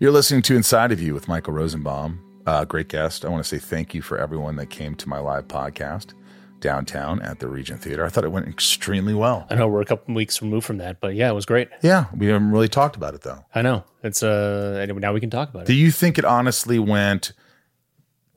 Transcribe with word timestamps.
You're 0.00 0.12
listening 0.12 0.42
to 0.42 0.54
Inside 0.54 0.92
of 0.92 1.00
You 1.02 1.12
with 1.12 1.26
Michael 1.26 1.52
Rosenbaum. 1.54 2.20
Uh, 2.46 2.64
great 2.64 2.88
guest. 2.88 3.24
I 3.24 3.28
want 3.28 3.42
to 3.44 3.48
say 3.48 3.58
thank 3.58 3.94
you 3.94 4.02
for 4.02 4.16
everyone 4.16 4.54
that 4.56 4.66
came 4.66 4.94
to 4.94 5.08
my 5.08 5.18
live 5.18 5.48
podcast 5.48 6.14
downtown 6.60 7.20
at 7.20 7.40
the 7.40 7.48
Regent 7.48 7.82
Theater. 7.82 8.04
I 8.04 8.08
thought 8.08 8.22
it 8.24 8.30
went 8.30 8.46
extremely 8.46 9.12
well. 9.12 9.46
I 9.50 9.56
know 9.56 9.66
we're 9.66 9.80
a 9.80 9.84
couple 9.84 10.14
weeks 10.14 10.40
removed 10.40 10.66
from 10.66 10.78
that, 10.78 11.00
but 11.00 11.14
yeah, 11.14 11.28
it 11.28 11.34
was 11.34 11.46
great. 11.46 11.68
Yeah, 11.82 12.06
we 12.16 12.26
haven't 12.26 12.52
really 12.52 12.68
talked 12.68 12.94
about 12.94 13.14
it 13.14 13.22
though. 13.22 13.44
I 13.54 13.62
know 13.62 13.84
it's 14.04 14.22
uh 14.22 14.86
now 14.88 15.12
we 15.12 15.20
can 15.20 15.30
talk 15.30 15.50
about 15.50 15.62
it. 15.62 15.66
Do 15.66 15.74
you 15.74 15.90
think 15.90 16.16
it 16.16 16.24
honestly 16.24 16.78
went 16.78 17.32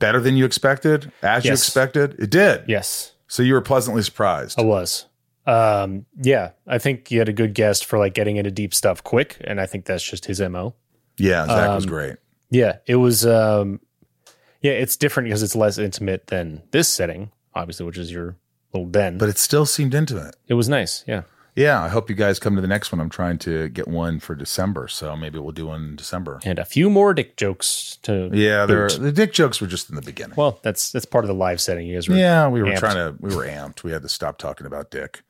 better 0.00 0.20
than 0.20 0.36
you 0.36 0.44
expected? 0.44 1.12
As 1.22 1.44
you 1.44 1.52
expected? 1.52 2.16
It 2.18 2.30
did. 2.30 2.64
Yes, 2.66 3.12
So 3.28 3.42
you 3.42 3.54
were 3.54 3.60
pleasantly 3.60 4.02
surprised. 4.02 4.58
I 4.58 4.62
was. 4.64 5.06
Um, 5.46 6.06
yeah, 6.20 6.52
I 6.66 6.78
think 6.78 7.10
you 7.10 7.18
had 7.18 7.28
a 7.28 7.32
good 7.32 7.54
guest 7.54 7.84
for 7.84 7.98
like 7.98 8.14
getting 8.14 8.36
into 8.36 8.50
deep 8.50 8.74
stuff 8.74 9.02
quick, 9.02 9.36
and 9.42 9.60
I 9.60 9.66
think 9.66 9.84
that's 9.86 10.02
just 10.04 10.26
his 10.26 10.40
mo. 10.40 10.74
Yeah, 11.22 11.46
Zach 11.46 11.74
was 11.74 11.84
Um, 11.84 11.90
great. 11.90 12.16
Yeah, 12.50 12.78
it 12.86 12.96
was. 12.96 13.24
Um, 13.24 13.80
yeah, 14.60 14.72
it's 14.72 14.96
different 14.96 15.28
because 15.28 15.42
it's 15.42 15.56
less 15.56 15.78
intimate 15.78 16.26
than 16.28 16.62
this 16.70 16.88
setting, 16.88 17.30
obviously, 17.54 17.86
which 17.86 17.98
is 17.98 18.12
your 18.12 18.36
little 18.72 18.88
den. 18.88 19.18
But 19.18 19.28
it 19.28 19.38
still 19.38 19.66
seemed 19.66 19.94
intimate. 19.94 20.36
it 20.48 20.54
was 20.54 20.68
nice. 20.68 21.04
Yeah, 21.06 21.22
Yeah, 21.54 21.82
I 21.82 21.88
hope 21.88 22.08
you 22.10 22.16
guys 22.16 22.38
come 22.38 22.54
to 22.56 22.60
the 22.62 22.68
next 22.68 22.92
one. 22.92 23.00
I'm 23.00 23.10
trying 23.10 23.38
to 23.40 23.68
get 23.68 23.86
one 23.88 24.20
for 24.20 24.34
December, 24.34 24.88
so 24.88 25.14
maybe 25.16 25.38
we'll 25.38 25.52
do 25.52 25.66
one 25.66 25.82
in 25.90 25.96
December. 25.96 26.40
and 26.44 26.58
a 26.58 26.64
few 26.64 26.88
more 26.90 27.12
dick 27.14 27.36
jokes 27.36 27.98
to. 28.02 28.30
Yeah, 28.32 28.66
the 28.66 29.12
dick 29.14 29.32
jokes 29.32 29.60
were 29.60 29.66
just 29.66 29.90
in 29.90 29.96
the 29.96 30.02
beginning. 30.02 30.34
Well, 30.36 30.58
that's 30.62 30.90
that's 30.92 31.04
part 31.06 31.24
of 31.24 31.28
the 31.28 31.34
live 31.34 31.60
setting. 31.60 31.86
You 31.86 31.94
guys 31.96 32.08
were. 32.08 32.16
yeah, 32.16 32.48
we 32.48 32.62
were 32.62 32.68
amped. 32.70 32.78
trying 32.78 32.96
to 32.96 33.16
we 33.20 33.34
were 33.34 33.44
amped. 33.46 33.82
We 33.84 33.92
had 33.92 34.02
to 34.02 34.08
stop 34.08 34.38
talking 34.38 34.66
about 34.66 34.90
dick. 34.90 35.22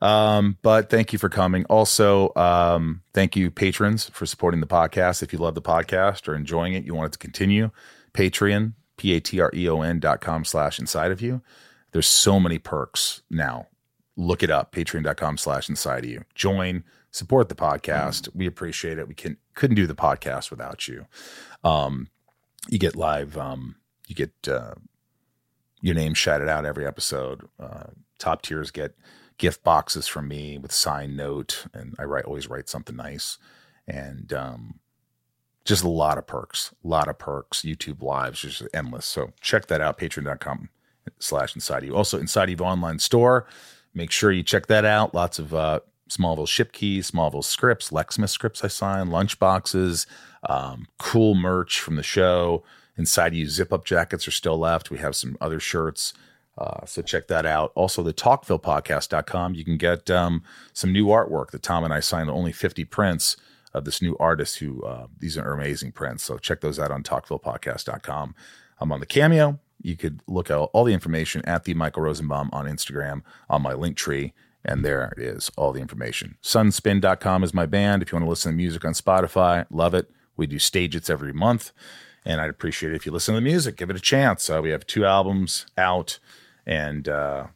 Um, 0.00 0.56
but 0.62 0.88
thank 0.88 1.12
you 1.12 1.18
for 1.18 1.28
coming. 1.28 1.64
Also, 1.66 2.32
um, 2.34 3.02
thank 3.12 3.36
you 3.36 3.50
patrons 3.50 4.08
for 4.08 4.24
supporting 4.26 4.60
the 4.60 4.66
podcast. 4.66 5.22
If 5.22 5.32
you 5.32 5.38
love 5.38 5.54
the 5.54 5.62
podcast 5.62 6.26
or 6.26 6.34
enjoying 6.34 6.72
it, 6.72 6.84
you 6.84 6.94
want 6.94 7.08
it 7.08 7.12
to 7.12 7.18
continue. 7.18 7.70
Patreon, 8.14 8.72
P 8.96 9.14
A 9.14 9.20
T 9.20 9.40
R 9.40 9.50
E 9.54 9.68
O 9.68 9.82
N 9.82 10.00
dot 10.00 10.20
com 10.20 10.44
slash 10.44 10.78
inside 10.78 11.10
of 11.10 11.20
you. 11.20 11.42
There's 11.92 12.06
so 12.06 12.40
many 12.40 12.58
perks 12.58 13.22
now. 13.30 13.66
Look 14.16 14.42
it 14.42 14.50
up, 14.50 14.72
patreon.com 14.72 15.38
slash 15.38 15.68
inside 15.68 16.04
of 16.04 16.10
you. 16.10 16.24
Join, 16.34 16.84
support 17.10 17.48
the 17.48 17.54
podcast. 17.54 18.28
We 18.34 18.46
appreciate 18.46 18.98
it. 18.98 19.08
We 19.08 19.14
can 19.14 19.36
couldn't 19.54 19.76
do 19.76 19.86
the 19.86 19.94
podcast 19.94 20.50
without 20.50 20.88
you. 20.88 21.06
Um, 21.64 22.08
you 22.68 22.78
get 22.78 22.96
live, 22.96 23.36
um, 23.36 23.76
you 24.06 24.14
get 24.14 24.32
uh 24.48 24.74
your 25.82 25.94
name 25.94 26.14
shouted 26.14 26.48
out 26.48 26.66
every 26.66 26.86
episode. 26.86 27.48
Uh, 27.58 27.84
top 28.18 28.42
tiers 28.42 28.70
get 28.70 28.94
gift 29.40 29.64
boxes 29.64 30.06
from 30.06 30.28
me 30.28 30.58
with 30.58 30.70
signed 30.70 31.16
note, 31.16 31.64
and 31.72 31.96
I 31.98 32.04
write 32.04 32.26
always 32.26 32.50
write 32.50 32.68
something 32.68 32.94
nice, 32.94 33.38
and 33.88 34.30
um, 34.34 34.80
just 35.64 35.82
a 35.82 35.88
lot 35.88 36.18
of 36.18 36.26
perks, 36.26 36.74
a 36.84 36.88
lot 36.88 37.08
of 37.08 37.18
perks. 37.18 37.62
YouTube 37.62 38.02
lives 38.02 38.42
just 38.42 38.62
endless. 38.74 39.06
So 39.06 39.32
check 39.40 39.66
that 39.66 39.80
out. 39.80 39.98
Patreon.com 39.98 40.68
slash 41.18 41.54
inside 41.54 41.84
you. 41.84 41.96
Also 41.96 42.18
inside 42.18 42.50
you 42.50 42.56
online 42.58 42.98
store. 42.98 43.46
Make 43.94 44.10
sure 44.10 44.30
you 44.30 44.42
check 44.42 44.66
that 44.66 44.84
out. 44.84 45.14
Lots 45.14 45.38
of 45.38 45.54
uh, 45.54 45.80
Smallville 46.10 46.46
ship 46.46 46.72
keys, 46.72 47.10
Smallville 47.10 47.42
scripts, 47.42 47.90
Lexmas 47.90 48.28
scripts 48.28 48.62
I 48.62 48.68
signed, 48.68 49.10
lunch 49.10 49.38
boxes, 49.38 50.06
um, 50.48 50.86
cool 50.98 51.34
merch 51.34 51.80
from 51.80 51.96
the 51.96 52.02
show. 52.02 52.62
Inside 52.98 53.34
you 53.34 53.48
zip 53.48 53.72
up 53.72 53.86
jackets 53.86 54.28
are 54.28 54.32
still 54.32 54.58
left. 54.58 54.90
We 54.90 54.98
have 54.98 55.16
some 55.16 55.38
other 55.40 55.60
shirts. 55.60 56.12
Uh, 56.60 56.84
so 56.84 57.00
check 57.00 57.26
that 57.28 57.46
out. 57.46 57.72
Also, 57.74 58.02
the 58.02 58.12
talkvillepodcast.com. 58.12 59.54
You 59.54 59.64
can 59.64 59.78
get 59.78 60.10
um, 60.10 60.42
some 60.74 60.92
new 60.92 61.06
artwork 61.06 61.50
that 61.52 61.62
Tom 61.62 61.84
and 61.84 61.92
I 61.92 62.00
signed 62.00 62.28
only 62.28 62.52
50 62.52 62.84
prints 62.84 63.38
of 63.72 63.84
this 63.86 64.02
new 64.02 64.14
artist 64.20 64.58
who 64.58 64.82
uh, 64.82 65.06
these 65.18 65.38
are 65.38 65.52
amazing 65.52 65.92
prints. 65.92 66.24
So 66.24 66.36
check 66.36 66.60
those 66.60 66.78
out 66.78 66.90
on 66.90 67.02
talkvillepodcast.com. 67.02 68.34
I'm 68.78 68.92
on 68.92 69.00
the 69.00 69.06
Cameo. 69.06 69.58
You 69.80 69.96
could 69.96 70.20
look 70.26 70.50
at 70.50 70.56
all 70.56 70.84
the 70.84 70.92
information 70.92 71.42
at 71.46 71.64
the 71.64 71.72
Michael 71.72 72.02
Rosenbaum 72.02 72.50
on 72.52 72.66
Instagram 72.66 73.22
on 73.48 73.62
my 73.62 73.72
link 73.72 73.96
tree. 73.96 74.34
And 74.62 74.84
there 74.84 75.10
is, 75.16 75.50
all 75.56 75.72
the 75.72 75.80
information. 75.80 76.36
Sunspin.com 76.42 77.42
is 77.42 77.54
my 77.54 77.64
band. 77.64 78.02
If 78.02 78.12
you 78.12 78.16
want 78.16 78.26
to 78.26 78.30
listen 78.30 78.52
to 78.52 78.56
music 78.56 78.84
on 78.84 78.92
Spotify, 78.92 79.64
love 79.70 79.94
it. 79.94 80.10
We 80.36 80.46
do 80.46 80.58
stages 80.58 81.08
every 81.08 81.32
month. 81.32 81.72
And 82.26 82.42
I'd 82.42 82.50
appreciate 82.50 82.92
it 82.92 82.96
if 82.96 83.06
you 83.06 83.12
listen 83.12 83.34
to 83.34 83.40
the 83.40 83.44
music, 83.44 83.78
give 83.78 83.88
it 83.88 83.96
a 83.96 84.00
chance. 84.00 84.50
Uh, 84.50 84.60
we 84.62 84.68
have 84.68 84.86
two 84.86 85.06
albums 85.06 85.64
out 85.78 86.18
and 86.66 87.08
uh, 87.08 87.46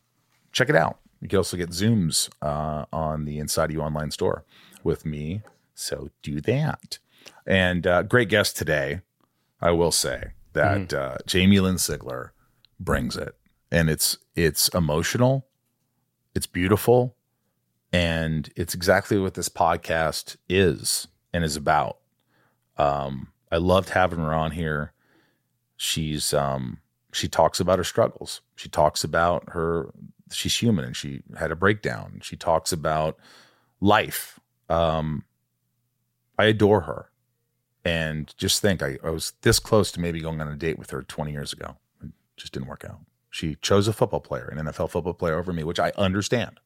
check 0.53 0.69
it 0.69 0.77
out. 0.77 0.99
You 1.21 1.29
can 1.29 1.39
also 1.39 1.57
get 1.57 1.71
Zooms 1.71 2.29
uh, 2.43 2.85
on 2.93 3.25
the 3.25 3.39
Inside 3.39 3.67
of 3.67 3.71
You 3.73 3.81
online 3.81 4.11
store 4.11 4.45
with 4.83 5.07
me. 5.07 5.43
So 5.75 6.11
do 6.23 6.41
that. 6.43 6.99
And 7.47 7.87
uh, 7.87 8.03
great 8.03 8.29
guest 8.29 8.57
today. 8.57 9.01
I 9.61 9.71
will 9.71 9.93
say 9.93 10.33
that 10.53 10.93
uh, 10.93 11.17
Jamie 11.27 11.61
Lynn 11.61 11.77
Sigler 11.77 12.31
brings 12.79 13.17
it, 13.17 13.35
and 13.71 13.89
it's 13.89 14.19
it's 14.37 14.69
emotional, 14.69 15.47
it's 16.35 16.47
beautiful, 16.47 17.17
and 17.93 18.51
it's 18.57 18.75
exactly 18.75 19.19
what 19.19 19.35
this 19.35 19.49
podcast 19.49 20.37
is 20.49 21.09
and 21.33 21.45
is 21.45 21.57
about. 21.57 21.99
Um, 22.77 23.29
I 23.51 23.57
loved 23.57 23.91
having 23.91 24.19
her 24.19 24.35
on 24.35 24.51
here. 24.51 24.93
She's 25.77 26.35
um, 26.35 26.79
she 27.15 27.29
talks 27.29 27.61
about 27.61 27.79
her 27.79 27.85
struggles. 27.85 28.41
She 28.57 28.69
talks 28.69 29.05
about 29.05 29.51
her. 29.51 29.91
She's 30.33 30.57
human, 30.57 30.85
and 30.85 30.97
she 30.97 31.23
had 31.39 31.51
a 31.51 31.57
breakdown. 31.57 32.21
She 32.23 32.37
talks 32.37 32.73
about 32.73 33.17
life. 33.81 34.41
Um, 34.69 35.25
I 36.39 36.47
adore 36.47 36.83
her. 36.83 37.11
And 37.85 38.35
just 38.39 38.61
think, 38.63 38.83
I, 38.83 38.99
I 39.05 39.11
was 39.11 39.35
this 39.43 39.59
close 39.59 39.93
to 39.93 40.01
maybe 40.01 40.21
going 40.21 40.41
on 40.41 40.49
a 40.49 40.57
date 40.57 40.79
with 40.79 40.91
her 40.91 41.03
20 41.03 41.31
years 41.31 41.53
ago. 41.53 41.77
It 42.03 42.11
just 42.37 42.53
didn't 42.53 42.69
work 42.69 42.85
out. 42.89 43.01
She 43.31 43.57
chose 43.57 43.87
a 43.87 43.93
football 43.93 44.21
player, 44.21 44.47
an 44.47 44.65
NFL 44.65 44.91
football 44.91 45.13
player 45.13 45.39
over 45.39 45.53
me, 45.53 45.65
which 45.65 45.79
I 45.79 45.93
understand. 45.97 46.61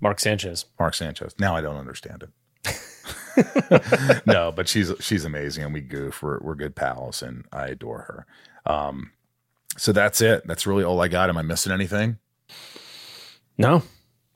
Mark 0.00 0.20
Sanchez. 0.20 0.64
Mark 0.78 0.94
Sanchez. 0.94 1.34
Now 1.38 1.54
I 1.54 1.60
don't 1.60 1.76
understand 1.76 2.22
it. 2.22 2.30
No, 4.26 4.52
but 4.54 4.68
she's 4.68 4.92
she's 5.00 5.24
amazing, 5.24 5.64
and 5.64 5.72
we 5.74 5.80
goof. 5.80 6.22
We're 6.22 6.38
we're 6.40 6.54
good 6.54 6.74
pals, 6.74 7.22
and 7.22 7.44
I 7.52 7.68
adore 7.68 7.98
her. 8.66 8.72
Um, 8.72 9.12
so 9.76 9.92
that's 9.92 10.20
it. 10.20 10.46
That's 10.46 10.66
really 10.66 10.84
all 10.84 11.00
I 11.00 11.08
got. 11.08 11.28
Am 11.28 11.36
I 11.36 11.42
missing 11.42 11.72
anything? 11.72 12.18
No, 13.58 13.82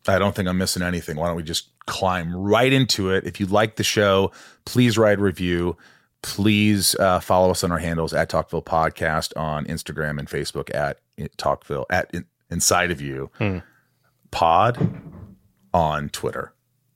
I 0.07 0.19
don't 0.19 0.35
think 0.35 0.49
I'm 0.49 0.59
missing 0.59 0.83
anything. 0.83 1.17
Why 1.17 1.27
don't 1.29 1.37
we 1.37 1.43
just 1.43 1.71
climb 1.87 2.35
right 2.35 2.73
into 2.73 3.11
it? 3.11 3.27
If 3.27 3.41
you 3.41 3.47
like 3.47 3.77
the 3.77 3.85
show, 3.85 4.33
please 4.65 4.99
write 4.99 5.19
a 5.19 5.23
review. 5.23 5.77
Please 6.23 6.95
uh, 6.97 7.21
follow 7.21 7.51
us 7.51 7.63
on 7.63 7.71
our 7.71 7.79
handles 7.79 8.13
at 8.13 8.29
Talkville 8.29 8.65
Podcast 8.65 9.37
on 9.37 9.65
Instagram 9.67 10.19
and 10.19 10.29
Facebook 10.29 10.75
at 10.75 10.99
Talkville 11.37 11.85
at 11.91 12.11
in, 12.13 12.25
Inside 12.51 12.91
of 12.91 13.01
You 13.01 13.31
Pod 14.31 15.01
on 15.73 16.09
Twitter 16.09 16.53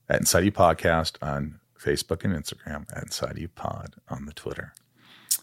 at 0.09 0.19
Inside 0.19 0.43
You 0.45 0.51
Podcast 0.51 1.15
on 1.21 1.59
Facebook 1.83 2.23
and 2.23 2.33
Instagram 2.33 2.85
at 2.95 3.03
Inside 3.03 3.37
You 3.37 3.49
Pod 3.49 3.95
on 4.09 4.25
the 4.25 4.33
Twitter 4.33 4.73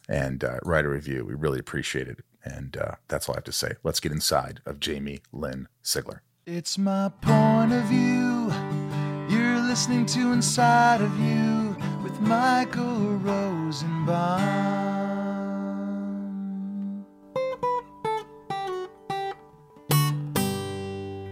and 0.09 0.43
uh, 0.43 0.59
write 0.65 0.85
a 0.85 0.89
review. 0.89 1.25
We 1.25 1.35
really 1.35 1.59
appreciate 1.59 2.09
it. 2.09 2.25
And 2.43 2.77
uh, 2.77 2.95
that's 3.09 3.29
all 3.29 3.35
I 3.35 3.39
have 3.39 3.45
to 3.45 3.53
say. 3.53 3.73
Let's 3.85 4.01
get 4.01 4.13
inside 4.13 4.61
of 4.65 4.81
Jamie 4.81 5.21
Lynn 5.33 5.69
Sigler. 5.85 6.21
It's 6.47 6.79
my 6.79 7.11
point 7.21 7.73
of 7.73 7.85
view. 7.85 8.51
You're 9.29 9.61
listening 9.61 10.07
to 10.07 10.33
Inside 10.33 11.03
of 11.03 11.17
You 11.21 11.77
with 12.03 12.19
Michael 12.21 13.17
Rosenbaum. 13.19 14.41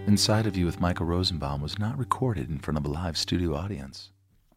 Inside 0.06 0.46
of 0.46 0.56
You 0.56 0.66
with 0.66 0.80
Michael 0.80 1.06
Rosenbaum 1.06 1.62
was 1.62 1.78
not 1.78 1.98
recorded 1.98 2.50
in 2.50 2.58
front 2.58 2.76
of 2.78 2.84
a 2.84 2.88
live 2.88 3.16
studio 3.16 3.54
audience. 3.54 4.10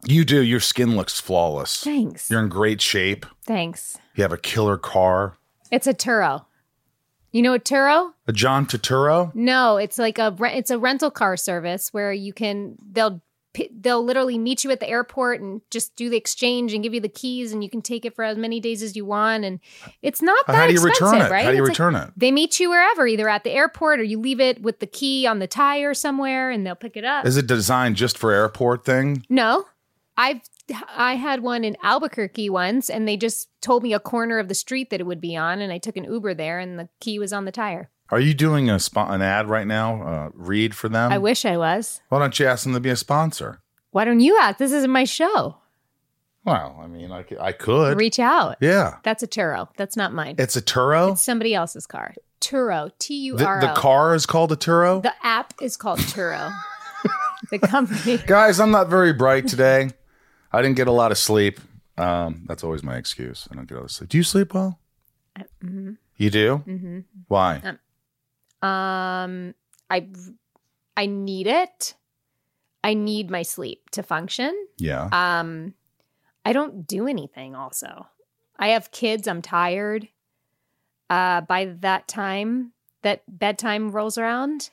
You 0.04 0.24
do. 0.24 0.42
Your 0.42 0.60
skin 0.60 0.96
looks 0.96 1.20
flawless. 1.20 1.82
Thanks. 1.84 2.30
You're 2.30 2.40
in 2.40 2.48
great 2.48 2.80
shape. 2.80 3.24
Thanks. 3.44 3.98
You 4.14 4.22
have 4.22 4.32
a 4.32 4.38
killer 4.38 4.76
car. 4.76 5.36
It's 5.70 5.86
a 5.86 5.94
Turo. 5.94 6.44
You 7.30 7.40
know 7.42 7.54
a 7.54 7.58
Turo? 7.58 8.12
A 8.26 8.32
John 8.32 8.66
Turturro? 8.66 9.34
No, 9.34 9.76
it's 9.78 9.98
like 9.98 10.18
a 10.18 10.32
re- 10.38 10.54
it's 10.54 10.70
a 10.70 10.78
rental 10.78 11.10
car 11.10 11.36
service 11.36 11.88
where 11.92 12.12
you 12.12 12.32
can 12.32 12.76
they'll 12.90 13.22
they'll 13.70 14.02
literally 14.04 14.36
meet 14.38 14.64
you 14.64 14.70
at 14.70 14.80
the 14.80 14.88
airport 14.88 15.40
and 15.40 15.60
just 15.70 15.94
do 15.96 16.08
the 16.10 16.16
exchange 16.16 16.72
and 16.74 16.82
give 16.82 16.92
you 16.94 17.00
the 17.00 17.08
keys 17.08 17.52
and 17.52 17.62
you 17.62 17.68
can 17.70 17.80
take 17.82 18.04
it 18.04 18.14
for 18.14 18.24
as 18.24 18.36
many 18.36 18.60
days 18.60 18.82
as 18.82 18.96
you 18.96 19.04
want 19.04 19.44
and 19.44 19.60
it's 20.02 20.20
not 20.22 20.46
that 20.46 20.56
How 20.56 20.66
do 20.66 20.72
you 20.72 20.78
expensive, 20.86 21.12
return 21.12 21.26
it? 21.26 21.30
right? 21.30 21.44
How 21.44 21.50
do 21.50 21.56
you 21.58 21.62
It's 21.64 21.68
like- 21.68 21.78
return 21.78 21.94
it? 21.96 22.10
they 22.16 22.32
meet 22.32 22.58
you 22.60 22.70
wherever, 22.70 23.06
either 23.06 23.28
at 23.28 23.44
the 23.44 23.50
airport 23.50 24.00
or 24.00 24.04
you 24.04 24.18
leave 24.18 24.40
it 24.40 24.62
with 24.62 24.80
the 24.80 24.86
key 24.86 25.26
on 25.26 25.38
the 25.38 25.46
tire 25.46 25.92
somewhere 25.94 26.50
and 26.50 26.66
they'll 26.66 26.74
pick 26.74 26.96
it 26.96 27.04
up. 27.04 27.24
Is 27.26 27.36
it 27.36 27.46
designed 27.46 27.96
just 27.96 28.16
for 28.18 28.30
airport 28.32 28.84
thing? 28.84 29.24
no. 29.30 29.66
I've 30.16 30.40
I 30.96 31.14
had 31.14 31.42
one 31.42 31.64
in 31.64 31.76
Albuquerque 31.82 32.48
once 32.50 32.88
and 32.88 33.06
they 33.06 33.16
just 33.16 33.48
told 33.60 33.82
me 33.82 33.92
a 33.92 34.00
corner 34.00 34.38
of 34.38 34.48
the 34.48 34.54
street 34.54 34.90
that 34.90 35.00
it 35.00 35.06
would 35.06 35.20
be 35.20 35.36
on 35.36 35.60
and 35.60 35.72
I 35.72 35.78
took 35.78 35.96
an 35.96 36.04
Uber 36.04 36.34
there 36.34 36.58
and 36.58 36.78
the 36.78 36.88
key 37.00 37.18
was 37.18 37.32
on 37.32 37.44
the 37.44 37.52
tire. 37.52 37.90
Are 38.10 38.20
you 38.20 38.34
doing 38.34 38.68
a 38.68 38.78
spot 38.78 39.12
an 39.12 39.22
ad 39.22 39.48
right 39.48 39.66
now? 39.66 40.02
Uh, 40.02 40.30
read 40.34 40.74
for 40.74 40.88
them. 40.88 41.12
I 41.12 41.18
wish 41.18 41.44
I 41.44 41.56
was. 41.56 42.00
Why 42.10 42.18
don't 42.18 42.38
you 42.38 42.46
ask 42.46 42.64
them 42.64 42.74
to 42.74 42.80
be 42.80 42.90
a 42.90 42.96
sponsor? 42.96 43.62
Why 43.90 44.04
don't 44.04 44.20
you 44.20 44.38
ask? 44.38 44.58
This 44.58 44.72
isn't 44.72 44.90
my 44.90 45.04
show. 45.04 45.56
Well, 46.44 46.78
I 46.82 46.86
mean, 46.88 47.10
I 47.10 47.52
could. 47.52 47.96
Reach 47.96 48.18
out. 48.18 48.56
yeah, 48.60 48.96
That's 49.04 49.22
a 49.22 49.28
Turo. 49.28 49.68
That's 49.76 49.96
not 49.96 50.12
mine. 50.12 50.34
it's 50.38 50.56
a 50.56 50.62
Turo. 50.62 51.12
It's 51.12 51.22
somebody 51.22 51.54
else's 51.54 51.86
car. 51.86 52.14
Turo. 52.40 52.90
T 52.98 53.14
U 53.26 53.36
The, 53.36 53.44
the 53.60 53.72
car 53.76 54.14
is 54.14 54.26
called 54.26 54.50
a 54.52 54.56
Turo. 54.56 55.02
The 55.02 55.14
app 55.22 55.54
is 55.62 55.76
called 55.76 56.00
Turo. 56.00 56.52
the 57.50 57.60
company. 57.60 58.18
Guys, 58.26 58.58
I'm 58.60 58.72
not 58.72 58.88
very 58.88 59.12
bright 59.12 59.46
today. 59.46 59.90
I 60.52 60.62
didn't 60.62 60.76
get 60.76 60.88
a 60.88 60.92
lot 60.92 61.10
of 61.12 61.18
sleep. 61.18 61.60
Um, 61.98 62.44
that's 62.46 62.62
always 62.64 62.82
my 62.82 62.96
excuse. 62.96 63.48
I 63.50 63.54
don't 63.54 63.66
get 63.68 63.74
a 63.76 63.78
lot 63.80 63.84
of 63.84 63.90
sleep. 63.90 64.10
Do 64.10 64.18
you 64.18 64.24
sleep 64.24 64.54
well? 64.54 64.78
mhm. 65.64 65.96
You 66.16 66.30
do. 66.30 66.56
hmm 66.58 67.00
Why? 67.28 67.62
Um, 68.62 69.54
I 69.90 70.06
I 70.96 71.06
need 71.06 71.46
it. 71.46 71.94
I 72.84 72.94
need 72.94 73.30
my 73.30 73.42
sleep 73.42 73.90
to 73.90 74.02
function. 74.02 74.54
yeah. 74.78 75.08
Um, 75.12 75.74
I 76.44 76.52
don't 76.52 76.86
do 76.86 77.06
anything. 77.06 77.54
Also, 77.54 78.06
I 78.58 78.68
have 78.68 78.90
kids. 78.90 79.28
I'm 79.28 79.42
tired. 79.42 80.08
Uh, 81.08 81.40
by 81.42 81.66
that 81.80 82.08
time 82.08 82.72
that 83.02 83.22
bedtime 83.28 83.90
rolls 83.90 84.16
around, 84.18 84.70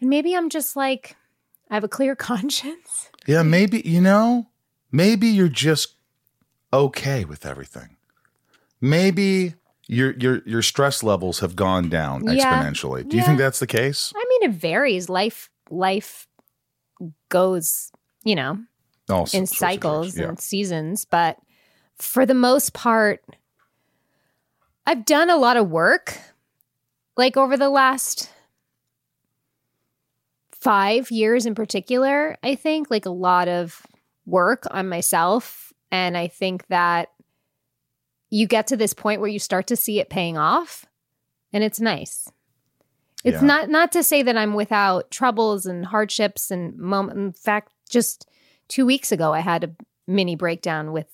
and 0.00 0.10
maybe 0.10 0.34
I'm 0.34 0.48
just 0.50 0.76
like 0.76 1.16
I 1.70 1.74
have 1.74 1.84
a 1.84 1.88
clear 1.88 2.14
conscience. 2.30 3.10
Yeah, 3.26 3.42
maybe 3.42 3.80
you 3.84 4.00
know, 4.00 4.46
maybe 4.90 5.26
you're 5.28 5.48
just 5.48 5.94
okay 6.72 7.24
with 7.24 7.44
everything. 7.46 7.96
Maybe 8.80 9.54
your 9.86 10.12
your 10.18 10.42
your 10.46 10.62
stress 10.62 11.02
levels 11.02 11.40
have 11.40 11.56
gone 11.56 11.88
down 11.88 12.24
Yeah. 12.26 12.32
exponentially. 12.32 13.08
Do 13.08 13.16
you 13.16 13.22
Yeah. 13.22 13.26
think 13.26 13.38
that's 13.38 13.58
the 13.58 13.66
case? 13.66 14.12
I 14.14 14.24
mean, 14.28 14.50
it 14.50 14.54
varies. 14.54 15.08
Life 15.08 15.50
life 15.70 16.26
goes, 17.28 17.90
you 18.24 18.34
know, 18.34 18.58
in 19.32 19.46
cycles. 19.46 20.16
Yeah. 20.16 20.28
and 20.28 20.40
seasons, 20.40 21.04
but 21.04 21.38
for 21.96 22.24
the 22.26 22.34
most 22.34 22.72
part, 22.74 23.24
I've 24.86 25.04
done 25.04 25.30
a 25.30 25.36
lot 25.36 25.56
of 25.56 25.68
work 25.70 26.18
like 27.16 27.36
over 27.36 27.56
the 27.56 27.68
last 27.68 28.30
five 30.52 31.10
years 31.10 31.46
in 31.46 31.54
particular. 31.54 32.36
I 32.42 32.54
think 32.54 32.90
like 32.90 33.06
a 33.06 33.10
lot 33.10 33.48
of 33.48 33.82
work 34.28 34.64
on 34.70 34.88
myself. 34.88 35.72
And 35.90 36.16
I 36.16 36.28
think 36.28 36.66
that 36.68 37.10
you 38.30 38.46
get 38.46 38.66
to 38.68 38.76
this 38.76 38.92
point 38.94 39.20
where 39.20 39.30
you 39.30 39.38
start 39.38 39.66
to 39.68 39.76
see 39.76 40.00
it 40.00 40.10
paying 40.10 40.36
off 40.36 40.84
and 41.52 41.64
it's 41.64 41.80
nice. 41.80 42.30
It's 43.24 43.40
Yeah. 43.40 43.46
not 43.46 43.70
not 43.70 43.90
to 43.92 44.02
say 44.02 44.22
that 44.22 44.36
I'm 44.36 44.54
without 44.54 45.10
troubles 45.10 45.66
and 45.66 45.86
hardships 45.86 46.50
and 46.50 46.76
moment. 46.78 47.18
In 47.18 47.32
fact, 47.32 47.72
just 47.88 48.28
two 48.68 48.84
weeks 48.86 49.10
ago, 49.10 49.32
I 49.32 49.40
had 49.40 49.64
a 49.64 49.70
mini 50.06 50.36
breakdown 50.36 50.92
with 50.92 51.06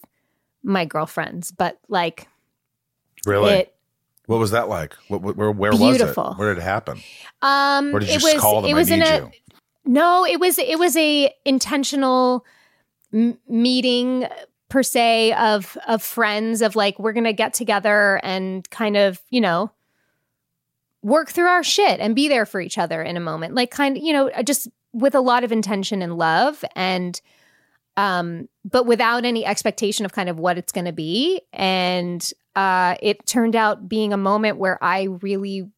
my 0.63 0.85
girlfriends, 0.85 1.51
but 1.53 1.79
like 1.89 2.27
Really? 3.27 3.53
it, 3.53 3.75
what 4.27 4.39
was 4.39 4.51
that 4.51 4.69
like? 4.69 4.95
What, 5.09 5.23
where 5.23 5.51
where 5.53 5.71
Beautiful. 5.73 6.25
was 6.25 6.33
it? 6.35 6.39
Where 6.39 6.55
did 6.55 6.61
it 6.61 6.65
happen? 6.65 7.01
um, 7.43 7.95
Or 7.95 8.01
did 8.01 8.09
you 8.09 8.17
it 8.17 8.21
just 8.21 8.35
was 8.35 8.43
call 8.43 8.63
them? 8.63 8.71
it 8.71 8.75
was 8.75 8.91
I 8.91 8.95
in 8.97 9.03
a 9.03 9.17
you. 9.19 9.31
no, 9.87 10.27
it 10.27 10.41
was 10.41 10.59
it 10.59 10.79
was 10.79 10.97
a 10.97 11.33
intentional 11.45 12.45
m- 13.15 13.39
meeting 13.49 14.27
per 14.69 14.83
se 14.83 15.33
of 15.35 15.79
of 15.87 16.03
friends 16.03 16.61
of 16.61 16.75
like 16.75 16.99
we're 16.99 17.13
gonna 17.13 17.33
get 17.33 17.55
together 17.55 18.21
and 18.25 18.69
kind 18.71 18.97
of 18.97 19.23
you 19.31 19.41
know 19.41 19.71
work 21.03 21.31
through 21.31 21.47
our 21.47 21.63
shit 21.63 22.01
and 22.01 22.17
be 22.17 22.29
there 22.29 22.47
for 22.47 22.61
each 22.61 22.79
other 22.79 23.03
in 23.03 23.17
a 23.17 23.21
moment. 23.21 23.55
Like 23.55 23.71
kind 23.71 23.97
of 23.97 24.03
you 24.03 24.13
know 24.13 24.31
just 24.45 24.69
with 24.93 25.15
a 25.15 25.21
lot 25.21 25.45
of 25.45 25.53
intention 25.53 26.03
and 26.03 26.17
love 26.17 26.65
and 26.75 27.21
um 27.97 28.49
but 28.65 28.87
without 28.87 29.25
any 29.25 29.45
expectation 29.45 30.05
of 30.05 30.13
kind 30.13 30.29
of 30.29 30.39
what 30.39 30.59
it's 30.59 30.73
going 30.73 30.87
to 30.87 30.93
be. 30.93 31.41
And 31.53 32.29
uh 32.57 32.97
it 33.01 33.27
turned 33.27 33.55
out 33.55 33.89
being 33.89 34.13
a 34.13 34.17
moment 34.17 34.59
where 34.59 34.83
i 34.83 35.05
really 35.21 35.69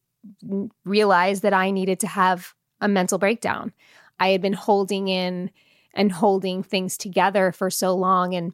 realized 0.85 1.43
that 1.43 1.53
i 1.53 1.71
needed 1.71 1.99
to 2.01 2.07
have 2.07 2.53
a 2.81 2.87
mental 2.87 3.17
breakdown. 3.17 3.73
I 4.19 4.29
had 4.29 4.41
been 4.41 4.53
holding 4.53 5.07
in 5.07 5.51
and 5.97 6.11
holding 6.11 6.63
things 6.63 6.95
together 6.95 7.51
for 7.51 7.69
so 7.69 7.93
long. 7.93 8.33
And 8.35 8.53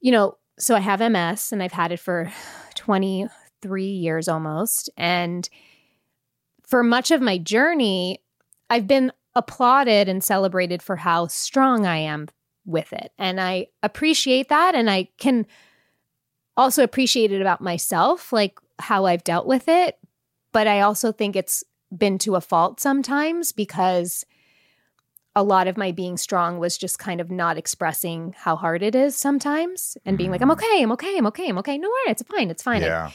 you 0.00 0.12
know 0.12 0.38
so 0.58 0.74
i 0.74 0.80
have 0.80 1.00
ms 1.00 1.52
and 1.52 1.62
i've 1.62 1.72
had 1.72 1.92
it 1.92 2.00
for 2.00 2.32
23 2.76 3.84
years 3.84 4.28
almost. 4.28 4.88
And 4.96 5.48
for 6.66 6.82
much 6.82 7.10
of 7.10 7.20
my 7.20 7.36
journey 7.36 8.22
i've 8.70 8.86
been 8.86 9.12
applauded 9.34 10.08
and 10.08 10.24
celebrated 10.24 10.80
for 10.80 10.96
how 10.96 11.26
strong 11.26 11.84
i 11.84 11.98
am 11.98 12.28
with 12.64 12.92
it. 12.92 13.12
And 13.18 13.40
i 13.40 13.66
appreciate 13.82 14.48
that. 14.48 14.74
And 14.74 14.88
i 14.88 15.08
can 15.18 15.46
also 16.56 16.82
appreciate 16.82 17.32
it 17.32 17.42
about 17.42 17.60
myself 17.60 18.32
like 18.32 18.58
how 18.78 19.04
i've 19.04 19.24
dealt 19.24 19.46
with 19.46 19.68
it. 19.68 19.98
But 20.52 20.66
i 20.66 20.80
also 20.80 21.12
think 21.12 21.36
it's 21.36 21.64
been 21.96 22.18
to 22.18 22.34
a 22.36 22.40
fault 22.40 22.80
sometimes 22.80 23.52
because 23.52 24.24
a 25.36 25.42
lot 25.42 25.68
of 25.68 25.76
my 25.76 25.92
being 25.92 26.16
strong 26.16 26.58
was 26.58 26.78
just 26.78 26.98
kind 26.98 27.20
of 27.20 27.30
not 27.30 27.58
expressing 27.58 28.34
how 28.38 28.56
hard 28.56 28.82
it 28.82 28.94
is 28.94 29.14
sometimes 29.14 29.96
and 30.04 30.18
being 30.18 30.30
like 30.30 30.40
i'm 30.40 30.48
mm-hmm. 30.48 30.64
okay 30.64 30.82
i'm 30.82 30.90
okay 30.90 31.18
i'm 31.18 31.26
okay 31.26 31.48
i'm 31.48 31.58
okay 31.58 31.78
no 31.78 31.88
worries, 31.88 32.20
it's 32.20 32.22
fine 32.22 32.50
it's 32.50 32.62
fine 32.62 32.80
Yeah. 32.80 33.10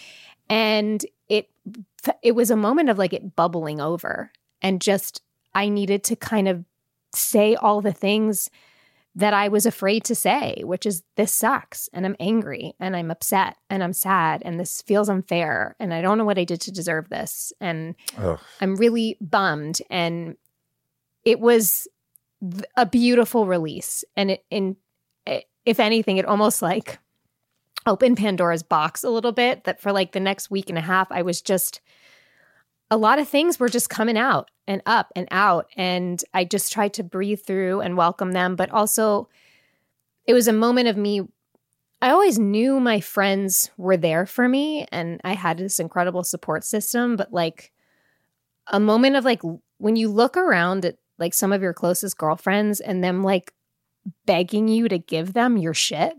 and 0.48 1.04
it 1.28 1.50
it 2.22 2.34
was 2.34 2.52
a 2.52 2.56
moment 2.56 2.90
of 2.90 2.98
like 2.98 3.12
it 3.12 3.36
bubbling 3.36 3.82
over 3.82 4.32
and 4.62 4.80
just 4.80 5.22
i 5.56 5.68
needed 5.68 6.04
to 6.06 6.16
kind 6.16 6.48
of 6.48 6.64
say 7.14 7.56
all 7.56 7.82
the 7.82 7.92
things 7.92 8.50
that 9.16 9.34
i 9.34 9.48
was 9.48 9.66
afraid 9.66 10.04
to 10.06 10.16
say 10.16 10.62
which 10.64 10.86
is 10.86 11.04
this 11.18 11.34
sucks 11.34 11.90
and 11.92 12.06
i'm 12.06 12.16
angry 12.20 12.74
and 12.80 12.96
i'm 12.96 13.10
upset 13.10 13.58
and 13.70 13.84
i'm 13.84 13.94
sad 13.94 14.44
and 14.46 14.60
this 14.60 14.84
feels 14.84 15.10
unfair 15.10 15.76
and 15.80 15.92
i 15.94 16.02
don't 16.02 16.20
know 16.20 16.24
what 16.24 16.38
i 16.38 16.44
did 16.44 16.62
to 16.62 16.72
deserve 16.72 17.10
this 17.10 17.52
and 17.60 17.96
Ugh. 18.18 18.40
i'm 18.62 18.76
really 18.76 19.18
bummed 19.20 19.82
and 19.90 20.38
it 21.26 21.40
was 21.40 21.88
a 22.76 22.86
beautiful 22.86 23.46
release. 23.46 24.04
And 24.16 24.32
it 24.32 24.46
in 24.50 24.78
it, 25.26 25.46
if 25.66 25.80
anything 25.80 26.18
it 26.18 26.26
almost 26.26 26.62
like 26.62 27.00
opened 27.88 28.18
pandora's 28.18 28.62
box 28.62 29.04
a 29.04 29.10
little 29.10 29.32
bit 29.32 29.64
that 29.64 29.82
for 29.82 29.92
like 29.92 30.12
the 30.12 30.20
next 30.20 30.52
week 30.52 30.70
and 30.70 30.78
a 30.78 30.82
half 30.82 31.12
i 31.12 31.24
was 31.24 31.42
just 31.42 31.82
a 32.92 32.98
lot 32.98 33.18
of 33.18 33.28
things 33.28 33.58
were 33.58 33.70
just 33.70 33.90
coming 33.90 34.18
out 34.18 34.52
and 34.68 34.82
up 34.86 35.12
and 35.16 35.28
out. 35.32 35.68
And 35.78 36.22
i 36.34 36.44
just 36.44 36.72
tried 36.72 36.94
to 36.96 37.04
breathe 37.04 37.42
through 37.42 37.80
and 37.80 37.98
welcome 37.98 38.34
them. 38.34 38.56
But 38.56 38.70
also 38.70 39.30
it 40.28 40.34
was 40.34 40.48
a 40.48 40.54
moment 40.54 40.90
of 40.90 40.98
me 40.98 41.22
i 42.04 42.10
always 42.10 42.38
knew 42.38 42.80
my 42.80 43.00
friends 43.00 43.72
were 43.78 43.98
there 43.98 44.26
for 44.26 44.48
me 44.48 44.86
and 44.92 45.20
i 45.24 45.34
had 45.34 45.58
this 45.58 45.80
incredible 45.80 46.24
support 46.24 46.64
system. 46.66 47.16
But 47.16 47.32
like 47.32 47.72
a 48.68 48.80
moment 48.80 49.16
of 49.16 49.24
like 49.26 49.42
when 49.78 49.96
you 49.96 50.10
look 50.10 50.36
around 50.36 50.86
at 50.86 50.98
like 51.22 51.34
some 51.34 51.54
of 51.54 51.62
your 51.62 51.74
closest 51.74 52.18
girlfriends 52.18 52.82
and 52.82 53.02
them 53.02 53.24
like 53.24 53.54
begging 54.26 54.68
you 54.68 54.90
to 54.90 54.98
give 54.98 55.32
them 55.34 55.58
your 55.58 55.74
shit 55.74 56.14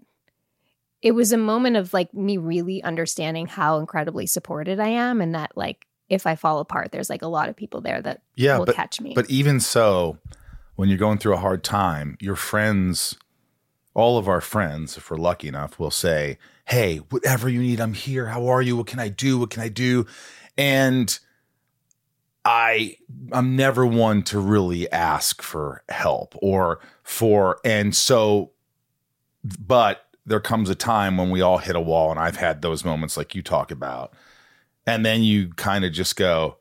it 1.02 1.12
was 1.12 1.32
a 1.32 1.36
moment 1.36 1.76
of 1.76 1.92
like 1.92 2.14
me 2.14 2.36
really 2.36 2.82
understanding 2.82 3.46
how 3.46 3.78
incredibly 3.78 4.24
supported 4.24 4.78
I 4.80 4.88
am 4.88 5.20
and 5.20 5.34
that 5.34 5.50
like 5.56 5.84
if 6.08 6.26
I 6.26 6.36
fall 6.36 6.60
apart 6.60 6.92
there's 6.92 7.10
like 7.10 7.22
a 7.22 7.26
lot 7.28 7.48
of 7.48 7.56
people 7.56 7.80
there 7.80 8.00
that 8.02 8.22
Yeah, 8.36 8.58
will 8.58 8.66
but 8.66 8.76
catch 8.76 9.00
me. 9.00 9.12
but 9.14 9.28
even 9.28 9.60
so, 9.60 10.18
when 10.76 10.88
you're 10.88 10.98
going 10.98 11.18
through 11.18 11.34
a 11.34 11.38
hard 11.38 11.62
time, 11.64 12.16
your 12.20 12.36
friends, 12.36 13.16
all 13.94 14.16
of 14.16 14.28
our 14.28 14.40
friends, 14.40 14.96
if 14.96 15.10
we're 15.10 15.16
lucky 15.18 15.48
enough, 15.48 15.78
will 15.78 15.90
say, 15.90 16.38
"Hey, 16.66 16.98
whatever 16.98 17.48
you 17.48 17.60
need, 17.60 17.80
I'm 17.80 17.94
here. 17.94 18.26
How 18.26 18.46
are 18.46 18.62
you? 18.62 18.76
What 18.76 18.86
can 18.86 18.98
I 18.98 19.08
do? 19.08 19.38
What 19.38 19.50
can 19.50 19.62
I 19.62 19.68
do?" 19.68 20.06
And 20.56 21.18
I 22.44 22.96
I'm 23.32 23.54
never 23.56 23.86
one 23.86 24.22
to 24.24 24.40
really 24.40 24.90
ask 24.90 25.42
for 25.42 25.84
help 25.88 26.34
or 26.42 26.80
for 27.02 27.58
and 27.64 27.94
so 27.94 28.50
but 29.58 30.06
there 30.24 30.40
comes 30.40 30.70
a 30.70 30.74
time 30.74 31.16
when 31.16 31.30
we 31.30 31.40
all 31.40 31.58
hit 31.58 31.76
a 31.76 31.80
wall 31.80 32.10
and 32.10 32.20
I've 32.20 32.36
had 32.36 32.62
those 32.62 32.84
moments 32.84 33.16
like 33.16 33.34
you 33.34 33.42
talk 33.42 33.70
about. 33.70 34.12
And 34.86 35.04
then 35.04 35.22
you 35.22 35.48
kind 35.54 35.84
of 35.84 35.92
just 35.92 36.16
go, 36.16 36.56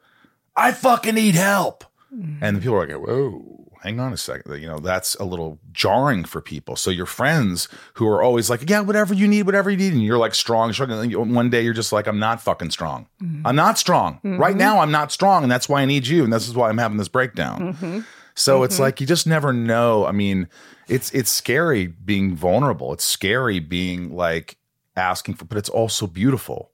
I 0.55 0.71
fucking 0.71 1.15
need 1.15 1.35
help. 1.35 1.83
Mm. 2.13 2.39
And 2.41 2.57
the 2.57 2.61
people 2.61 2.75
are 2.75 2.87
like, 2.87 2.95
whoa. 2.95 3.60
Hang 3.81 3.99
on 3.99 4.13
a 4.13 4.17
second. 4.17 4.61
You 4.61 4.67
know, 4.67 4.79
that's 4.79 5.15
a 5.15 5.23
little 5.23 5.59
jarring 5.71 6.23
for 6.23 6.41
people. 6.41 6.75
So 6.75 6.91
your 6.91 7.05
friends 7.05 7.67
who 7.95 8.07
are 8.07 8.21
always 8.21 8.49
like, 8.49 8.69
yeah, 8.69 8.81
whatever 8.81 9.13
you 9.13 9.27
need, 9.27 9.43
whatever 9.43 9.69
you 9.69 9.77
need. 9.77 9.93
And 9.93 10.03
you're 10.03 10.17
like 10.17 10.35
strong, 10.35 10.71
strong. 10.71 10.91
And 10.91 11.11
then 11.11 11.33
one 11.33 11.49
day 11.49 11.61
you're 11.63 11.73
just 11.73 11.91
like, 11.91 12.07
I'm 12.07 12.19
not 12.19 12.41
fucking 12.41 12.71
strong. 12.71 13.07
Mm-hmm. 13.21 13.45
I'm 13.45 13.55
not 13.55 13.77
strong. 13.77 14.19
Right 14.23 14.51
mm-hmm. 14.51 14.57
now, 14.59 14.79
I'm 14.79 14.91
not 14.91 15.11
strong. 15.11 15.43
And 15.43 15.51
that's 15.51 15.67
why 15.67 15.81
I 15.81 15.85
need 15.85 16.07
you. 16.07 16.23
And 16.23 16.31
this 16.31 16.47
is 16.47 16.55
why 16.55 16.69
I'm 16.69 16.77
having 16.77 16.97
this 16.97 17.07
breakdown. 17.07 17.73
Mm-hmm. 17.73 17.99
So 18.33 18.63
it's 18.63 18.79
like 18.79 19.01
you 19.01 19.07
just 19.07 19.27
never 19.27 19.51
know. 19.51 20.05
I 20.05 20.11
mean, 20.11 20.47
it's 20.87 21.11
it's 21.11 21.29
scary 21.29 21.87
being 21.87 22.35
vulnerable. 22.35 22.93
It's 22.93 23.03
scary 23.03 23.59
being 23.59 24.15
like 24.15 24.57
asking 24.95 25.35
for, 25.35 25.45
but 25.45 25.57
it's 25.57 25.69
also 25.69 26.07
beautiful. 26.07 26.70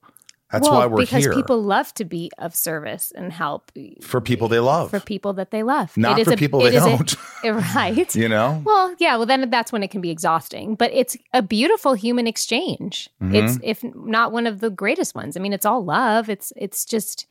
That's 0.52 0.64
well, 0.64 0.80
why 0.80 0.86
we're 0.86 0.98
because 0.98 1.26
here 1.26 1.34
people 1.34 1.62
love 1.62 1.94
to 1.96 2.06
be 2.06 2.32
of 2.38 2.56
service 2.56 3.12
and 3.14 3.34
help 3.34 3.70
for 4.02 4.22
people 4.22 4.48
they 4.48 4.62
love, 4.62 4.90
for 4.90 5.02
people 5.02 5.34
that 5.34 5.52
they 5.52 5.62
love. 5.62 5.96
not 5.98 6.18
It 6.18 6.22
is 6.22 6.28
for 6.30 6.34
a- 6.36 6.38
people 6.38 6.66
it 6.66 6.72
they 6.72 6.78
don't. 6.78 7.16
right. 7.76 8.16
you 8.16 8.30
know, 8.30 8.62
Well, 8.66 8.96
yeah. 8.98 9.18
Well, 9.18 9.26
then 9.26 9.50
that's 9.50 9.74
when 9.74 9.84
it 9.84 9.90
can 9.90 10.00
be 10.00 10.10
exhausting. 10.10 10.76
But 10.76 10.92
it's 10.94 11.18
a 11.34 11.42
beautiful 11.42 11.96
human 11.96 12.28
exchange. 12.28 13.10
Mm-hmm. 13.22 13.36
It's 13.36 13.60
if 13.62 13.84
not 13.94 14.32
one 14.32 14.48
of 14.48 14.62
the 14.62 14.70
greatest 14.70 15.16
ones. 15.16 15.36
I 15.36 15.42
mean, 15.42 15.52
it's 15.52 15.66
all 15.66 15.84
love. 15.84 16.30
It's 16.30 16.54
it's 16.56 16.86
just 16.86 17.28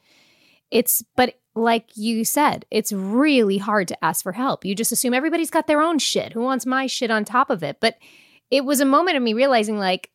it's. 0.70 1.02
But 1.16 1.36
like 1.54 1.96
you 1.96 2.22
said, 2.26 2.66
it's 2.70 2.92
really 2.92 3.56
hard 3.56 3.88
to 3.88 4.04
ask 4.04 4.22
for 4.22 4.32
help. 4.32 4.66
You 4.66 4.74
just 4.74 4.92
assume 4.92 5.14
everybody's 5.14 5.50
got 5.50 5.66
their 5.66 5.80
own 5.80 5.98
shit. 5.98 6.34
Who 6.34 6.42
wants 6.42 6.66
my 6.66 6.86
shit 6.86 7.10
on 7.10 7.24
top 7.24 7.48
of 7.48 7.62
it? 7.62 7.78
But 7.80 7.96
it 8.50 8.66
was 8.66 8.80
a 8.80 8.84
moment 8.84 9.16
of 9.16 9.22
me 9.22 9.32
realizing 9.32 9.78
like 9.78 10.10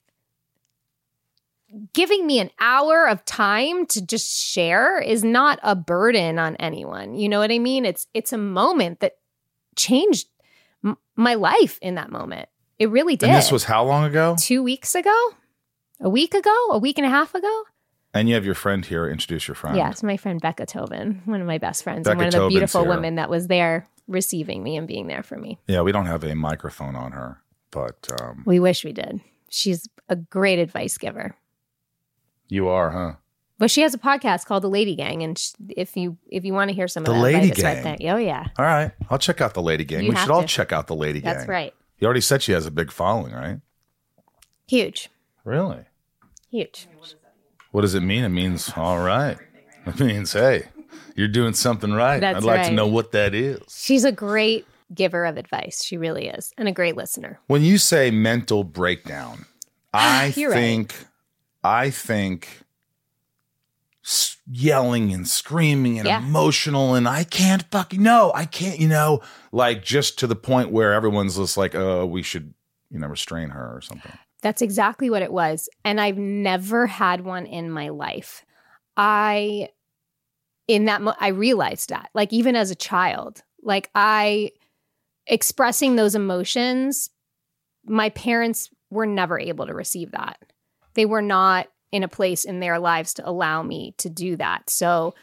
giving 1.94 2.26
me 2.28 2.40
an 2.40 2.50
hour 2.60 3.08
of 3.08 3.24
time 3.26 3.86
to 3.88 4.06
just 4.06 4.30
share 4.32 5.00
is 5.00 5.24
not 5.24 5.60
a 5.64 5.76
burden 5.76 6.40
on 6.40 6.56
anyone. 6.58 7.16
You 7.16 7.30
know 7.30 7.40
what 7.40 7.52
I 7.52 7.60
mean? 7.60 7.86
It's 7.86 8.08
it's 8.14 8.34
a 8.34 8.38
moment 8.38 9.00
that 9.00 9.14
changed 9.76 10.28
m- 10.84 10.98
my 11.16 11.36
life 11.36 11.80
in 11.82 11.96
that 11.96 12.12
moment. 12.12 12.50
It 12.80 12.90
really 12.90 13.16
did. 13.16 13.30
and 13.30 13.38
this 13.38 13.52
was 13.52 13.64
how 13.66 13.84
long 13.86 14.04
ago? 14.06 14.36
2 14.40 14.64
weeks 14.64 14.96
ago? 14.96 15.16
A 16.00 16.10
week 16.10 16.34
ago? 16.34 16.56
A 16.72 16.80
week 16.80 16.98
and 16.98 17.06
a 17.06 17.10
half 17.10 17.36
ago? 17.36 17.64
And 18.14 18.28
you 18.28 18.36
have 18.36 18.44
your 18.44 18.56
friend 18.56 18.84
here. 18.86 19.08
Introduce 19.08 19.48
your 19.48 19.56
friend. 19.56 19.78
Yeah, 19.78 19.90
it's 19.92 20.04
my 20.04 20.18
friend 20.18 20.42
Becca 20.42 20.66
Tobin, 20.66 21.22
one 21.26 21.40
of 21.40 21.48
my 21.48 21.60
best 21.60 21.84
friends 21.84 22.04
Becca 22.06 22.12
and 22.12 22.18
one 22.20 22.28
of 22.28 22.32
the 22.34 22.38
Tobin's 22.40 22.54
beautiful 22.54 22.82
here. 22.82 22.90
women 22.90 23.16
that 23.16 23.30
was 23.30 23.48
there 23.48 23.88
receiving 24.08 24.62
me 24.64 24.76
and 24.76 24.88
being 24.88 25.08
there 25.08 25.24
for 25.24 25.38
me. 25.38 25.60
Yeah, 25.68 25.82
we 25.82 25.92
don't 25.94 26.08
have 26.08 26.24
a 26.26 26.36
microphone 26.36 26.96
on 26.96 27.14
her, 27.14 27.42
but 27.70 28.10
um, 28.20 28.44
We 28.46 28.60
wish 28.60 28.84
we 28.84 28.92
did. 28.92 29.22
She's 29.50 29.88
a 30.10 30.16
great 30.18 30.60
advice 30.60 30.98
giver. 30.98 31.36
You 32.52 32.68
are, 32.68 32.92
huh? 32.92 33.14
But 33.58 33.70
she 33.72 33.82
has 33.82 33.94
a 33.94 33.98
podcast 34.00 34.46
called 34.46 34.64
The 34.64 34.70
Lady 34.70 34.96
Gang, 34.96 35.22
and 35.24 35.38
sh 35.38 35.52
if 35.70 35.96
you 35.96 36.18
if 36.30 36.44
you 36.46 36.54
want 36.54 36.70
to 36.70 36.76
hear 36.76 36.88
some 36.88 37.04
The 37.04 37.12
of 37.12 37.18
that 37.18 37.22
Lady 37.24 37.38
advice, 37.38 37.52
it's 37.52 37.64
right 37.64 37.84
Gang. 37.84 37.98
there. 38.00 38.16
Oh 38.16 38.18
yeah, 38.18 38.46
All 38.60 38.66
right, 38.66 38.92
I'll 39.10 39.18
check 39.20 39.40
out 39.42 39.54
the 39.54 39.62
Lady 39.62 39.84
Gang. 39.86 40.04
You 40.04 40.10
we 40.10 40.16
have 40.16 40.26
should 40.26 40.32
all 40.34 40.42
to. 40.42 40.48
check 40.48 40.72
out 40.72 40.88
the 40.88 40.96
Lady 40.96 41.22
Gang. 41.22 41.34
that's 41.34 41.48
right. 41.48 41.74
You 42.00 42.06
already 42.06 42.22
said 42.22 42.42
she 42.44 42.52
has 42.52 42.66
a 42.66 42.72
big 42.72 42.92
following, 42.92 43.34
right? 43.34 43.60
Huge, 44.68 45.10
Really? 45.44 45.86
huge. 46.50 46.88
What 47.72 47.82
does 47.82 47.96
it 47.96 48.02
mean? 48.02 48.24
It 48.24 48.30
means 48.30 48.72
all 48.76 49.00
right. 49.00 49.38
It 49.86 50.00
means 50.00 50.34
hey, 50.34 50.66
you're 51.16 51.28
doing 51.28 51.54
something 51.54 51.92
right. 51.94 52.20
That's 52.20 52.38
I'd 52.38 52.44
like 52.44 52.68
to 52.68 52.74
know 52.74 52.88
what 52.88 53.12
that 53.14 53.34
is. 53.34 53.62
She's 53.70 54.04
a 54.04 54.12
great 54.12 54.66
giver 54.94 55.26
of 55.26 55.38
advice. 55.38 55.84
She 55.84 55.98
really 55.98 56.28
is, 56.28 56.52
and 56.58 56.68
a 56.68 56.72
great 56.72 56.96
listener. 56.98 57.40
When 57.48 57.62
you 57.64 57.78
say 57.78 58.12
mental 58.12 58.64
breakdown, 58.64 59.46
I 59.94 60.34
You're 60.36 60.52
right. 60.52 60.58
think, 60.58 60.96
I 61.64 61.90
think 61.90 62.64
yelling 64.50 65.14
and 65.14 65.28
screaming 65.28 66.00
and 66.00 66.08
Yeah. 66.08 66.20
emotional, 66.20 66.96
and 66.96 67.08
I 67.08 67.24
can't 67.24 67.64
fucking 67.72 68.02
no, 68.02 68.32
I 68.34 68.46
can't. 68.46 68.80
You 68.80 68.88
know, 68.88 69.22
like 69.52 69.84
just 69.84 70.18
to 70.20 70.28
the 70.28 70.36
point 70.36 70.72
where 70.72 70.94
everyone's 70.94 71.38
just 71.38 71.58
like, 71.58 71.76
oh, 71.76 72.06
we 72.06 72.24
should, 72.24 72.54
you 72.90 73.00
know, 73.00 73.08
restrain 73.08 73.50
her 73.50 73.76
or 73.76 73.82
something. 73.82 74.12
That's 74.42 74.64
exactly 74.64 75.10
what 75.12 75.22
it 75.22 75.32
was. 75.32 75.70
And 75.86 76.02
I've 76.02 76.18
never 76.18 76.88
had 76.88 77.24
one 77.24 77.46
in 77.46 77.70
my 77.70 77.90
life. 77.90 78.44
I, 78.98 79.70
in 80.68 80.86
that, 80.86 81.04
mo- 81.04 81.16
I 81.20 81.28
realized 81.28 81.90
that, 81.90 82.10
like, 82.16 82.34
even 82.34 82.56
as 82.56 82.72
a 82.72 82.76
child, 82.76 83.44
like, 83.62 83.92
I, 83.94 84.52
expressing 85.28 85.96
those 85.96 86.16
emotions, 86.16 87.12
my 87.86 88.10
parents 88.10 88.70
were 88.90 89.06
never 89.06 89.40
able 89.40 89.68
to 89.68 89.76
receive 89.76 90.12
that. 90.12 90.40
They 90.94 91.06
were 91.06 91.22
not 91.22 91.68
in 91.92 92.04
a 92.04 92.08
place 92.08 92.44
in 92.46 92.60
their 92.60 92.80
lives 92.80 93.14
to 93.16 93.30
allow 93.30 93.64
me 93.64 93.94
to 93.98 94.10
do 94.10 94.36
that. 94.38 94.70
So 94.70 95.14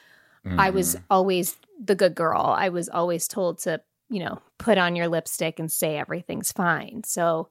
I 0.47 0.71
was 0.71 0.95
Mm-hmm. 0.95 1.05
always 1.11 1.57
the 1.83 1.95
good 1.95 2.15
girl. 2.15 2.41
I 2.41 2.69
was 2.71 2.89
always 2.89 3.29
told 3.29 3.59
to, 3.61 3.81
you 4.09 4.21
know, 4.21 4.41
put 4.57 4.79
on 4.79 4.97
your 4.97 5.09
lipstick 5.09 5.59
and 5.59 5.71
say 5.71 5.99
everything's 5.99 6.53
fine. 6.53 7.03
So 7.05 7.49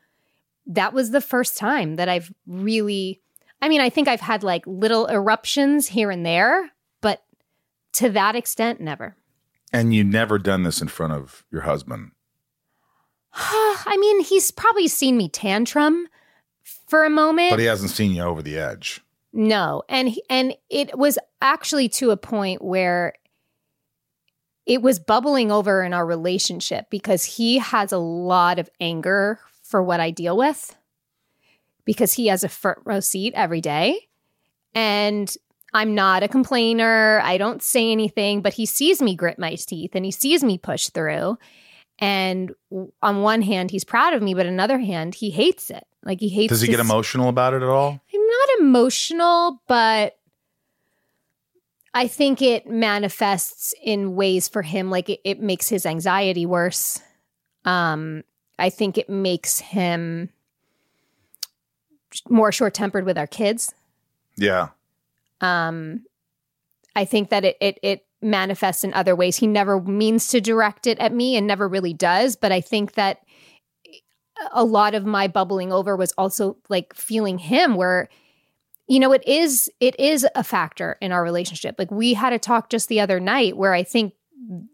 that 0.65 0.93
was 0.93 1.11
the 1.11 1.21
first 1.21 1.57
time 1.57 1.95
that 1.97 2.09
I've 2.09 2.33
really, 2.47 3.21
I 3.61 3.69
mean, 3.69 3.81
I 3.81 3.89
think 3.89 4.07
I've 4.07 4.21
had 4.21 4.41
like 4.43 4.65
little 4.65 5.05
eruptions 5.07 5.87
here 5.87 6.09
and 6.11 6.25
there, 6.25 6.71
but 7.01 7.23
to 7.93 8.09
that 8.09 8.35
extent, 8.35 8.79
never. 8.81 9.15
And 9.71 9.93
you 9.93 10.03
never 10.03 10.37
done 10.39 10.63
this 10.63 10.81
in 10.81 10.87
front 10.87 11.13
of 11.13 11.45
your 11.51 11.61
husband. 11.61 12.11
I 13.33 13.97
mean, 13.99 14.21
he's 14.21 14.49
probably 14.51 14.87
seen 14.87 15.17
me 15.17 15.29
tantrum 15.29 16.07
for 16.87 17.05
a 17.05 17.09
moment. 17.09 17.51
But 17.51 17.59
he 17.59 17.65
hasn't 17.65 17.91
seen 17.91 18.11
you 18.11 18.23
over 18.23 18.41
the 18.41 18.57
edge. 18.57 19.01
No, 19.33 19.83
and 19.89 20.15
and 20.29 20.55
it 20.69 20.97
was 20.97 21.17
actually 21.41 21.89
to 21.89 22.11
a 22.11 22.17
point 22.17 22.61
where 22.61 23.13
it 24.65 24.81
was 24.81 24.99
bubbling 24.99 25.51
over 25.51 25.81
in 25.81 25.93
our 25.93 26.05
relationship 26.05 26.87
because 26.89 27.23
he 27.23 27.57
has 27.57 27.91
a 27.91 27.97
lot 27.97 28.59
of 28.59 28.69
anger 28.79 29.39
for 29.63 29.81
what 29.81 29.99
I 29.99 30.11
deal 30.11 30.35
with 30.37 30.75
because 31.85 32.13
he 32.13 32.27
has 32.27 32.43
a 32.43 32.49
front 32.49 32.79
row 32.83 32.99
seat 32.99 33.33
every 33.35 33.61
day 33.61 34.07
and 34.75 35.33
I'm 35.73 35.95
not 35.95 36.21
a 36.21 36.27
complainer. 36.27 37.21
I 37.23 37.37
don't 37.37 37.63
say 37.63 37.91
anything, 37.91 38.41
but 38.41 38.53
he 38.53 38.65
sees 38.65 39.01
me 39.01 39.15
grit 39.15 39.39
my 39.39 39.55
teeth 39.55 39.91
and 39.95 40.05
he 40.05 40.11
sees 40.11 40.43
me 40.43 40.57
push 40.57 40.89
through. 40.89 41.37
And 41.99 42.53
on 43.01 43.21
one 43.21 43.41
hand, 43.41 43.71
he's 43.71 43.83
proud 43.83 44.13
of 44.13 44.21
me, 44.21 44.33
but 44.33 44.45
on 44.45 44.53
another 44.53 44.79
hand, 44.79 45.15
he 45.15 45.31
hates 45.31 45.71
it. 45.71 45.86
Like 46.03 46.19
he 46.19 46.29
hates. 46.29 46.49
Does 46.49 46.61
he 46.61 46.67
get 46.67 46.79
emotional 46.79 47.29
about 47.29 47.53
it 47.53 47.61
at 47.61 47.69
all? 47.69 47.99
I'm 48.13 48.27
not 48.27 48.49
emotional, 48.59 49.61
but 49.67 50.17
I 51.93 52.07
think 52.07 52.41
it 52.41 52.67
manifests 52.67 53.73
in 53.83 54.15
ways 54.15 54.47
for 54.47 54.61
him 54.61 54.91
like 54.91 55.09
it, 55.09 55.19
it 55.23 55.41
makes 55.41 55.67
his 55.67 55.85
anxiety 55.85 56.45
worse. 56.45 57.01
Um, 57.65 58.23
I 58.59 58.69
think 58.69 58.97
it 58.97 59.09
makes 59.09 59.59
him 59.59 60.29
more 62.29 62.51
short 62.51 62.73
tempered 62.73 63.05
with 63.05 63.17
our 63.17 63.27
kids. 63.27 63.73
Yeah. 64.35 64.69
Um, 65.41 66.05
I 66.95 67.05
think 67.05 67.29
that 67.29 67.45
it 67.45 67.57
it 67.59 67.79
it 67.81 68.05
manifests 68.21 68.83
in 68.83 68.93
other 68.93 69.15
ways. 69.15 69.37
He 69.37 69.47
never 69.47 69.79
means 69.81 70.27
to 70.29 70.41
direct 70.41 70.87
it 70.87 70.99
at 70.99 71.13
me 71.13 71.35
and 71.35 71.45
never 71.45 71.67
really 71.67 71.93
does, 71.93 72.35
but 72.35 72.51
I 72.51 72.61
think 72.61 72.93
that 72.93 73.21
a 74.51 74.63
lot 74.63 74.95
of 74.95 75.05
my 75.05 75.27
bubbling 75.27 75.71
over 75.71 75.95
was 75.95 76.13
also 76.17 76.57
like 76.69 76.93
feeling 76.93 77.37
him 77.37 77.75
where 77.75 78.09
you 78.87 78.99
know 78.99 79.11
it 79.11 79.27
is 79.27 79.69
it 79.79 79.99
is 79.99 80.25
a 80.35 80.43
factor 80.43 80.97
in 81.01 81.11
our 81.11 81.23
relationship. 81.23 81.75
Like 81.77 81.91
we 81.91 82.13
had 82.13 82.33
a 82.33 82.39
talk 82.39 82.69
just 82.69 82.89
the 82.89 82.99
other 82.99 83.19
night 83.19 83.57
where 83.57 83.73
I 83.73 83.83
think 83.83 84.13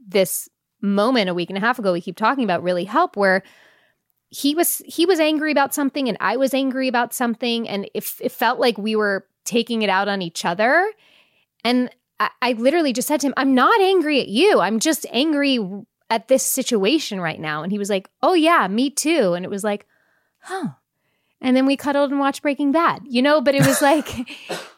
this 0.08 0.50
moment 0.82 1.30
a 1.30 1.34
week 1.34 1.50
and 1.50 1.58
a 1.58 1.62
half 1.62 1.80
ago 1.80 1.94
we 1.94 2.02
keep 2.02 2.18
talking 2.18 2.44
about 2.44 2.62
really 2.62 2.84
helped 2.84 3.16
where 3.16 3.42
he 4.30 4.54
was 4.54 4.82
he 4.86 5.06
was 5.06 5.20
angry 5.20 5.52
about 5.52 5.74
something 5.74 6.10
and 6.10 6.18
I 6.20 6.38
was 6.38 6.54
angry 6.54 6.88
about 6.88 7.14
something 7.14 7.70
and 7.70 7.90
it, 7.94 8.04
it 8.20 8.32
felt 8.32 8.60
like 8.60 8.78
we 8.78 8.96
were 8.96 9.26
taking 9.46 9.82
it 9.82 9.90
out 9.90 10.08
on 10.08 10.22
each 10.22 10.44
other 10.44 10.92
and 11.64 11.90
I, 12.20 12.30
I 12.42 12.54
literally 12.54 12.94
just 12.94 13.08
said 13.08 13.22
to 13.22 13.28
him 13.28 13.34
I'm 13.38 13.54
not 13.54 13.80
angry 13.80 14.20
at 14.20 14.28
you 14.28 14.60
I'm 14.60 14.80
just 14.80 15.06
angry 15.12 15.60
at 16.14 16.28
this 16.28 16.44
situation 16.44 17.20
right 17.20 17.40
now 17.40 17.64
and 17.64 17.72
he 17.72 17.80
was 17.80 17.90
like 17.90 18.10
oh 18.22 18.34
yeah 18.34 18.68
me 18.68 18.90
too 18.90 19.34
and 19.34 19.44
it 19.44 19.50
was 19.50 19.64
like 19.64 19.86
huh 20.42 20.70
and 21.42 21.58
then 21.58 21.66
we 21.66 21.76
cuddled 21.76 22.12
and 22.12 22.20
watched 22.20 22.42
Breaking 22.42 22.72
Bad 22.72 23.02
you 23.06 23.22
know 23.22 23.42
but 23.42 23.56
it 23.56 23.66
was 23.66 23.82
like 23.82 24.08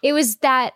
it 0.02 0.14
was 0.14 0.38
that 0.38 0.74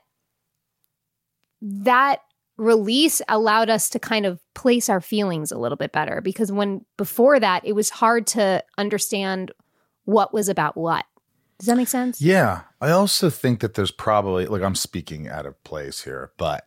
that 1.61 2.19
release 2.57 3.21
allowed 3.29 3.69
us 3.69 3.89
to 3.89 3.99
kind 3.99 4.25
of 4.25 4.39
place 4.53 4.89
our 4.89 4.99
feelings 4.99 5.51
a 5.51 5.57
little 5.57 5.77
bit 5.77 5.93
better 5.93 6.19
because 6.19 6.51
when 6.51 6.85
before 6.97 7.39
that 7.39 7.65
it 7.65 7.73
was 7.73 7.89
hard 7.89 8.27
to 8.27 8.63
understand 8.77 9.51
what 10.09 10.33
was 10.33 10.49
about 10.49 10.75
what. 10.75 11.05
Does 11.59 11.67
that 11.67 11.77
make 11.77 11.87
sense? 11.87 12.21
Yeah. 12.21 12.61
I 12.81 12.89
also 12.89 13.29
think 13.29 13.59
that 13.59 13.75
there's 13.75 13.91
probably, 13.91 14.47
like, 14.47 14.61
I'm 14.61 14.75
speaking 14.75 15.27
out 15.27 15.45
of 15.45 15.61
place 15.63 16.03
here, 16.03 16.31
but 16.37 16.63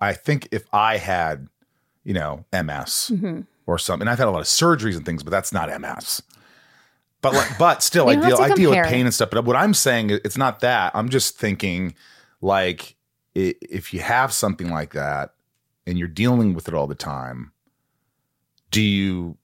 I 0.00 0.14
think 0.14 0.48
if 0.50 0.64
I 0.72 0.96
had, 0.96 1.48
you 2.06 2.14
know, 2.14 2.44
MS 2.52 3.10
Mm-hmm. 3.12 3.40
or 3.66 3.78
something, 3.78 4.02
And 4.02 4.10
I've 4.10 4.18
had 4.18 4.28
a 4.28 4.30
lot 4.30 4.40
of 4.40 4.46
surgeries 4.46 4.96
and 4.96 5.04
things, 5.04 5.22
but 5.24 5.32
that's 5.32 5.52
not 5.52 5.68
MS. 5.80 6.22
But 7.20 7.34
like, 7.34 7.58
but 7.58 7.82
still, 7.90 8.08
I 8.08 8.14
deal 8.14 8.38
I 8.38 8.54
deal 8.54 8.70
with 8.70 8.86
pain 8.86 9.04
and 9.06 9.12
stuff. 9.12 9.30
But 9.30 9.44
what 9.44 9.56
I'm 9.56 9.74
saying, 9.74 10.10
it's 10.10 10.36
not 10.38 10.60
that. 10.60 10.92
I'm 10.94 11.08
just 11.08 11.36
thinking, 11.36 11.94
like, 12.40 12.94
if 13.34 13.92
you 13.92 14.00
have 14.00 14.32
something 14.32 14.70
like 14.70 14.92
that 14.92 15.34
and 15.86 15.98
you're 15.98 16.08
dealing 16.08 16.54
with 16.54 16.68
it 16.68 16.74
all 16.74 16.86
the 16.86 16.94
time, 16.94 17.50
do 18.70 18.80
you 18.80 19.36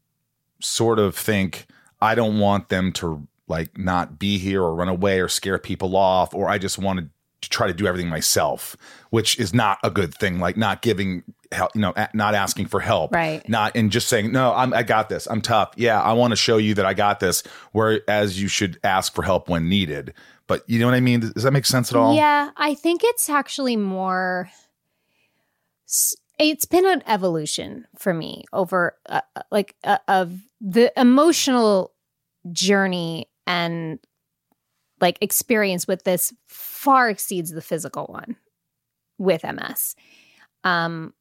sort 0.60 0.98
of 1.00 1.16
think 1.16 1.66
I 2.00 2.14
don't 2.14 2.38
want 2.38 2.68
them 2.68 2.92
to 2.92 3.26
like 3.48 3.76
not 3.76 4.18
be 4.18 4.38
here 4.38 4.62
or 4.62 4.74
run 4.74 4.88
away 4.88 5.20
or 5.20 5.28
scare 5.28 5.58
people 5.58 5.96
off 5.96 6.32
or 6.32 6.48
I 6.48 6.58
just 6.58 6.78
want 6.78 7.00
to 7.00 7.08
try 7.50 7.66
to 7.66 7.74
do 7.74 7.86
everything 7.86 8.08
myself, 8.08 8.76
which 9.10 9.38
is 9.38 9.52
not 9.52 9.78
a 9.82 9.90
good 9.90 10.14
thing. 10.14 10.38
Like 10.38 10.56
not 10.56 10.82
giving 10.82 11.22
help, 11.50 11.74
you 11.74 11.80
know, 11.80 11.94
not 12.14 12.34
asking 12.34 12.66
for 12.66 12.80
help, 12.80 13.14
Right. 13.14 13.46
Not 13.48 13.76
and 13.76 13.90
just 13.90 14.08
saying, 14.08 14.32
no, 14.32 14.52
I'm, 14.54 14.72
I 14.72 14.82
got 14.82 15.08
this. 15.08 15.26
I'm 15.26 15.40
tough. 15.40 15.72
Yeah, 15.76 16.00
I 16.00 16.12
want 16.14 16.32
to 16.32 16.36
show 16.36 16.56
you 16.56 16.74
that 16.74 16.86
I 16.86 16.94
got 16.94 17.20
this. 17.20 17.42
Whereas 17.72 18.40
you 18.40 18.48
should 18.48 18.78
ask 18.84 19.14
for 19.14 19.22
help 19.22 19.48
when 19.48 19.68
needed. 19.68 20.14
But 20.46 20.68
you 20.68 20.78
know 20.78 20.86
what 20.86 20.94
I 20.94 21.00
mean? 21.00 21.20
Does 21.20 21.44
that 21.44 21.52
make 21.52 21.66
sense 21.66 21.90
at 21.92 21.96
all? 21.96 22.14
Yeah, 22.14 22.50
I 22.56 22.74
think 22.74 23.02
it's 23.04 23.28
actually 23.30 23.76
more. 23.76 24.50
It's 26.38 26.64
been 26.64 26.86
an 26.86 27.02
evolution 27.06 27.86
for 27.96 28.12
me 28.12 28.44
over 28.52 28.96
uh, 29.06 29.20
uh, 29.36 29.42
like 29.50 29.76
uh, 29.84 29.98
of 30.08 30.40
the 30.60 30.92
emotional 30.98 31.92
journey 32.50 33.28
and 33.46 33.98
like 35.02 35.18
experience 35.20 35.86
with 35.86 36.04
this 36.04 36.32
far 36.46 37.10
exceeds 37.10 37.50
the 37.50 37.60
physical 37.60 38.06
one 38.06 38.36
with 39.18 39.42
MS. 39.44 39.94
Um, 40.64 41.12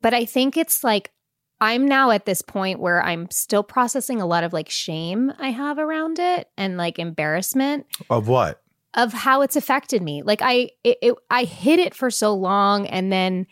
but 0.00 0.14
I 0.14 0.24
think 0.24 0.56
it's 0.56 0.82
like 0.82 1.12
I'm 1.60 1.86
now 1.86 2.12
at 2.12 2.24
this 2.24 2.40
point 2.40 2.78
where 2.80 3.02
I'm 3.02 3.28
still 3.30 3.62
processing 3.64 4.20
a 4.20 4.26
lot 4.26 4.44
of 4.44 4.52
like 4.52 4.70
shame 4.70 5.32
I 5.38 5.50
have 5.50 5.78
around 5.78 6.18
it 6.18 6.48
and 6.56 6.76
like 6.76 6.98
embarrassment 6.98 7.86
Of 8.08 8.28
what? 8.28 8.62
of 8.94 9.12
how 9.12 9.42
it's 9.42 9.56
affected 9.56 10.00
me. 10.02 10.22
Like 10.22 10.40
I 10.42 10.70
it, 10.84 10.98
it, 11.02 11.14
I 11.30 11.44
hid 11.44 11.78
it 11.80 11.94
for 11.94 12.10
so 12.10 12.32
long 12.34 12.86
and 12.86 13.12
then 13.12 13.46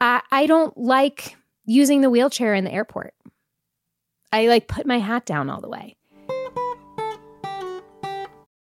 I 0.00 0.20
I 0.30 0.46
don't 0.46 0.76
like 0.76 1.36
using 1.64 2.00
the 2.00 2.10
wheelchair 2.10 2.54
in 2.54 2.64
the 2.64 2.72
airport. 2.72 3.14
I 4.32 4.48
like 4.48 4.66
put 4.66 4.86
my 4.86 4.98
hat 4.98 5.24
down 5.26 5.48
all 5.50 5.60
the 5.60 5.68
way. 5.68 5.96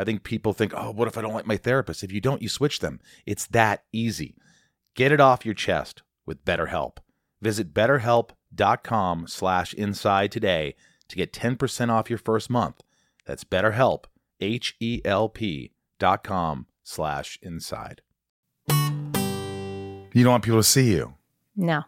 I 0.00 0.04
think 0.04 0.22
people 0.22 0.54
think, 0.54 0.72
oh, 0.74 0.92
what 0.92 1.08
if 1.08 1.18
I 1.18 1.20
don't 1.20 1.34
like 1.34 1.46
my 1.46 1.58
therapist? 1.58 2.02
If 2.02 2.10
you 2.10 2.22
don't, 2.22 2.40
you 2.40 2.48
switch 2.48 2.78
them. 2.78 3.00
It's 3.26 3.46
that 3.48 3.84
easy. 3.92 4.34
Get 4.96 5.12
it 5.12 5.20
off 5.20 5.44
your 5.44 5.52
chest 5.54 6.02
with 6.24 6.42
BetterHelp. 6.42 6.96
Visit 7.42 7.74
betterhelp.com 7.74 9.26
slash 9.28 9.74
inside 9.74 10.32
today 10.32 10.74
to 11.08 11.16
get 11.16 11.34
10% 11.34 11.90
off 11.90 12.08
your 12.08 12.18
first 12.18 12.48
month. 12.48 12.80
That's 13.26 13.44
betterhelp, 13.44 14.04
H-E-L-P 14.40 15.72
dot 15.98 16.24
com 16.24 16.66
slash 16.82 17.38
inside. 17.42 18.00
You 18.70 20.24
don't 20.24 20.30
want 20.30 20.44
people 20.44 20.60
to 20.60 20.64
see 20.64 20.92
you. 20.92 21.12
No. 21.54 21.84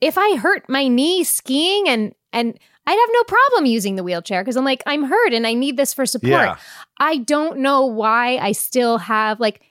If 0.00 0.16
I 0.16 0.36
hurt 0.36 0.66
my 0.66 0.88
knee 0.88 1.24
skiing 1.24 1.90
and 1.90 2.14
and 2.32 2.58
I'd 2.86 2.92
have 2.98 3.10
no 3.12 3.22
problem 3.24 3.66
using 3.66 3.96
the 3.96 4.02
wheelchair 4.02 4.42
because 4.42 4.56
I'm 4.56 4.64
like, 4.64 4.82
I'm 4.86 5.04
hurt 5.04 5.32
and 5.32 5.46
I 5.46 5.54
need 5.54 5.76
this 5.76 5.92
for 5.92 6.06
support. 6.06 6.30
Yeah. 6.30 6.56
I 6.98 7.18
don't 7.18 7.58
know 7.58 7.86
why 7.86 8.38
I 8.38 8.52
still 8.52 8.98
have 8.98 9.40
like 9.40 9.62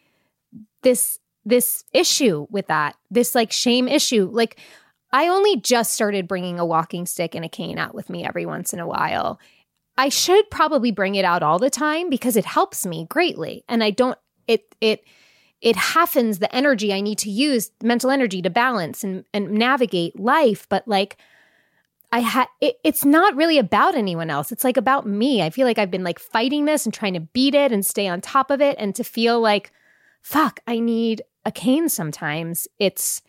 this 0.84 1.20
this 1.46 1.84
issue 1.94 2.46
with 2.50 2.68
that. 2.68 2.96
This 3.10 3.34
like 3.34 3.52
shame 3.52 3.88
issue. 3.88 4.30
Like 4.32 4.60
I 5.12 5.30
only 5.30 5.60
just 5.60 5.94
started 5.94 6.28
bringing 6.28 6.60
a 6.60 6.66
walking 6.66 7.06
stick 7.06 7.34
and 7.34 7.46
a 7.46 7.50
cane 7.50 7.78
out 7.78 7.96
with 7.96 8.10
me 8.10 8.26
every 8.26 8.46
once 8.46 8.74
in 8.74 8.80
a 8.80 8.88
while. 8.88 9.40
I 9.98 10.10
should 10.10 10.50
probably 10.52 10.92
bring 10.92 11.16
it 11.16 11.26
out 11.26 11.42
all 11.42 11.58
the 11.58 11.70
time 11.70 12.10
because 12.10 12.36
it 12.36 12.46
helps 12.46 12.86
me 12.86 13.08
greatly 13.10 13.64
and 13.68 13.84
I 13.84 13.90
don't 13.90 14.18
it 14.48 14.76
it 14.82 15.04
it 15.60 15.76
happens 15.76 16.38
the 16.38 16.56
energy 16.56 16.94
I 16.94 17.02
need 17.02 17.18
to 17.20 17.32
use, 17.32 17.72
mental 17.82 18.12
energy 18.12 18.42
to 18.42 18.50
balance 18.50 19.04
and 19.04 19.26
and 19.34 19.52
navigate 19.52 20.20
life, 20.20 20.68
but 20.70 20.88
like 20.88 21.18
I 22.18 22.22
had 22.22 22.48
it, 22.62 22.78
it's 22.84 23.06
not 23.06 23.36
really 23.36 23.60
about 23.60 23.94
anyone 23.94 24.32
else. 24.32 24.52
It's 24.52 24.64
like 24.64 24.76
about 24.76 25.06
me. 25.06 25.44
I 25.44 25.52
feel 25.52 25.68
like 25.68 25.78
I've 25.78 25.92
been 25.92 26.04
like 26.04 26.18
fighting 26.18 26.66
this 26.66 26.84
and 26.84 26.92
trying 26.92 27.14
to 27.14 27.20
beat 27.20 27.54
it 27.54 27.72
and 27.72 27.86
stay 27.86 28.08
on 28.08 28.22
top 28.22 28.50
of 28.50 28.60
it 28.60 28.76
and 28.80 28.96
to 28.96 29.04
feel 29.04 29.40
like 29.40 29.72
fuck, 30.24 30.60
I 30.66 30.80
need 30.80 31.22
a 31.46 31.52
cane 31.52 31.90
sometimes. 31.90 32.68
It's 32.80 33.22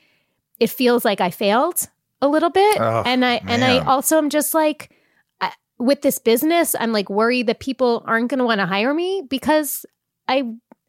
it 0.59 0.71
feels 0.71 1.05
like 1.05 1.21
I 1.21 1.29
failed 1.29 1.87
a 2.23 2.29
little 2.29 2.49
bit 2.49 2.79
Oh, 2.81 3.03
and 3.05 3.27
I 3.27 3.43
and 3.47 3.63
I 3.63 3.81
man. 3.81 3.87
also 3.87 4.17
am 4.17 4.31
just 4.31 4.55
like 4.55 4.91
I, 5.39 5.53
with 5.79 6.01
this 6.01 6.19
business, 6.19 6.75
I'm 6.81 6.93
like 6.93 7.11
worried 7.11 7.49
that 7.49 7.61
people 7.61 8.03
aren't 8.07 8.31
going 8.31 8.39
to 8.39 8.47
want 8.47 8.61
to 8.61 8.67
hire 8.67 8.95
me 8.95 9.23
because 9.29 9.85
I 10.27 10.45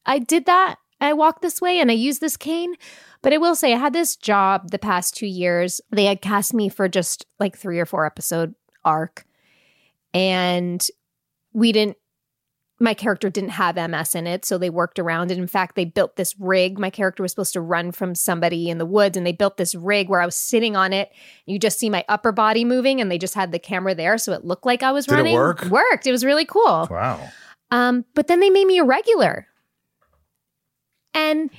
I 0.06 0.20
did 0.20 0.46
that. 0.46 0.78
I 1.02 1.12
walked 1.12 1.42
this 1.42 1.60
way 1.60 1.82
and 1.82 1.92
I 1.92 1.96
used 1.96 2.22
this 2.22 2.38
cane. 2.38 2.76
But 3.22 3.34
I 3.34 3.38
will 3.38 3.56
say 3.56 3.74
I 3.74 3.78
had 3.78 3.94
this 3.94 4.16
job 4.16 4.72
the 4.72 4.80
past 4.80 5.16
2 5.18 5.28
years. 5.28 5.82
They 5.92 6.06
had 6.06 6.22
cast 6.22 6.54
me 6.54 6.70
for 6.70 6.88
just 6.88 7.26
like 7.40 7.58
3 7.58 7.80
or 7.80 7.86
4 7.86 8.06
episode 8.06 8.56
arc 8.86 9.26
and 10.14 10.86
we 11.54 11.72
didn't 11.72 11.98
my 12.82 12.94
character 12.94 13.30
didn't 13.30 13.50
have 13.50 13.76
MS 13.76 14.16
in 14.16 14.26
it, 14.26 14.46
so 14.46 14.58
they 14.58 14.70
worked 14.70 15.00
around 15.00 15.32
it. 15.32 15.38
In 15.38 15.48
fact, 15.48 15.76
they 15.76 15.84
built 15.84 16.16
this 16.16 16.34
rig. 16.40 16.80
My 16.80 16.90
character 16.90 17.22
was 17.22 17.34
supposed 17.34 17.52
to 17.52 17.60
run 17.60 17.92
from 17.92 18.16
somebody 18.16 18.70
in 18.70 18.78
the 18.78 18.86
woods, 18.86 19.18
and 19.18 19.28
they 19.28 19.34
built 19.34 19.58
this 19.58 19.76
rig 19.76 20.08
where 20.08 20.22
I 20.22 20.26
was 20.26 20.38
sitting 20.38 20.78
on 20.78 20.94
it. 20.94 21.12
You 21.46 21.60
just 21.60 21.78
see 21.78 21.90
my 21.90 22.06
upper 22.08 22.32
body 22.32 22.64
moving, 22.64 23.02
and 23.02 23.12
they 23.12 23.18
just 23.18 23.34
had 23.34 23.52
the 23.52 23.60
camera 23.60 23.94
there, 23.94 24.18
so 24.18 24.32
it 24.32 24.46
looked 24.46 24.66
like 24.66 24.82
I 24.82 24.94
was 24.94 25.06
Did 25.06 25.16
it 25.16 25.18
running. 25.18 25.36
work? 25.36 25.66
Worked. 25.66 26.08
It 26.08 26.14
was 26.14 26.24
really 26.24 26.46
cool. 26.46 26.88
Wow. 26.90 27.20
Um, 27.70 28.06
but 28.16 28.28
then 28.28 28.40
they 28.40 28.50
made 28.50 28.66
me 28.66 28.78
a 28.78 28.86
regular. 28.86 29.46
And 31.14 31.50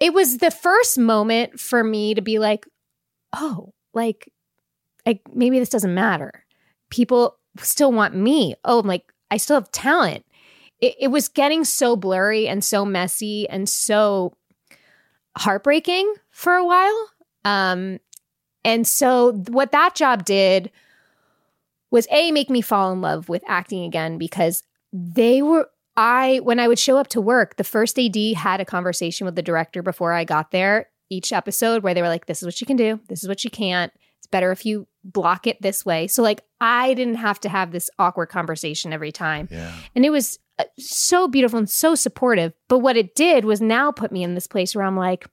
it 0.00 0.12
was 0.12 0.38
the 0.38 0.50
first 0.50 0.98
moment 0.98 1.58
for 1.58 1.82
me 1.82 2.14
to 2.14 2.20
be 2.20 2.38
like, 2.38 2.66
oh, 3.34 3.72
like, 3.94 4.32
like 5.06 5.22
maybe 5.32 5.58
this 5.58 5.68
doesn't 5.68 5.94
matter. 5.94 6.44
People 6.90 7.36
still 7.58 7.92
want 7.92 8.14
me. 8.14 8.54
Oh, 8.64 8.80
I'm 8.80 8.86
like, 8.86 9.12
I 9.30 9.36
still 9.36 9.56
have 9.56 9.72
talent. 9.72 10.24
It, 10.80 10.94
it 11.00 11.08
was 11.08 11.28
getting 11.28 11.64
so 11.64 11.96
blurry 11.96 12.46
and 12.46 12.64
so 12.64 12.84
messy 12.84 13.48
and 13.48 13.68
so 13.68 14.34
heartbreaking 15.36 16.14
for 16.30 16.54
a 16.54 16.64
while. 16.64 17.10
Um, 17.44 17.98
and 18.64 18.86
so 18.86 19.32
what 19.48 19.72
that 19.72 19.94
job 19.94 20.24
did 20.24 20.70
was 21.90 22.06
a 22.10 22.32
make 22.32 22.50
me 22.50 22.60
fall 22.60 22.92
in 22.92 23.00
love 23.00 23.28
with 23.28 23.42
acting 23.46 23.84
again 23.84 24.18
because 24.18 24.62
they 24.92 25.42
were 25.42 25.68
I 25.98 26.38
when 26.44 26.60
I 26.60 26.68
would 26.68 26.78
show 26.78 26.96
up 26.96 27.08
to 27.08 27.20
work, 27.20 27.56
the 27.56 27.64
first 27.64 27.98
AD 27.98 28.16
had 28.36 28.60
a 28.60 28.64
conversation 28.64 29.24
with 29.24 29.34
the 29.34 29.42
director 29.42 29.82
before 29.82 30.12
I 30.12 30.24
got 30.24 30.52
there 30.52 30.88
each 31.10 31.32
episode 31.32 31.82
where 31.82 31.92
they 31.94 32.02
were 32.02 32.08
like, 32.08 32.26
This 32.26 32.40
is 32.42 32.46
what 32.46 32.60
you 32.60 32.66
can 32.66 32.76
do, 32.76 33.00
this 33.08 33.22
is 33.22 33.28
what 33.28 33.42
you 33.44 33.50
can't. 33.50 33.92
It's 34.18 34.26
better 34.26 34.52
if 34.52 34.64
you 34.64 34.86
block 35.04 35.46
it 35.46 35.60
this 35.60 35.84
way. 35.84 36.06
So 36.06 36.22
like 36.22 36.42
I 36.60 36.94
didn't 36.94 37.16
have 37.16 37.40
to 37.40 37.48
have 37.48 37.72
this 37.72 37.90
awkward 37.98 38.26
conversation 38.28 38.92
every 38.92 39.10
time. 39.12 39.48
Yeah. 39.50 39.72
And 39.96 40.04
it 40.04 40.10
was 40.10 40.38
uh, 40.58 40.64
so 40.78 41.26
beautiful 41.28 41.58
and 41.58 41.68
so 41.70 41.94
supportive. 41.94 42.52
But 42.68 42.78
what 42.78 42.96
it 42.96 43.14
did 43.14 43.44
was 43.44 43.60
now 43.60 43.90
put 43.92 44.12
me 44.12 44.22
in 44.22 44.34
this 44.34 44.46
place 44.46 44.74
where 44.74 44.84
I'm 44.84 44.96
like, 44.96 45.26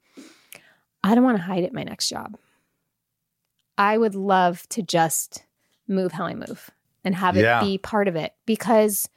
I 1.04 1.14
don't 1.14 1.24
want 1.24 1.36
to 1.36 1.42
hide 1.42 1.62
it 1.64 1.72
my 1.72 1.84
next 1.84 2.08
job. 2.08 2.36
I 3.78 3.98
would 3.98 4.14
love 4.14 4.66
to 4.70 4.82
just 4.82 5.44
move 5.86 6.12
how 6.12 6.24
I 6.26 6.34
move 6.34 6.70
and 7.04 7.14
have 7.14 7.36
it 7.36 7.42
Yeah. 7.42 7.60
be 7.60 7.78
part 7.78 8.08
of 8.08 8.16
it 8.16 8.32
because 8.46 9.08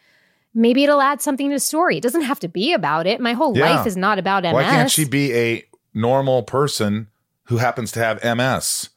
maybe 0.54 0.84
it'll 0.84 1.02
add 1.02 1.22
something 1.22 1.50
to 1.50 1.56
the 1.56 1.60
story. 1.60 1.98
It 1.98 2.04
doesn't 2.04 2.22
have 2.24 2.40
to 2.42 2.48
be 2.48 2.74
about 2.74 3.08
it. 3.08 3.20
My 3.20 3.34
whole 3.34 3.58
Yeah. 3.58 3.76
life 3.78 3.88
is 3.88 3.96
not 3.98 4.20
about 4.20 4.44
MS. 4.46 4.54
Why 4.54 4.64
can't 4.64 4.92
she 4.92 5.06
be 5.06 5.34
a 5.36 5.64
normal 5.94 6.44
person 6.44 7.08
who 7.46 7.58
happens 7.58 7.92
to 7.94 8.00
have 8.00 8.24
MS, 8.24 8.90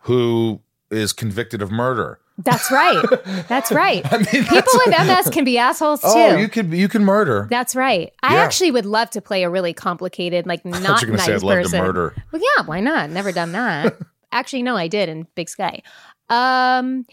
who 0.00 0.60
is 0.90 1.12
convicted 1.12 1.62
of 1.62 1.70
murder? 1.70 2.20
That's 2.38 2.70
right. 2.70 3.02
That's 3.48 3.72
right. 3.72 4.02
I 4.12 4.18
mean, 4.18 4.44
People 4.44 4.72
with 4.84 4.88
MS 5.06 5.30
can 5.30 5.44
be 5.44 5.56
assholes 5.56 6.00
too. 6.02 6.08
oh, 6.08 6.36
you 6.36 6.48
could 6.48 6.70
you 6.72 6.86
can 6.88 7.02
murder. 7.02 7.46
That's 7.50 7.74
right. 7.74 8.12
I 8.22 8.34
Yeah. 8.34 8.40
actually 8.42 8.70
would 8.72 8.84
love 8.84 9.08
to 9.10 9.22
play 9.22 9.42
a 9.42 9.48
really 9.48 9.72
complicated, 9.72 10.46
like 10.46 10.62
not 10.66 11.00
you 11.02 11.08
nice 11.12 11.24
say 11.24 11.34
I'd 11.34 11.42
love 11.42 11.54
person. 11.56 11.78
to 11.80 11.86
murder. 11.86 12.14
Well, 12.32 12.42
yeah, 12.56 12.64
why 12.66 12.80
not? 12.80 13.08
Never 13.08 13.32
done 13.32 13.52
that. 13.52 13.94
actually, 14.32 14.62
no, 14.64 14.76
I 14.76 14.86
did 14.86 15.08
in 15.08 15.26
Big 15.34 15.48
Sky. 15.48 15.80
Um, 16.28 17.06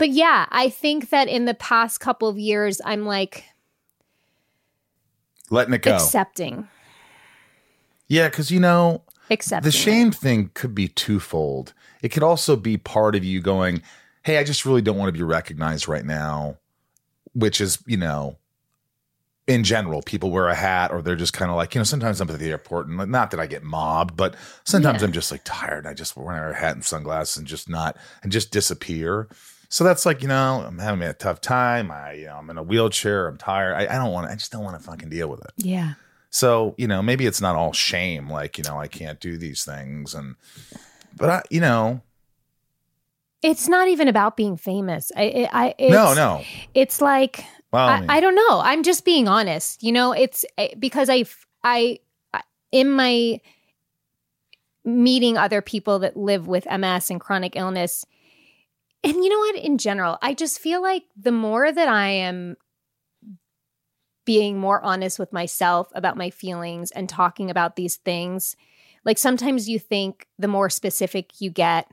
but 0.00 0.08
yeah, 0.08 0.46
I 0.50 0.70
think 0.70 1.10
that 1.10 1.28
in 1.28 1.44
the 1.44 1.52
past 1.54 2.00
couple 2.00 2.26
of 2.26 2.38
years, 2.38 2.80
I'm 2.86 3.04
like 3.04 3.44
Letting 5.50 5.74
it 5.74 5.82
go. 5.82 5.94
accepting, 5.94 6.68
yeah, 8.08 8.28
because 8.28 8.50
you 8.50 8.60
know 8.60 9.02
accepting. 9.30 9.70
the 9.70 9.76
it. 9.76 9.78
shame 9.78 10.10
thing 10.10 10.50
could 10.54 10.74
be 10.74 10.88
twofold. 10.88 11.74
It 12.02 12.08
could 12.08 12.22
also 12.22 12.56
be 12.56 12.76
part 12.78 13.14
of 13.14 13.24
you 13.24 13.40
going, 13.42 13.82
"Hey, 14.22 14.38
I 14.38 14.44
just 14.44 14.64
really 14.64 14.80
don't 14.80 14.96
want 14.96 15.08
to 15.08 15.18
be 15.18 15.22
recognized 15.22 15.86
right 15.86 16.04
now," 16.04 16.56
which 17.34 17.60
is 17.60 17.78
you 17.86 17.96
know. 17.96 18.36
In 19.46 19.64
general, 19.64 20.00
people 20.02 20.30
wear 20.30 20.46
a 20.46 20.54
hat, 20.54 20.92
or 20.92 21.02
they're 21.02 21.16
just 21.16 21.32
kind 21.32 21.50
of 21.50 21.56
like 21.56 21.74
you 21.74 21.80
know. 21.80 21.84
Sometimes 21.84 22.20
I'm 22.20 22.30
at 22.30 22.38
the 22.38 22.50
airport, 22.50 22.86
and 22.86 22.96
like, 22.96 23.08
not 23.08 23.32
that 23.32 23.40
I 23.40 23.46
get 23.46 23.64
mobbed, 23.64 24.16
but 24.16 24.36
sometimes 24.64 25.00
Yeah. 25.02 25.06
I'm 25.08 25.12
just 25.12 25.32
like 25.32 25.40
tired. 25.44 25.78
And 25.78 25.88
I 25.88 25.94
just 25.94 26.16
wear 26.16 26.50
a 26.50 26.54
hat 26.54 26.74
and 26.76 26.84
sunglasses 26.84 27.36
and 27.38 27.46
just 27.48 27.68
not 27.68 27.96
and 28.22 28.30
just 28.30 28.52
disappear. 28.52 29.28
So 29.70 29.84
that's 29.84 30.04
like 30.04 30.20
you 30.20 30.28
know 30.28 30.64
I'm 30.66 30.78
having 30.78 31.02
a 31.02 31.12
tough 31.14 31.40
time. 31.40 31.90
I 31.90 32.12
you 32.12 32.26
know 32.26 32.36
I'm 32.36 32.50
in 32.50 32.58
a 32.58 32.62
wheelchair. 32.62 33.26
I'm 33.28 33.38
tired. 33.38 33.74
I, 33.74 33.94
I 33.94 33.98
don't 33.98 34.12
want. 34.12 34.26
to 34.26 34.32
I 34.32 34.36
just 34.36 34.52
don't 34.52 34.64
want 34.64 34.78
to 34.78 34.84
fucking 34.84 35.08
deal 35.08 35.28
with 35.28 35.40
it. 35.40 35.52
Yeah. 35.56 35.94
So, 36.32 36.76
you 36.78 36.86
know, 36.86 37.02
maybe 37.02 37.26
it's 37.26 37.40
not 37.40 37.56
all 37.56 37.72
shame, 37.72 38.30
like, 38.30 38.56
you 38.56 38.62
know, 38.62 38.78
I 38.78 38.86
can't 38.86 39.18
do 39.18 39.36
these 39.36 39.64
things. 39.64 40.14
And, 40.14 40.36
but 41.16 41.28
I, 41.28 41.42
you 41.50 41.60
know, 41.60 42.02
It's 43.42 43.66
not 43.68 43.88
even 43.88 44.06
about 44.06 44.36
being 44.36 44.56
famous. 44.56 45.10
I, 45.16 45.48
I, 45.52 45.74
it's, 45.76 45.92
no, 45.92 46.14
no. 46.14 46.44
It's 46.72 47.00
like 47.00 47.44
Well, 47.72 47.88
I 47.88 48.00
mean, 48.00 48.10
I 48.10 48.20
don't 48.20 48.36
know. 48.36 48.60
I'm 48.62 48.84
just 48.84 49.04
being 49.04 49.26
honest. 49.26 49.82
You 49.82 49.90
know, 49.90 50.12
it's 50.12 50.44
eh, 50.56 50.68
because 50.78 51.10
I, 51.10 51.24
I- 51.64 51.98
in 52.70 52.92
my 52.92 53.40
meeting 54.84 55.36
other 55.36 55.60
people 55.60 55.98
that 56.00 56.16
live 56.16 56.46
with 56.46 56.64
MS 56.70 57.10
and 57.10 57.20
chronic 57.20 57.56
illness, 57.56 58.04
and 59.04 59.14
you 59.14 59.28
know 59.28 59.38
what? 59.38 59.56
In 59.56 59.78
general, 59.78 60.18
I 60.22 60.34
just 60.34 60.58
feel 60.58 60.82
like 60.82 61.04
the 61.16 61.32
more 61.32 61.70
that 61.70 61.88
I 61.88 62.08
am 62.08 62.56
being 64.26 64.58
more 64.58 64.82
honest 64.82 65.18
with 65.18 65.32
myself 65.32 65.88
about 65.94 66.16
my 66.16 66.30
feelings 66.30 66.90
and 66.92 67.08
talking 67.08 67.50
about 67.50 67.76
these 67.76 67.96
things, 67.96 68.54
like 69.04 69.18
sometimes 69.18 69.68
you 69.68 69.78
think 69.78 70.26
the 70.38 70.46
more 70.48 70.68
specific 70.70 71.40
you 71.40 71.50
get, 71.50 71.90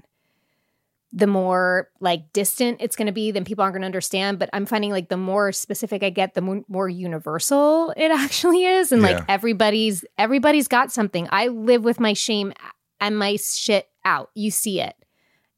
the 1.14 1.26
more 1.26 1.90
like 2.02 2.32
distant 2.34 2.78
it's 2.82 2.98
going 2.98 3.06
to 3.06 3.14
be, 3.14 3.32
then 3.32 3.46
people 3.46 3.64
aren't 3.64 3.74
going 3.74 3.82
to 3.82 3.88
understand. 3.88 4.38
But 4.40 4.50
I'm 4.52 4.66
finding 4.66 4.92
like 4.92 5.08
the 5.08 5.16
more 5.18 5.54
specific 5.54 6.04
I 6.04 6.10
get, 6.10 6.34
the 6.34 6.42
more, 6.42 6.62
more 6.68 6.90
universal 6.90 7.92
it 7.98 8.12
actually 8.12 8.66
is, 8.66 8.92
and 8.92 9.02
Yeah. 9.02 9.08
like 9.14 9.24
everybody's 9.30 10.04
everybody's 10.18 10.68
got 10.68 10.92
something. 10.92 11.28
I 11.32 11.48
live 11.48 11.84
with 11.84 12.00
my 12.00 12.12
shame 12.14 12.52
and 13.00 13.18
my 13.18 13.38
shit 13.38 13.88
out. 14.04 14.30
You 14.36 14.52
see 14.52 14.82
it, 14.82 14.96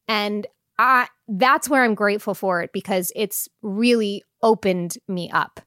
and 0.07 0.45
I 0.79 1.07
that's 1.27 1.69
where 1.69 1.83
I'm 1.83 1.93
grateful 1.93 2.33
for 2.33 2.61
it 2.61 2.71
because 2.73 3.11
it's 3.15 3.49
really 3.61 4.23
opened 4.41 4.97
me 5.07 5.29
up. 5.29 5.59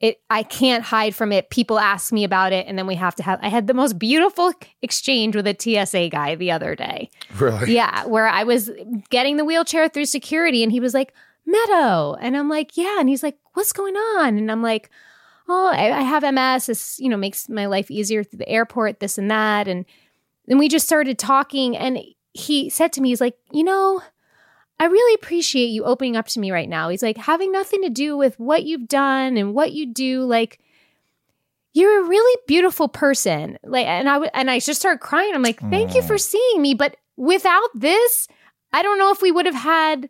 It 0.00 0.20
I 0.28 0.42
can't 0.42 0.84
hide 0.84 1.14
from 1.14 1.32
it. 1.32 1.50
People 1.50 1.78
ask 1.78 2.12
me 2.12 2.24
about 2.24 2.52
it, 2.52 2.66
and 2.68 2.78
then 2.78 2.86
we 2.86 2.94
have 2.94 3.14
to 3.16 3.22
have. 3.22 3.40
I 3.42 3.48
had 3.48 3.66
the 3.66 3.74
most 3.74 3.98
beautiful 3.98 4.52
exchange 4.82 5.34
with 5.34 5.46
a 5.46 5.56
TSA 5.58 6.10
guy 6.10 6.34
the 6.34 6.50
other 6.50 6.76
day. 6.76 7.10
really. 7.38 7.74
Yeah, 7.74 8.04
where 8.04 8.28
I 8.28 8.44
was 8.44 8.70
getting 9.08 9.38
the 9.38 9.44
wheelchair 9.44 9.88
through 9.88 10.04
security 10.04 10.62
and 10.62 10.70
he 10.70 10.80
was 10.80 10.94
like, 10.94 11.14
Meadow. 11.46 12.14
And 12.20 12.36
I'm 12.36 12.48
like, 12.48 12.76
yeah. 12.76 13.00
And 13.00 13.08
he's 13.08 13.22
like, 13.22 13.38
what's 13.54 13.72
going 13.72 13.96
on? 13.96 14.38
And 14.38 14.52
I'm 14.52 14.62
like, 14.62 14.90
oh, 15.48 15.70
I, 15.72 15.98
I 15.98 16.02
have 16.02 16.22
MS. 16.22 16.66
This, 16.66 16.98
you 17.00 17.08
know, 17.08 17.16
makes 17.16 17.48
my 17.48 17.66
life 17.66 17.90
easier 17.90 18.22
through 18.22 18.38
the 18.38 18.48
airport, 18.48 19.00
this 19.00 19.18
and 19.18 19.30
that. 19.30 19.66
And 19.66 19.84
then 20.46 20.58
we 20.58 20.68
just 20.68 20.86
started 20.86 21.18
talking 21.18 21.76
and 21.76 21.98
he 22.32 22.70
said 22.70 22.92
to 22.92 23.00
me, 23.00 23.08
he's 23.08 23.20
like, 23.20 23.36
you 23.52 23.64
know, 23.64 24.02
I 24.80 24.86
really 24.86 25.14
appreciate 25.14 25.66
you 25.66 25.84
opening 25.84 26.16
up 26.16 26.26
to 26.28 26.40
me 26.40 26.50
right 26.50 26.68
now. 26.68 26.88
He's 26.88 27.02
like, 27.02 27.18
having 27.18 27.52
nothing 27.52 27.82
to 27.82 27.90
do 27.90 28.16
with 28.16 28.40
what 28.40 28.64
you've 28.64 28.88
done 28.88 29.36
and 29.36 29.54
what 29.54 29.72
you 29.72 29.86
do, 29.86 30.24
like, 30.24 30.58
you're 31.72 32.04
a 32.04 32.08
really 32.08 32.40
beautiful 32.48 32.88
person. 32.88 33.58
Like, 33.62 33.86
and 33.86 34.08
I 34.08 34.14
w- 34.14 34.30
and 34.34 34.50
I 34.50 34.58
just 34.58 34.80
started 34.80 34.98
crying. 34.98 35.32
I'm 35.34 35.42
like, 35.42 35.60
thank 35.60 35.94
you 35.94 36.02
for 36.02 36.18
seeing 36.18 36.62
me, 36.62 36.74
but 36.74 36.96
without 37.16 37.68
this, 37.74 38.26
I 38.72 38.82
don't 38.82 38.98
know 38.98 39.12
if 39.12 39.22
we 39.22 39.30
would 39.30 39.46
have 39.46 39.54
had 39.54 40.08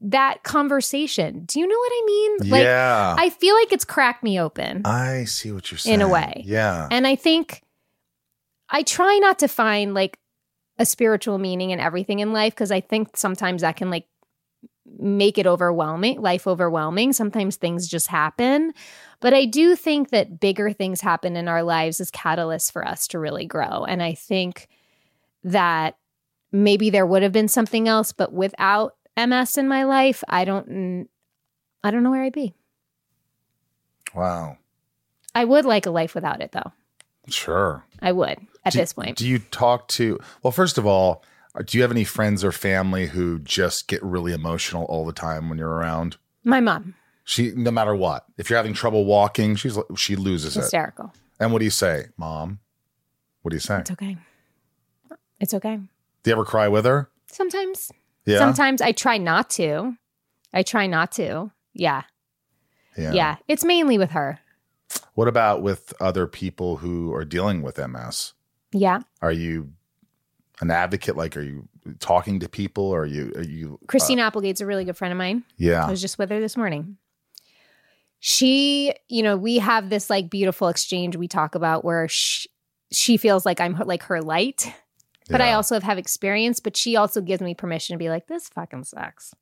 that 0.00 0.44
conversation. 0.44 1.44
Do 1.46 1.60
you 1.60 1.66
know 1.66 1.76
what 1.76 1.92
I 1.92 2.02
mean? 2.06 2.50
Like 2.50 2.62
yeah. 2.62 3.16
I 3.18 3.30
feel 3.30 3.54
like 3.54 3.72
it's 3.72 3.84
cracked 3.84 4.22
me 4.22 4.40
open. 4.40 4.82
I 4.84 5.24
see 5.24 5.50
what 5.50 5.70
you're 5.70 5.78
saying. 5.78 5.94
In 5.94 6.02
a 6.02 6.08
way. 6.08 6.42
Yeah. 6.46 6.88
And 6.90 7.06
I 7.06 7.16
think 7.16 7.62
I 8.68 8.82
try 8.82 9.18
not 9.18 9.38
to 9.40 9.48
find 9.48 9.94
like 9.94 10.18
a 10.78 10.86
spiritual 10.86 11.38
meaning 11.38 11.70
in 11.70 11.80
everything 11.80 12.18
in 12.18 12.32
life 12.32 12.54
because 12.54 12.70
I 12.70 12.80
think 12.80 13.16
sometimes 13.16 13.62
that 13.62 13.76
can 13.76 13.90
like 13.90 14.06
make 14.98 15.38
it 15.38 15.46
overwhelming, 15.46 16.20
life 16.20 16.46
overwhelming. 16.46 17.12
Sometimes 17.12 17.56
things 17.56 17.88
just 17.88 18.08
happen. 18.08 18.72
But 19.20 19.34
I 19.34 19.46
do 19.46 19.76
think 19.76 20.10
that 20.10 20.40
bigger 20.40 20.72
things 20.72 21.00
happen 21.00 21.36
in 21.36 21.48
our 21.48 21.62
lives 21.62 22.00
as 22.00 22.10
catalysts 22.10 22.70
for 22.70 22.86
us 22.86 23.08
to 23.08 23.18
really 23.18 23.46
grow. 23.46 23.84
And 23.84 24.02
I 24.02 24.14
think 24.14 24.68
that 25.44 25.96
maybe 26.52 26.90
there 26.90 27.06
would 27.06 27.22
have 27.22 27.32
been 27.32 27.48
something 27.48 27.88
else, 27.88 28.12
but 28.12 28.32
without 28.32 28.96
MS 29.16 29.56
in 29.58 29.68
my 29.68 29.84
life, 29.84 30.22
I 30.28 30.44
don't 30.44 31.08
I 31.82 31.90
don't 31.90 32.02
know 32.02 32.10
where 32.10 32.22
I'd 32.22 32.32
be. 32.32 32.54
wow. 34.14 34.58
I 35.34 35.44
would 35.44 35.64
like 35.64 35.86
a 35.86 35.90
life 35.90 36.14
without 36.14 36.40
it 36.40 36.52
though. 36.52 36.72
Sure. 37.28 37.84
I 38.00 38.12
would 38.12 38.38
at 38.64 38.72
Do- 38.72 38.78
this 38.78 38.92
point. 38.92 39.16
Do 39.18 39.28
you 39.28 39.38
talk 39.38 39.88
to, 39.88 40.18
well, 40.42 40.50
first 40.52 40.78
of 40.78 40.86
all, 40.86 41.22
uh, 41.54 41.62
do 41.64 41.78
you 41.78 41.82
have 41.82 41.90
any 41.90 42.04
friends 42.04 42.42
or 42.44 42.52
family 42.52 43.06
who 43.06 43.38
just 43.38 43.86
get 43.88 44.02
really 44.02 44.32
emotional 44.32 44.84
all 44.84 45.04
the 45.06 45.12
time 45.12 45.48
when 45.48 45.58
you're 45.58 45.70
around? 45.70 46.16
my 46.46 46.60
mom, 46.60 46.94
She, 47.24 47.52
no 47.56 47.70
matter 47.70 47.94
what, 47.94 48.26
if 48.36 48.50
you're 48.50 48.56
having 48.58 48.74
trouble 48.74 49.04
walking, 49.06 49.56
she's 49.56 49.76
like- 49.76 49.86
she 49.96 50.14
loses 50.16 50.56
it. 50.56 50.60
hysterical. 50.60 51.12
And 51.40 51.52
what 51.52 51.60
do 51.60 51.64
you 51.64 51.70
say, 51.70 52.06
mom? 52.18 52.58
What 53.42 53.50
do 53.50 53.56
you 53.56 53.60
say? 53.60 53.78
It's 53.78 53.90
okay. 53.92 54.16
It's 55.40 55.54
okay. 55.54 55.76
Do 55.76 56.30
you 56.30 56.32
ever 56.32 56.44
cry 56.44 56.68
with 56.68 56.84
her? 56.84 57.08
Sometimes. 57.26 57.90
Yeah. 58.26 58.38
Sometimes 58.38 58.80
I 58.80 58.92
try 58.92 59.18
not 59.18 59.50
to. 59.50 59.96
I 60.52 60.62
try 60.62 60.86
not 60.86 61.12
to. 61.12 61.50
Yeah. 61.72 62.02
yeah. 62.96 63.36
It's 63.48 63.64
mainly 63.64 63.98
with 63.98 64.10
her. 64.12 64.38
What 65.14 65.28
about 65.28 65.62
with 65.62 65.92
other 66.00 66.26
people 66.26 66.76
who 66.78 67.12
are 67.14 67.24
dealing 67.24 67.62
with 67.62 67.78
MS? 67.78 68.32
Yeah. 68.74 69.00
Are 69.22 69.32
you 69.32 69.70
an 70.60 70.70
advocate? 70.70 71.16
Like, 71.16 71.36
are 71.36 71.42
you 71.42 71.68
talking 72.00 72.40
to 72.40 72.48
people? 72.48 72.84
Or 72.84 73.02
are 73.02 73.06
you, 73.06 73.32
are 73.36 73.42
you, 73.42 73.78
uh, 73.82 73.86
Christina 73.86 74.22
Applegate's 74.22 74.60
a 74.60 74.66
really 74.66 74.84
good 74.84 74.96
friend 74.96 75.12
of 75.12 75.18
mine. 75.18 75.44
Yeah. 75.56 75.86
I 75.86 75.90
was 75.90 76.00
just 76.00 76.18
with 76.18 76.28
her 76.30 76.40
this 76.40 76.56
morning. 76.56 76.96
She, 78.18 78.92
you 79.08 79.22
know, 79.22 79.36
we 79.36 79.58
have 79.58 79.90
this 79.90 80.10
like 80.10 80.28
beautiful 80.30 80.68
exchange 80.68 81.14
we 81.16 81.28
talk 81.28 81.54
about 81.54 81.84
where 81.84 82.08
she, 82.08 82.48
she 82.90 83.16
feels 83.16 83.46
like 83.46 83.60
I'm 83.60 83.74
her, 83.74 83.84
like 83.84 84.02
her 84.04 84.20
light, 84.22 84.72
but 85.28 85.40
I 85.40 85.52
also 85.52 85.74
have, 85.76 85.82
have 85.82 85.98
experience, 85.98 86.58
but 86.58 86.76
she 86.76 86.96
also 86.96 87.20
gives 87.20 87.42
me 87.42 87.54
permission 87.54 87.94
to 87.94 87.98
be 87.98 88.08
like, 88.08 88.26
this 88.26 88.48
fucking 88.48 88.84
sucks. 88.84 89.34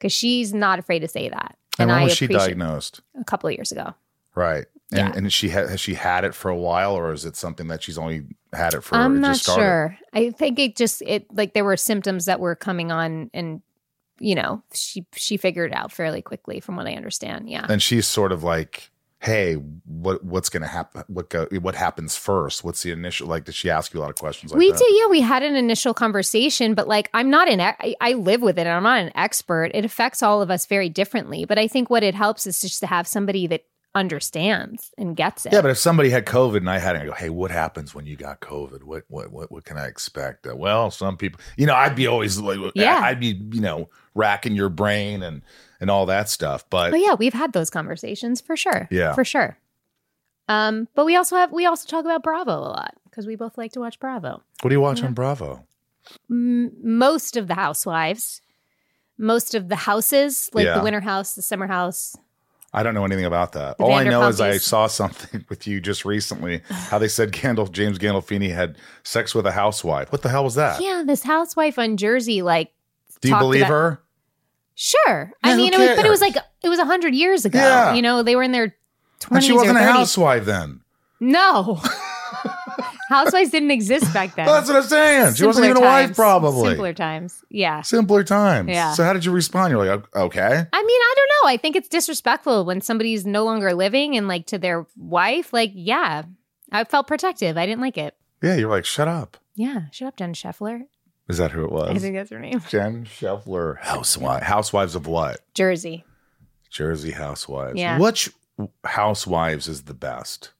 Cause 0.00 0.12
she's 0.12 0.54
not 0.54 0.78
afraid 0.78 1.00
to 1.00 1.08
say 1.08 1.28
that. 1.28 1.56
And 1.78 1.88
when 1.90 1.98
I 1.98 2.04
was 2.04 2.16
she 2.16 2.26
diagnosed? 2.26 3.00
A 3.20 3.24
couple 3.24 3.48
of 3.48 3.54
years 3.54 3.70
ago. 3.70 3.94
Right. 4.34 4.64
And, 4.92 4.98
Yeah. 4.98 5.12
and 5.14 5.32
she 5.32 5.50
ha- 5.50 5.66
has 5.66 5.80
she 5.80 5.94
had 5.94 6.24
it 6.24 6.34
for 6.34 6.50
a 6.50 6.56
while, 6.56 6.94
or 6.94 7.12
is 7.12 7.24
it 7.24 7.36
something 7.36 7.68
that 7.68 7.82
she's 7.82 7.98
only 7.98 8.24
had 8.52 8.74
it 8.74 8.82
for? 8.82 8.96
I'm 8.96 9.20
not 9.20 9.38
sure. 9.38 9.96
I 10.12 10.30
think 10.30 10.58
it 10.58 10.76
just 10.76 11.02
it 11.02 11.26
like 11.32 11.54
there 11.54 11.64
were 11.64 11.76
symptoms 11.76 12.24
that 12.24 12.40
were 12.40 12.56
coming 12.56 12.90
on, 12.90 13.30
and 13.32 13.62
you 14.18 14.34
know 14.34 14.62
she 14.72 15.06
she 15.14 15.36
figured 15.36 15.72
it 15.72 15.76
out 15.76 15.92
fairly 15.92 16.22
quickly, 16.22 16.60
from 16.60 16.76
what 16.76 16.86
I 16.86 16.94
understand. 16.94 17.48
Yeah, 17.48 17.66
And 17.68 17.82
she's 17.82 18.06
sort 18.06 18.32
of 18.32 18.42
like, 18.42 18.90
"Hey, 19.20 19.54
what 19.54 20.24
what's 20.24 20.48
going 20.48 20.62
to 20.62 20.68
happen? 20.68 21.04
What 21.06 21.30
go, 21.30 21.46
what 21.60 21.74
happens 21.74 22.16
first? 22.16 22.64
What's 22.64 22.82
the 22.82 22.90
initial? 22.90 23.28
Like, 23.28 23.44
did 23.44 23.54
she 23.54 23.70
ask 23.70 23.94
you 23.94 24.00
a 24.00 24.02
lot 24.02 24.10
of 24.10 24.16
questions? 24.16 24.52
Like 24.52 24.58
we 24.58 24.70
that? 24.70 24.78
did. 24.78 24.96
Yeah, 24.96 25.06
we 25.08 25.20
had 25.20 25.42
an 25.42 25.54
initial 25.54 25.94
conversation, 25.94 26.74
but 26.74 26.88
like 26.88 27.08
I'm 27.14 27.30
not 27.30 27.48
an 27.48 27.60
I, 27.60 27.94
I 28.00 28.14
live 28.14 28.42
with 28.42 28.58
it, 28.58 28.66
and 28.66 28.70
I'm 28.70 28.82
not 28.82 29.00
an 29.00 29.12
expert. 29.14 29.70
It 29.74 29.84
affects 29.84 30.22
all 30.22 30.42
of 30.42 30.50
us 30.50 30.66
very 30.66 30.88
differently. 30.88 31.44
But 31.44 31.58
I 31.58 31.68
think 31.68 31.88
what 31.88 32.02
it 32.02 32.14
helps 32.14 32.46
is 32.46 32.60
just 32.60 32.80
to 32.80 32.86
have 32.86 33.06
somebody 33.06 33.46
that 33.46 33.64
understands 33.94 34.92
and 34.98 35.16
gets 35.16 35.46
it. 35.46 35.52
Yeah, 35.52 35.62
but 35.62 35.70
if 35.70 35.78
somebody 35.78 36.10
had 36.10 36.24
COVID 36.26 36.58
and 36.58 36.70
I 36.70 36.78
had 36.78 36.96
it, 36.96 37.02
I 37.02 37.06
go, 37.06 37.12
"Hey, 37.12 37.28
what 37.30 37.50
happens 37.50 37.94
when 37.94 38.06
you 38.06 38.16
got 38.16 38.40
COVID? 38.40 38.82
What 38.84 39.04
what 39.08 39.30
what 39.32 39.50
what 39.50 39.64
can 39.64 39.76
I 39.78 39.86
expect?" 39.86 40.46
Uh, 40.46 40.54
well, 40.56 40.90
some 40.90 41.16
people, 41.16 41.40
you 41.56 41.66
know, 41.66 41.74
I'd 41.74 41.96
be 41.96 42.06
always 42.06 42.38
like, 42.38 42.58
Yeah. 42.74 43.00
I'd 43.02 43.20
be, 43.20 43.40
you 43.52 43.60
know, 43.60 43.88
racking 44.14 44.54
your 44.54 44.68
brain 44.68 45.22
and 45.22 45.42
and 45.80 45.90
all 45.90 46.06
that 46.06 46.28
stuff. 46.28 46.64
But 46.70 46.90
But 46.90 47.00
yeah, 47.00 47.14
we've 47.14 47.32
had 47.34 47.52
those 47.52 47.70
conversations 47.70 48.40
for 48.40 48.56
sure. 48.56 48.86
Yeah. 48.90 49.12
for 49.14 49.24
sure. 49.24 49.56
Um, 50.48 50.88
but 50.94 51.04
we 51.04 51.16
also 51.16 51.36
have 51.36 51.52
we 51.52 51.66
also 51.66 51.86
talk 51.88 52.04
about 52.04 52.22
Bravo 52.22 52.52
a 52.58 52.70
lot 52.70 52.94
because 53.04 53.26
we 53.26 53.36
both 53.36 53.56
like 53.58 53.72
to 53.72 53.80
watch 53.80 53.98
Bravo. 54.00 54.42
what 54.62 54.68
do 54.70 54.74
you 54.74 54.80
watch 54.80 55.02
on 55.02 55.14
Bravo? 55.14 55.64
M- 56.30 56.72
most 56.82 57.36
of 57.36 57.46
the 57.46 57.54
housewives, 57.54 58.40
most 59.18 59.54
of 59.54 59.68
the 59.68 59.76
houses, 59.76 60.48
like 60.52 60.64
Yeah. 60.64 60.78
the 60.78 60.82
winter 60.82 61.00
house, 61.00 61.34
the 61.34 61.42
summer 61.42 61.66
house. 61.66 62.16
I 62.72 62.82
don't 62.84 62.94
know 62.94 63.04
anything 63.04 63.24
about 63.24 63.52
that. 63.52 63.78
The 63.78 63.84
All 63.84 63.92
I 63.92 64.04
know 64.04 64.28
is 64.28 64.40
I 64.40 64.58
saw 64.58 64.86
something 64.86 65.44
with 65.48 65.66
you 65.66 65.80
just 65.80 66.04
recently. 66.04 66.62
How 66.68 66.98
they 66.98 67.08
said 67.08 67.32
Gandalf 67.32 67.72
James 67.72 67.98
Gandolfini 67.98 68.54
had 68.54 68.76
sex 69.02 69.34
with 69.34 69.44
a 69.46 69.52
housewife. 69.52 70.12
What 70.12 70.22
the 70.22 70.28
hell 70.28 70.44
was 70.44 70.54
that? 70.54 70.80
Yeah, 70.80 71.02
this 71.04 71.24
housewife 71.24 71.78
on 71.80 71.96
Jersey, 71.96 72.42
like, 72.42 72.72
Do 73.20 73.28
you 73.30 73.38
believe 73.38 73.62
about- 73.62 73.70
her? 73.70 74.02
sure. 74.76 75.32
Yeah, 75.44 75.52
I 75.52 75.56
mean, 75.56 75.74
it 75.74 75.78
was, 75.78 75.96
but 75.96 76.06
it 76.06 76.10
was 76.10 76.20
like 76.20 76.36
it 76.62 76.68
was 76.68 76.78
a 76.78 76.84
hundred 76.84 77.14
years 77.14 77.44
ago. 77.44 77.58
Yeah. 77.58 77.94
You 77.94 78.02
know, 78.02 78.22
they 78.22 78.36
were 78.36 78.42
in 78.44 78.52
their 78.52 78.64
And 78.64 78.72
twenties 79.20 79.46
she 79.48 79.52
wasn't 79.52 79.76
a 79.78 79.82
housewife 79.82 80.44
then. 80.44 80.80
No, 81.18 81.82
housewives 83.10 83.50
didn't 83.50 83.72
exist 83.72 84.12
back 84.14 84.34
then. 84.36 84.46
That's 84.46 84.68
what 84.68 84.76
I'm 84.76 84.82
saying. 84.84 85.34
She 85.34 85.44
wasn't 85.44 85.66
Simpler 85.66 85.70
even 85.70 85.82
a 85.82 85.86
wife, 85.86 86.16
probably. 86.16 86.70
Simpler 86.70 86.94
times. 86.94 87.44
Yeah. 87.50 87.82
Simpler 87.82 88.24
times. 88.24 88.70
Yeah. 88.70 88.94
So 88.94 89.04
how 89.04 89.12
did 89.12 89.24
you 89.26 89.32
respond? 89.32 89.72
You're 89.72 89.84
like, 89.84 90.16
okay. 90.16 90.42
I 90.72 90.82
mean, 90.82 91.00
I 91.00 91.14
don't 91.16 91.30
know. 91.42 91.48
I 91.50 91.58
think 91.58 91.76
it's 91.76 91.88
disrespectful 91.88 92.64
when 92.64 92.80
somebody's 92.80 93.26
no 93.26 93.44
longer 93.44 93.74
living 93.74 94.16
and 94.16 94.28
like 94.28 94.46
to 94.46 94.58
their 94.58 94.86
wife. 94.96 95.52
Like, 95.52 95.72
yeah, 95.74 96.22
I 96.72 96.84
felt 96.84 97.06
protective. 97.06 97.58
I 97.58 97.66
didn't 97.66 97.82
like 97.82 97.98
it. 97.98 98.14
Yeah, 98.42 98.54
you're 98.54 98.70
like, 98.70 98.86
shut 98.86 99.08
up. 99.08 99.36
Yeah, 99.54 99.82
shut 99.90 100.08
up, 100.08 100.16
Jen 100.16 100.32
Scheffler. 100.32 100.84
Is 101.28 101.38
that 101.38 101.50
who 101.50 101.64
it 101.64 101.70
was? 101.70 101.90
I 101.90 101.98
think 101.98 102.14
that's 102.14 102.30
her 102.30 102.38
name. 102.38 102.60
Jen 102.68 103.04
Scheffler. 103.04 103.78
Housewife. 103.78 104.42
Housewives 104.42 104.94
of 104.94 105.06
what? 105.06 105.40
Jersey. 105.54 106.04
Jersey 106.70 107.10
Housewives. 107.10 107.78
Yeah. 107.78 107.98
Which 107.98 108.30
Housewives 108.84 109.68
is 109.68 109.82
the 109.82 109.94
best? 109.94 110.52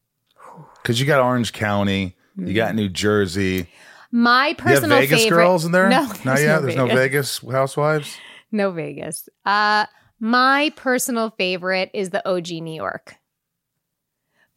Because 0.83 1.01
you 1.01 1.07
got 1.07 1.21
Orange 1.21 1.53
County, 1.53 2.17
you 2.47 2.55
got 2.55 2.75
New 2.75 2.89
Jersey. 2.89 3.69
My 4.13 4.49
You 4.49 4.55
personal 4.57 4.99
Vegas 4.99 5.23
favorite. 5.23 5.39
girls 5.39 5.65
in 5.65 5.73
there? 5.73 5.89
No, 5.89 6.03
not 6.03 6.19
there's 6.25 6.41
yet. 6.43 6.57
no 6.57 6.63
there's 6.63 6.77
no 6.77 6.87
Vegas 6.87 7.39
Housewives. 7.39 8.17
No 8.51 8.71
Vegas. 8.73 9.29
Uh, 9.47 9.87
my 10.19 10.73
personal 10.77 11.31
favorite 11.31 11.91
is 11.95 12.11
the 12.11 12.27
OG 12.29 12.49
New 12.51 12.75
York. 12.75 13.17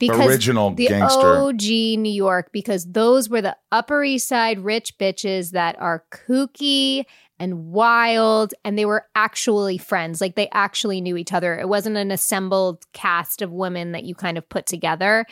Original 0.09 0.71
the 0.71 0.87
gangster. 0.87 1.37
OG 1.37 1.61
New 1.61 2.11
York, 2.11 2.49
because 2.51 2.91
those 2.91 3.29
were 3.29 3.41
the 3.41 3.55
Upper 3.71 4.03
East 4.03 4.27
Side 4.27 4.59
rich 4.59 4.97
bitches 4.97 5.51
that 5.51 5.79
are 5.79 6.03
kooky 6.11 7.05
and 7.39 7.65
wild, 7.65 8.53
and 8.63 8.77
they 8.77 8.85
were 8.85 9.07
actually 9.15 9.77
friends. 9.77 10.21
Like 10.21 10.35
they 10.35 10.49
actually 10.53 11.01
knew 11.01 11.17
each 11.17 11.33
other. 11.33 11.57
It 11.57 11.67
wasn't 11.67 11.97
an 11.97 12.11
assembled 12.11 12.85
cast 12.93 13.41
of 13.41 13.51
women 13.51 13.91
that 13.91 14.03
you 14.03 14.15
kind 14.15 14.37
of 14.37 14.47
put 14.47 14.65
together. 14.65 15.25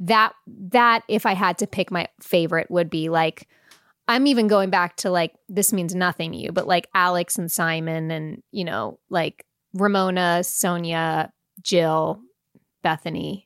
That 0.00 0.34
that, 0.46 1.02
if 1.08 1.26
I 1.26 1.32
had 1.32 1.58
to 1.58 1.66
pick 1.66 1.90
my 1.90 2.08
favorite, 2.20 2.70
would 2.70 2.90
be 2.90 3.08
like 3.08 3.48
I'm 4.08 4.26
even 4.26 4.46
going 4.46 4.70
back 4.70 4.96
to 4.98 5.10
like 5.10 5.34
this 5.48 5.72
means 5.72 5.94
nothing 5.94 6.32
to 6.32 6.38
you, 6.38 6.52
but 6.52 6.66
like 6.66 6.88
Alex 6.94 7.38
and 7.38 7.50
Simon 7.50 8.10
and 8.10 8.42
you 8.52 8.64
know, 8.64 8.98
like 9.10 9.44
Ramona, 9.74 10.40
Sonja, 10.42 11.30
Jill, 11.62 12.20
Bethany. 12.82 13.45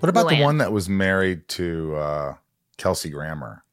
What 0.00 0.08
about 0.08 0.28
the 0.28 0.42
one 0.42 0.58
that 0.58 0.72
was 0.72 0.88
married 0.88 1.48
to 1.48 1.96
uh, 1.96 2.34
Kelsey 2.76 3.10
Grammer? 3.10 3.64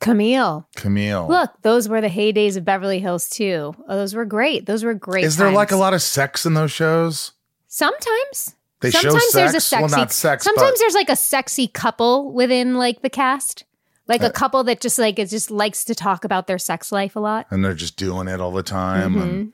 Camille. 0.00 0.68
Camille. 0.76 1.26
Look, 1.28 1.50
those 1.62 1.88
were 1.88 2.00
the 2.00 2.08
heydays 2.08 2.56
of 2.56 2.64
Beverly 2.64 2.98
Hills 3.00 3.28
too. 3.28 3.74
Oh, 3.88 3.96
those 3.96 4.14
were 4.14 4.24
great. 4.26 4.66
Those 4.66 4.84
were 4.84 4.92
great. 4.94 5.24
Is 5.24 5.36
there 5.38 5.50
like 5.50 5.70
a 5.72 5.76
lot 5.76 5.94
of 5.94 6.02
sex 6.02 6.44
in 6.44 6.54
those 6.54 6.72
shows? 6.72 7.32
Sometimes. 7.68 8.54
They 8.80 8.90
show 8.90 9.00
sometimes 9.00 9.32
there's 9.32 9.54
a 9.54 9.60
sex? 9.60 9.80
Well, 9.80 9.88
sexy. 9.88 10.00
not 10.00 10.12
sex, 10.12 10.44
sometimes 10.44 10.72
but- 10.72 10.78
there's 10.78 10.94
like 10.94 11.08
a 11.08 11.16
sexy 11.16 11.66
couple 11.68 12.32
within 12.32 12.74
like 12.74 13.00
the 13.00 13.08
cast, 13.08 13.64
like 14.06 14.22
Uh, 14.22 14.26
a 14.26 14.30
couple 14.30 14.62
that 14.64 14.80
just 14.82 14.98
like 14.98 15.18
is 15.18 15.30
just 15.30 15.50
likes 15.50 15.84
to 15.86 15.94
talk 15.94 16.24
about 16.24 16.48
their 16.48 16.58
sex 16.58 16.92
life 16.92 17.16
a 17.16 17.20
lot. 17.20 17.46
And 17.50 17.64
they're 17.64 17.72
just 17.72 17.96
doing 17.96 18.28
it 18.28 18.42
all 18.42 18.52
the 18.52 18.62
time. 18.62 19.16
And 19.20 19.52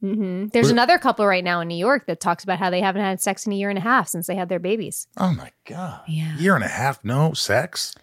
hmm 0.00 0.46
There's 0.52 0.70
another 0.70 0.98
couple 0.98 1.26
right 1.26 1.42
now 1.44 1.60
in 1.60 1.68
New 1.68 1.76
York 1.76 2.06
that 2.06 2.20
talks 2.20 2.44
about 2.44 2.58
how 2.58 2.70
they 2.70 2.80
haven't 2.80 3.02
had 3.02 3.20
sex 3.20 3.46
in 3.46 3.52
a 3.52 3.56
year 3.56 3.68
and 3.70 3.78
a 3.78 3.82
half 3.82 4.08
since 4.08 4.26
they 4.26 4.36
had 4.36 4.48
their 4.48 4.58
babies. 4.60 5.06
oh 5.16 5.32
my 5.32 5.50
God. 5.64 6.00
Yeah. 6.06 6.36
Year 6.38 6.54
and 6.54 6.64
a 6.64 6.68
half, 6.68 7.04
no 7.04 7.32
sex? 7.32 7.94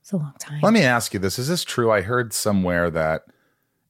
It's 0.00 0.12
a 0.12 0.16
long 0.16 0.34
time. 0.38 0.60
Let 0.62 0.72
me 0.72 0.82
ask 0.82 1.12
you 1.12 1.20
this. 1.20 1.38
Is 1.38 1.48
this 1.48 1.64
true? 1.64 1.90
I 1.90 2.00
heard 2.02 2.32
somewhere 2.32 2.88
that 2.90 3.24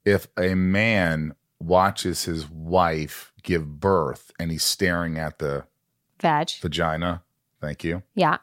if 0.04 0.26
a 0.38 0.54
man 0.54 1.34
watches 1.60 2.24
his 2.24 2.48
wife 2.50 3.32
give 3.42 3.78
birth 3.80 4.30
and 4.38 4.50
he's 4.50 4.62
staring 4.64 5.18
at 5.18 5.38
the 5.38 5.64
Vag. 6.20 6.50
vagina, 6.60 7.22
thank 7.60 7.84
you, 7.84 8.02
Yeah. 8.14 8.38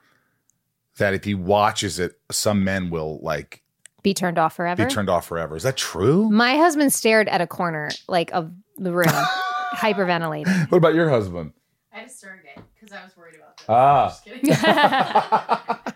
that 0.97 1.13
if 1.13 1.23
he 1.23 1.33
watches 1.33 1.97
it, 1.99 2.19
some 2.31 2.63
men 2.63 2.89
will 2.89 3.19
like 3.21 3.61
Be 4.03 4.13
turned 4.13 4.37
off 4.37 4.55
forever. 4.55 4.85
be 4.85 4.93
turned 4.93 5.09
off 5.09 5.25
forever. 5.25 5.55
Is 5.55 5.63
that 5.63 5.75
true? 5.75 6.29
My 6.29 6.55
husband 6.57 6.93
stared 6.93 7.27
at 7.29 7.41
a 7.41 7.47
corner 7.47 7.89
like 8.07 8.31
of 8.31 8.51
the 8.77 8.91
room, 8.91 9.07
hyperventilating. 9.75 10.69
What 10.71 10.77
about 10.77 10.95
your 10.95 11.09
husband? 11.09 11.53
I 11.93 11.99
had 11.99 12.07
a 12.07 12.11
surrogate 12.11 12.59
because 12.73 12.91
I 12.95 13.03
was 13.03 13.15
worried 13.17 13.35
about 13.35 13.57
that. 13.57 13.65
Ah. 13.69 14.07
Just 14.09 14.23
kidding. 14.23 14.49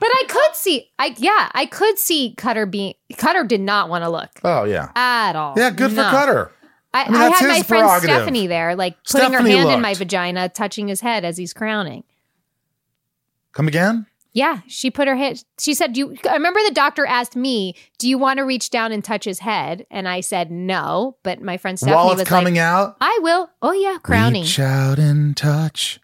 But 0.00 0.08
I 0.10 0.24
could 0.28 0.54
see, 0.54 0.90
I 0.98 1.14
yeah, 1.18 1.50
I 1.52 1.66
could 1.66 1.98
see 1.98 2.32
Cutter 2.36 2.66
being 2.66 2.94
Cutter 3.16 3.42
did 3.44 3.60
not 3.60 3.88
want 3.90 4.04
to 4.04 4.08
look 4.10 4.30
Oh, 4.44 4.62
yeah. 4.64 4.90
at 4.94 5.34
all. 5.34 5.54
Yeah, 5.56 5.70
good 5.70 5.92
No. 5.92 6.04
for 6.04 6.10
Cutter. 6.10 6.52
I, 6.94 7.02
I 7.04 7.10
mean, 7.10 7.20
I 7.20 7.28
that's 7.28 7.40
had 7.40 7.48
my 7.48 7.54
his 7.56 7.66
friend 7.66 7.82
prerogative. 7.84 8.16
Stephanie 8.16 8.46
there, 8.46 8.76
like 8.76 8.94
putting 9.10 9.28
Stephanie 9.30 9.50
her 9.50 9.56
hand 9.58 9.70
in 9.70 9.80
my 9.82 9.88
looked. 9.90 9.98
vagina, 9.98 10.48
touching 10.48 10.86
his 10.88 11.00
head 11.00 11.24
as 11.24 11.36
he's 11.36 11.52
crowning. 11.52 12.04
Come 13.52 13.66
again? 13.66 14.06
Yeah, 14.38 14.60
she 14.68 14.88
put 14.88 15.08
her 15.08 15.16
head. 15.16 15.42
She 15.58 15.74
said, 15.74 15.94
"Do 15.94 16.00
you?" 16.00 16.16
I 16.30 16.34
remember 16.34 16.60
the 16.64 16.72
doctor 16.72 17.04
asked 17.04 17.34
me, 17.34 17.74
"Do 17.98 18.08
you 18.08 18.18
want 18.18 18.38
to 18.38 18.44
reach 18.44 18.70
down 18.70 18.92
and 18.92 19.02
touch 19.02 19.24
his 19.24 19.40
head?" 19.40 19.84
And 19.90 20.06
I 20.06 20.20
said, 20.20 20.52
"No." 20.52 21.16
But 21.24 21.42
my 21.42 21.56
friend 21.56 21.76
Stephanie 21.76 21.96
While 21.96 22.14
was 22.14 22.22
coming 22.22 22.54
like, 22.54 22.62
out, 22.62 22.96
"I 23.00 23.18
will." 23.20 23.50
Oh 23.62 23.72
yeah, 23.72 23.98
crowning. 24.00 24.42
reach 24.44 24.60
out 24.60 25.00
and 25.00 25.36
touch 25.36 25.98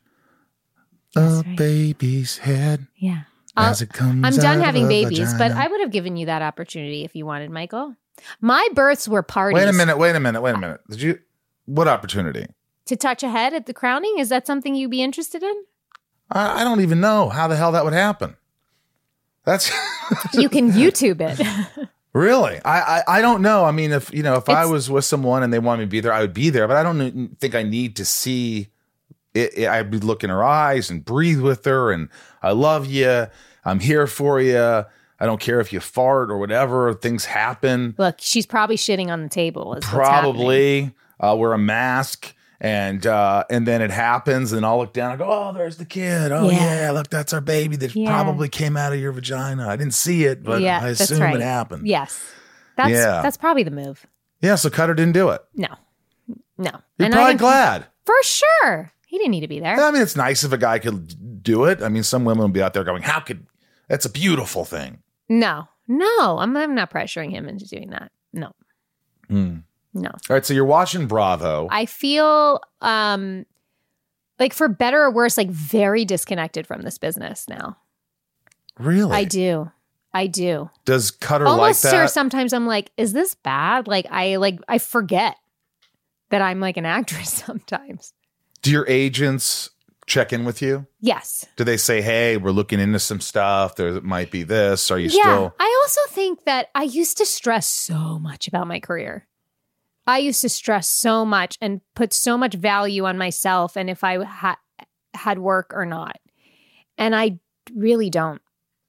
a 1.15 1.45
right. 1.47 1.57
baby's 1.57 2.39
head 2.39 2.89
Yeah. 2.97 3.21
I'll- 3.57 3.71
as 3.71 3.81
it 3.83 3.93
comes 3.93 4.25
I'm 4.27 4.35
done 4.43 4.61
having 4.61 4.89
babies, 4.89 5.33
but. 5.35 5.53
I 5.53 5.69
would 5.69 5.81
have 5.81 5.93
given 5.93 6.17
you 6.17 6.27
that 6.27 6.43
opportunity 6.43 7.05
if 7.05 7.15
you 7.15 7.25
wanted, 7.25 7.53
Michael. 7.53 7.95
My 8.41 8.67
births 8.75 9.07
were 9.07 9.23
parties. 9.23 9.55
Wait 9.55 9.69
a 9.69 9.73
minute, 9.73 9.97
wait 9.97 10.17
a 10.17 10.21
minute, 10.21 10.41
wait 10.41 10.57
a 10.57 10.59
minute. 10.59 10.81
Did 10.91 11.03
you 11.03 11.19
what 11.67 11.87
opportunity? 11.87 12.47
To 12.87 12.97
touch 12.97 13.23
a 13.23 13.29
head 13.29 13.55
at 13.55 13.67
the 13.67 13.73
crowning? 13.75 14.17
Is 14.19 14.29
that 14.31 14.45
something 14.45 14.75
you'd 14.75 14.91
be 14.91 15.03
interested 15.03 15.45
in? 15.45 15.55
I, 16.31 16.61
I 16.61 16.65
don't 16.65 16.81
even 16.81 17.01
know 17.01 17.29
how 17.29 17.49
the 17.49 17.57
hell 17.57 17.73
that 17.73 17.85
would 17.85 17.93
happen. 17.93 18.37
That's 19.45 19.71
You 20.35 20.49
can 20.49 20.73
YouTube 20.73 21.21
it. 21.21 21.89
really. 22.13 22.61
I, 22.65 22.99
I 22.99 23.03
I 23.19 23.21
don't 23.21 23.43
know. 23.43 23.65
I 23.65 23.73
mean, 23.73 23.93
if 23.93 24.13
you 24.13 24.23
know, 24.23 24.37
if 24.37 24.49
I 24.49 24.65
was 24.67 24.91
with 24.91 25.05
someone 25.05 25.43
and 25.43 25.53
they 25.53 25.59
wanted 25.59 25.81
me 25.81 25.85
to 25.87 25.91
be 25.91 26.01
there, 26.01 26.13
I 26.13 26.21
would 26.21 26.35
be 26.35 26.51
there. 26.51 26.67
But 26.67 26.77
I 26.79 26.83
don't 26.83 27.37
think 27.41 27.55
I 27.55 27.63
need 27.63 27.97
to 27.97 28.05
see. 28.05 28.69
It, 29.35 29.59
it- 29.59 29.69
I'd 29.69 29.91
be 29.91 29.99
looking 29.99 30.31
in 30.31 30.37
her 30.37 30.45
eyes 30.45 30.91
and 30.91 31.05
breathe 31.05 31.41
with 31.41 31.65
her, 31.65 31.91
and 31.93 32.09
I 32.43 32.53
love 32.53 32.87
you. 32.87 33.27
I'm 33.65 33.81
here 33.81 34.07
for 34.07 34.41
you. 34.41 34.85
I 35.21 35.27
don't 35.27 35.41
care 35.41 35.61
if 35.61 35.73
you 35.73 35.81
fart 35.81 36.31
or 36.31 36.39
whatever. 36.39 36.93
Things 36.95 37.25
happen. 37.25 37.95
Look, 37.99 38.17
she's 38.19 38.47
probably 38.47 38.77
shitting 38.77 39.09
on 39.09 39.23
the 39.23 39.29
table. 39.29 39.75
Is 39.75 39.85
what's 39.85 39.87
happening. 39.87 40.33
Probably 40.35 40.95
uh, 41.21 41.37
wear 41.37 41.53
a 41.53 41.59
mask. 41.59 42.34
And 42.61 43.07
uh, 43.07 43.45
and 43.51 43.67
then 43.67 43.83
it 43.83 43.91
happens, 43.91 44.53
and 44.53 44.65
I'll 44.65 44.79
look 44.79 44.93
down. 44.93 45.11
and 45.11 45.19
go, 45.19 45.27
"Oh, 45.29 45.53
there's 45.53 45.77
the 45.77 45.85
kid. 45.85 46.33
Oh 46.33 46.49
Yeah. 46.51 46.83
yeah, 46.85 46.91
look, 46.93 47.11
that's 47.11 47.33
our 47.33 47.41
baby 47.41 47.77
that 47.77 47.95
Yeah. 47.95 48.09
probably 48.09 48.49
came 48.49 48.77
out 48.77 48.93
of 48.93 49.01
your 49.01 49.13
vagina. 49.13 49.69
I 49.69 49.77
didn't 49.77 49.95
see 49.95 50.25
it, 50.25 50.43
but 50.43 50.63
yeah, 50.63 50.81
I 50.83 50.89
assume 50.91 51.21
right. 51.21 51.35
it 51.35 51.43
happened. 51.43 51.87
Yes, 51.87 52.23
that's 52.77 52.91
Yeah. 52.91 53.21
that's 53.23 53.37
probably 53.37 53.65
the 53.65 53.71
move. 53.71 54.07
Yeah, 54.41 54.55
so 54.55 54.71
Cutter 54.71 54.95
didn't 54.95 55.13
do 55.15 55.31
it. 55.31 55.43
No, 55.55 55.69
no, 56.57 56.71
You're 56.99 57.09
I 57.09 57.11
probably 57.11 57.35
glad. 57.35 57.87
for 58.05 58.15
sure. 58.23 58.93
He 59.07 59.19
didn't 59.19 59.33
need 59.33 59.41
to 59.41 59.49
be 59.49 59.61
there. 59.61 59.79
I 59.81 59.91
mean, 59.91 60.03
it's 60.03 60.17
nice 60.17 60.45
if 60.45 60.53
a 60.53 60.59
guy 60.59 60.79
could 60.79 61.43
do 61.43 61.65
it. 61.65 61.83
I 61.83 61.89
mean, 61.89 62.03
some 62.03 62.25
women 62.25 62.43
will 62.43 62.49
be 62.49 62.63
out 62.63 62.73
there 62.75 62.85
going, 62.85 63.03
"How 63.03 63.21
could?" 63.21 63.47
That's 63.89 64.05
a 64.07 64.11
beautiful 64.11 64.65
thing. 64.65 65.03
No, 65.29 65.69
no, 65.89 66.39
I'm, 66.39 66.57
I'm 66.57 66.75
not 66.75 66.91
pressuring 66.91 67.31
him 67.31 67.49
into 67.49 67.67
doing 67.67 67.91
that. 67.91 68.11
No, 68.33 68.53
Hmm. 69.29 69.59
No. 69.95 70.11
All 70.11 70.35
right, 70.35 70.45
so 70.45 70.53
you're 70.55 70.65
watching 70.65 71.07
Bravo. 71.07 71.69
I 71.71 71.87
feel 71.87 72.61
um 72.81 73.47
like 74.39 74.53
for 74.53 74.69
better 74.69 75.03
or 75.03 75.11
worse, 75.11 75.37
like 75.37 75.51
very 75.51 76.05
disconnected 76.05 76.67
from 76.67 76.83
this 76.83 76.99
business 76.99 77.49
now. 77.49 77.77
really? 78.79 79.13
I 79.13 79.25
do. 79.25 79.71
I 80.13 80.29
do. 80.29 80.71
Does 80.85 81.11
Cutter 81.11 81.45
like 81.45 81.77
that? 81.79 82.11
sometimes 82.11 82.53
I'm 82.53 82.67
like, 82.67 82.93
is 82.97 83.13
this 83.13 83.35
bad? 83.35 83.89
Like 83.89 84.07
I 84.11 84.37
like 84.37 84.61
I 84.69 84.79
forget 84.79 85.37
that 86.31 86.43
I'm 86.43 86.61
like 86.61 86.77
an 86.77 86.87
actress 86.99 87.31
sometimes. 87.31 88.13
do 88.63 88.71
your 88.71 88.87
agents 88.89 89.71
check 90.07 90.33
in 90.33 90.45
with 90.45 90.63
you? 90.63 90.87
Yes. 91.01 91.47
Do 91.57 91.65
they 91.65 91.77
say, 91.77 92.03
"Hey, 92.03 92.37
we're 92.37 92.51
looking 92.51 92.81
into 92.81 92.99
some 92.99 93.21
stuff. 93.21 93.77
There 93.77 94.01
might 94.03 94.31
be 94.31 94.43
this. 94.43 94.91
Are 94.91 94.99
you 94.99 95.09
yeah. 95.09 95.23
still?" 95.23 95.55
I 95.59 95.83
also 95.83 96.01
think 96.11 96.45
that 96.45 96.69
I 96.75 96.85
used 96.85 97.19
to 97.19 97.27
stress 97.27 97.67
so 97.67 98.19
much 98.19 98.47
about 98.47 98.69
my 98.69 98.81
career. 98.81 99.27
I 100.07 100.19
used 100.19 100.43
to 100.43 100.49
stress 100.49 100.89
so 100.89 101.25
much 101.25 101.57
and 101.61 101.81
put 101.95 102.13
so 102.13 102.37
much 102.37 102.55
value 102.55 103.05
on 103.07 103.17
myself 103.19 103.77
and 103.77 103.89
if 103.89 104.05
I 104.05 104.23
ha- 104.23 104.59
had 105.15 105.39
work 105.39 105.73
or 105.75 105.87
not. 105.87 106.17
And 106.99 107.15
I 107.17 107.39
really 107.75 108.11
don't 108.11 108.43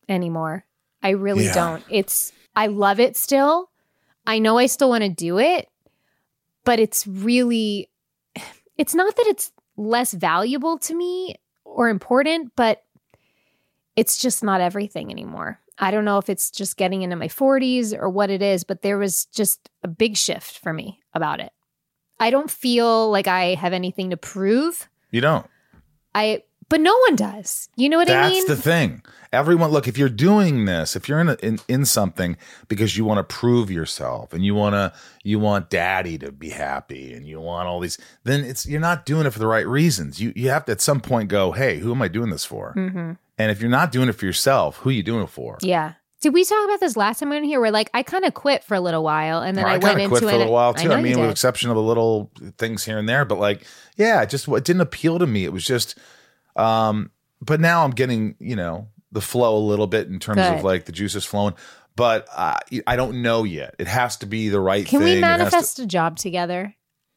anymore. 0.10 0.66
I 1.02 1.10
really 1.12 1.46
Yeah. 1.46 1.54
don't. 1.54 1.84
It's 1.90 2.34
I 2.56 2.68
love 2.68 3.00
it 3.00 3.16
still. 3.16 3.70
I 4.28 4.40
know 4.40 4.58
I 4.58 4.66
still 4.66 4.90
want 4.90 5.04
to 5.04 5.10
do 5.10 5.38
it, 5.40 5.68
but 6.64 6.80
it's 6.80 7.06
really 7.08 7.90
it's 8.78 8.96
not 8.96 9.16
that 9.16 9.28
it's 9.28 9.52
less 9.78 10.14
valuable 10.14 10.78
to 10.80 10.96
me 10.96 11.36
or 11.64 11.90
important, 11.90 12.52
but 12.56 12.84
it's 13.96 14.18
just 14.18 14.44
not 14.44 14.62
everything 14.62 15.12
anymore. 15.12 15.60
I 15.78 15.92
don't 15.92 16.06
know 16.06 16.18
if 16.18 16.30
it's 16.30 16.52
just 16.52 16.78
getting 16.78 17.02
into 17.02 17.16
my 17.16 17.28
40s 17.28 17.98
or 17.98 18.10
what 18.10 18.30
it 18.30 18.42
is, 18.42 18.64
but 18.64 18.82
there 18.82 18.98
was 18.98 19.26
just 19.26 19.70
a 19.84 19.88
big 19.88 20.16
shift 20.16 20.60
for 20.60 20.72
me 20.74 21.02
about 21.14 21.40
it. 21.40 21.52
I 22.20 22.30
don't 22.30 22.50
feel 22.50 23.12
like 23.12 23.28
I 23.28 23.56
have 23.56 23.74
anything 23.74 24.12
to 24.12 24.18
prove. 24.18 24.90
You 25.12 25.22
don't. 25.22 25.46
I 26.14 26.44
but 26.70 26.82
no 26.82 26.98
one 27.08 27.16
does. 27.16 27.70
You 27.76 27.90
know 27.90 27.98
what 27.98 28.08
That's 28.08 28.28
I 28.28 28.34
mean? 28.34 28.48
That's 28.48 28.60
the 28.60 28.70
thing. 28.70 29.04
Everyone, 29.32 29.72
look, 29.72 29.88
if 29.88 29.98
you're 29.98 30.10
doing 30.10 30.66
this, 30.66 30.96
if 30.96 31.10
you're 31.10 31.20
in, 31.20 31.30
a, 31.30 31.38
in 31.44 31.60
in 31.68 31.86
something 31.86 32.38
because 32.68 32.98
you 32.98 33.04
want 33.04 33.18
to 33.18 33.36
prove 33.36 33.70
yourself 33.70 34.34
and 34.34 34.46
you 34.46 34.56
want 34.56 34.74
to, 34.74 34.94
you 35.24 35.40
want 35.40 35.70
daddy 35.70 36.18
to 36.20 36.32
be 36.32 36.50
happy 36.50 37.14
and 37.14 37.28
you 37.28 37.40
want 37.42 37.68
all 37.68 37.80
these, 37.80 37.98
then 38.24 38.44
it's 38.44 38.66
you're 38.66 38.80
not 38.80 39.06
doing 39.06 39.26
it 39.26 39.32
for 39.32 39.40
the 39.40 39.48
right 39.48 39.68
reasons. 39.68 40.22
You 40.22 40.32
you 40.36 40.50
have 40.50 40.66
to 40.66 40.72
at 40.72 40.82
some 40.82 41.02
point 41.02 41.30
go, 41.30 41.52
hey, 41.52 41.80
who 41.80 41.92
am 41.92 42.02
I 42.02 42.08
doing 42.08 42.30
this 42.30 42.46
for? 42.46 42.72
hmm 42.74 43.14
And 43.38 43.52
if 43.52 43.60
you're 43.60 43.70
not 43.70 43.92
doing 43.92 44.10
it 44.10 44.14
for 44.14 44.26
yourself, 44.26 44.78
who 44.78 44.90
are 44.90 44.94
you 44.94 45.04
doing 45.04 45.24
it 45.24 45.30
for? 45.30 45.58
Yeah. 45.62 45.94
Did 46.22 46.34
we 46.34 46.44
talk 46.44 46.66
about 46.66 46.80
this 46.80 46.98
last 46.98 47.20
time 47.20 47.30
we 47.30 47.36
were 47.36 47.44
in 47.44 47.44
here? 47.44 47.60
Where 47.60 47.72
like 47.72 47.92
I 47.94 48.02
kind 48.02 48.26
of 48.26 48.34
quit 48.34 48.64
for 48.64 48.74
a 48.74 48.80
little 48.80 49.04
while, 49.04 49.42
and 49.42 49.56
then 49.56 49.66
Well, 49.66 49.74
I, 49.74 49.76
I, 49.76 49.78
went 49.78 49.84
kind 49.84 49.98
of 49.98 50.04
into 50.06 50.10
quit 50.10 50.24
for 50.24 50.36
a 50.36 50.38
little 50.40 50.54
while 50.54 50.74
too. 50.74 50.88
know 50.88 50.96
I, 50.96 51.02
mean, 51.02 51.20
with 51.20 51.30
exception 51.30 51.70
of 51.70 51.76
the 51.76 51.84
little 51.84 52.32
things 52.58 52.84
here 52.84 52.98
and 52.98 53.08
there, 53.08 53.26
but 53.26 53.38
like, 53.38 53.64
yeah, 53.96 54.22
it 54.22 54.30
just 54.30 54.48
it 54.48 54.64
didn't 54.64 54.82
appeal 54.82 55.20
to 55.20 55.28
me. 55.28 55.44
It 55.44 55.54
was 55.54 55.66
just, 55.66 56.00
um, 56.56 57.12
but 57.42 57.60
now 57.60 57.84
I'm 57.84 57.92
getting 57.92 58.36
you 58.40 58.56
know 58.56 58.88
the 59.12 59.22
flow 59.22 59.58
a 59.58 59.60
little 59.60 59.88
bit 59.88 60.08
in 60.08 60.20
terms 60.20 60.42
of 60.42 60.64
like 60.64 60.86
the 60.86 60.92
juices 60.92 61.26
flowing. 61.26 61.54
But 61.96 62.28
uh, 62.36 62.58
I 62.86 62.96
don't 62.98 63.22
know 63.22 63.46
yet. 63.46 63.76
It 63.80 63.88
has 63.88 64.18
to 64.18 64.26
be 64.26 64.50
the 64.50 64.60
right 64.60 64.86
Can 64.86 65.00
thing. 65.00 65.06
we 65.06 65.22
has 65.22 65.38
to- 65.38 65.38
manifest 65.44 65.80
a 65.80 65.86
job 65.86 66.18
together? 66.18 66.76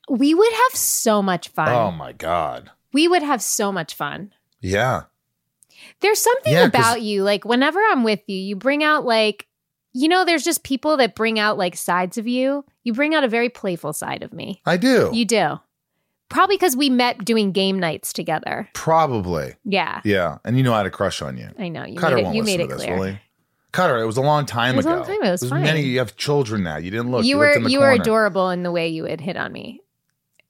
We 0.09 0.32
would 0.34 0.53
have 0.53 0.72
so 0.78 1.20
much 1.20 1.49
fun. 1.49 1.68
oh 1.68 1.91
my 1.91 2.12
god! 2.12 2.70
we 2.93 3.09
would 3.09 3.22
have 3.22 3.43
so 3.43 3.72
much 3.72 3.95
fun. 3.95 4.32
Yeah, 4.61 5.03
There's 6.01 6.18
something 6.20 6.53
Yeah, 6.53 6.64
about 6.66 7.03
you, 7.03 7.22
like 7.24 7.45
whenever 7.45 7.78
I'm 7.91 8.03
with 8.05 8.20
you, 8.26 8.36
you 8.36 8.57
bring 8.57 8.82
out 8.82 9.05
like, 9.05 9.47
you 9.93 10.09
know, 10.09 10.24
there's 10.24 10.45
just 10.45 10.62
people 10.64 10.97
that 10.97 11.14
bring 11.14 11.39
out 11.39 11.59
like 11.59 11.76
sides 11.76 12.18
of 12.18 12.26
you. 12.26 12.64
You 12.84 12.93
bring 12.95 13.14
out 13.14 13.22
a 13.24 13.28
very 13.28 13.49
playful 13.51 13.93
side 13.93 14.22
of 14.22 14.32
me. 14.32 14.62
I 14.66 14.76
do. 14.78 15.11
You 15.12 15.24
do. 15.24 15.61
Probably 16.29 16.57
because 16.57 16.76
we 16.76 16.91
met 16.91 17.24
doing 17.24 17.53
game 17.53 17.79
nights 17.79 18.12
together. 18.12 18.68
Probably. 18.74 19.55
Yeah. 19.64 20.01
Yeah, 20.05 20.39
and 20.45 20.57
you 20.57 20.62
know 20.62 20.74
I 20.74 20.79
had 20.79 20.87
a 20.87 20.91
crush 20.91 21.22
on 21.22 21.39
you. 21.39 21.49
I 21.59 21.68
know. 21.68 21.85
You 21.85 21.97
Cutter 21.97 22.16
made 22.16 22.20
it, 22.20 22.24
won't 22.24 22.37
you 22.37 22.43
listen 22.43 22.59
made 22.59 22.64
it 22.64 22.68
to 22.68 22.74
this, 22.74 22.85
clear. 22.85 22.97
will 22.99 23.05
he? 23.05 23.18
Cutter, 23.72 23.99
it 23.99 24.07
was 24.07 24.16
a 24.16 24.22
long 24.22 24.47
time 24.47 24.74
It 24.74 24.79
was 24.79 24.87
a 24.87 24.91
long 24.91 25.05
time 25.05 25.20
ago. 25.20 25.29
It 25.29 25.31
was 25.31 25.49
fine. 25.49 25.62
many. 25.62 25.83
You 25.83 25.99
have 25.99 26.16
children 26.16 26.62
now. 26.62 26.76
You 26.76 26.91
didn't 26.91 27.11
look. 27.11 27.24
you 27.24 27.39
looked 27.39 27.62
were 27.62 27.68
you 27.68 27.81
were 27.81 27.93
adorable 27.93 28.51
in 28.51 28.62
the 28.62 28.72
way 28.72 28.89
you 28.89 29.03
would 29.05 29.20
hit 29.20 29.37
on 29.37 29.53
me. 29.53 29.83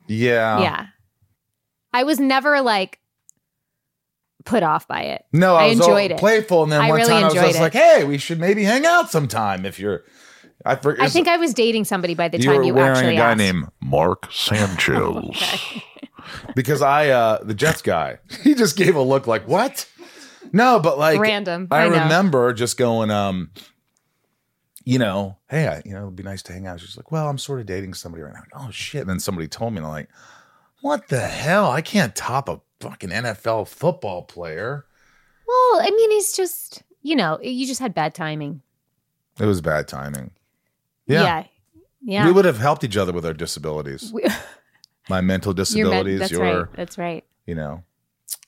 Yeah. 0.07 0.61
yeah. 0.61 0.87
I 1.93 2.05
was 2.05 2.21
never 2.21 2.61
like 2.61 2.99
put 4.45 4.63
off 4.63 4.87
by 4.89 5.03
it. 5.03 5.25
No, 5.33 5.57
I, 5.57 5.65
I 5.65 5.69
was 5.69 5.81
enjoyed 5.81 6.11
it. 6.13 6.19
playful, 6.19 6.63
and 6.63 6.73
then 6.73 6.81
I 6.81 6.89
one 6.89 6.99
really 6.99 7.11
time 7.11 7.25
I 7.25 7.47
was 7.47 7.57
it. 7.57 7.61
like, 7.61 7.73
"Hey, 7.73 8.05
we 8.05 8.19
should 8.19 8.39
maybe 8.39 8.65
hang 8.65 8.87
out 8.87 9.11
sometime." 9.11 9.67
If 9.67 9.79
you're, 9.79 10.05
I, 10.65 10.75
for, 10.77 11.01
I 11.01 11.09
think 11.09 11.29
I 11.29 11.37
was 11.37 11.55
dating 11.55 11.85
somebody 11.85 12.15
by 12.15 12.29
the 12.29 12.39
you 12.39 12.45
time 12.45 12.57
were 12.57 12.63
you 12.65 12.75
wearing 12.75 12.97
actually 12.97 13.15
a 13.15 13.19
guy 13.19 13.31
asked. 13.31 13.39
named 13.39 13.69
Mark 13.81 14.29
Sanchez. 14.33 15.83
because 16.57 16.83
I, 16.83 17.09
uh 17.11 17.43
the 17.43 17.55
Jets 17.55 17.83
guy, 17.83 18.19
he 18.43 18.55
just 18.55 18.77
gave 18.77 18.97
a 18.97 19.03
look 19.03 19.27
like, 19.27 19.47
"What?" 19.47 19.89
No, 20.53 20.81
but 20.81 20.99
like 20.99 21.21
Random. 21.21 21.69
I, 21.71 21.83
I 21.83 21.85
remember 21.85 22.53
just 22.53 22.77
going, 22.77 23.11
um, 23.11 23.51
you 24.85 24.99
know, 24.99 25.37
hey, 25.49 25.69
I, 25.69 25.83
you 25.85 25.93
know, 25.93 26.05
it'd 26.05 26.17
be 26.17 26.23
nice 26.23 26.43
to 26.45 26.53
hang 26.53 26.67
out. 26.67 26.81
She's 26.81 26.97
like, 26.97 27.13
well, 27.13 27.29
I'm 27.29 27.39
sort 27.39 27.61
of 27.61 27.67
dating 27.67 27.95
somebody 27.95 28.23
right 28.23 28.33
now. 28.33 28.43
oh 28.55 28.71
shit! 28.71 29.03
And 29.03 29.11
then 29.11 29.21
somebody 29.21 29.47
told 29.47 29.73
me, 29.73 29.79
and 29.79 29.87
I'm 29.87 29.93
like, 29.93 30.09
what 30.81 31.09
the 31.09 31.21
hell? 31.21 31.71
I 31.71 31.83
can't 31.83 32.17
top 32.17 32.49
a 32.49 32.61
fucking 32.81 33.11
NFL 33.11 33.69
football 33.69 34.23
player. 34.23 34.87
Well, 35.47 35.81
I 35.83 35.91
mean, 35.95 36.11
he's 36.11 36.33
just 36.33 36.83
you 37.03 37.15
know, 37.17 37.39
you 37.41 37.67
just 37.67 37.81
had 37.81 37.95
bad 37.95 38.15
timing. 38.15 38.63
It 39.39 39.47
was 39.47 39.61
bad 39.61 39.87
timing. 39.87 40.33
Yeah. 41.09 41.23
Yeah. 41.23 41.45
Yeah. 42.01 42.27
We 42.27 42.33
would 42.33 42.45
have 42.45 42.59
helped 42.59 42.85
each 42.85 42.97
other 42.97 43.13
with 43.13 43.27
our 43.27 43.35
disabilities. 43.35 44.13
We- 44.13 44.25
My 45.09 45.21
mental 45.23 45.55
disabilities, 45.55 46.21
that's 46.21 46.33
your, 46.33 46.43
right. 46.43 46.67
That's 46.75 46.99
right. 46.99 47.25
you 47.47 47.55
know. 47.55 47.83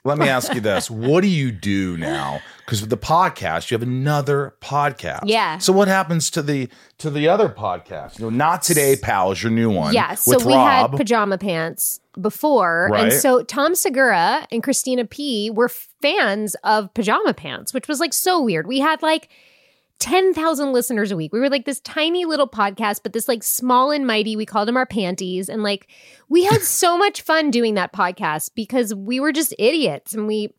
Let 0.05 0.19
me 0.19 0.29
ask 0.29 0.55
you 0.55 0.61
this. 0.61 0.91
What 0.91 1.23
do 1.23 1.29
you 1.29 1.53
do 1.53 1.97
now? 1.97 2.41
Because 2.65 2.81
with 2.81 2.91
the 2.91 2.97
podcast, 2.97 3.71
you 3.71 3.75
have 3.75 3.83
another 3.83 4.55
podcast. 4.61 5.23
Yeah. 5.25 5.59
So 5.59 5.73
what 5.73 5.89
happens 5.89 6.31
to 6.31 6.43
the 6.43 6.69
to 6.99 7.11
the 7.11 7.29
other 7.29 7.49
podcast? 7.49 8.19
You 8.19 8.27
know, 8.27 8.31
not 8.31 8.63
today, 8.63 8.97
pals, 8.97 9.43
your 9.43 9.53
new 9.53 9.71
one. 9.71 9.93
Yeah. 9.95 10.15
So 10.15 10.39
we 10.39 10.55
Rob. 10.55 10.91
had 10.91 10.97
pajama 10.99 11.39
pants 11.39 12.01
before. 12.21 12.89
Right. 12.91 13.05
And 13.05 13.13
so 13.13 13.43
Tom 13.43 13.75
Segura 13.75 14.47
and 14.51 14.63
Christina 14.63 15.05
P 15.05 15.51
were 15.51 15.69
fans 15.69 16.57
of 16.65 16.93
pajama 16.95 17.35
pants, 17.35 17.75
which 17.75 17.89
was 17.89 18.01
like 18.01 18.13
so 18.13 18.41
weird. 18.41 18.67
We 18.67 18.81
had 18.81 19.03
like 19.03 19.29
10,000 20.01 20.73
listeners 20.73 21.13
a 21.13 21.17
week. 21.17 21.33
We 21.33 21.41
were 21.41 21.51
like 21.51 21.67
this 21.67 21.81
tiny 21.81 22.25
little 22.25 22.49
podcast, 22.49 23.01
but 23.03 23.13
this 23.13 23.29
like 23.29 23.43
small 23.43 23.91
and 23.91 24.07
mighty. 24.07 24.35
We 24.35 24.47
called 24.47 24.67
them 24.67 24.77
our 24.77 24.87
panties. 24.87 25.49
And 25.49 25.63
like 25.63 25.89
we 26.29 26.45
had 26.45 26.63
so 26.63 26.99
much 26.99 27.23
fun 27.23 27.51
doing 27.51 27.75
that 27.75 27.93
podcast 27.93 28.51
because 28.55 28.95
we 28.95 29.21
were 29.21 29.33
just 29.33 29.55
idiots. 29.59 30.15
And 30.15 30.27
we, 30.27 30.55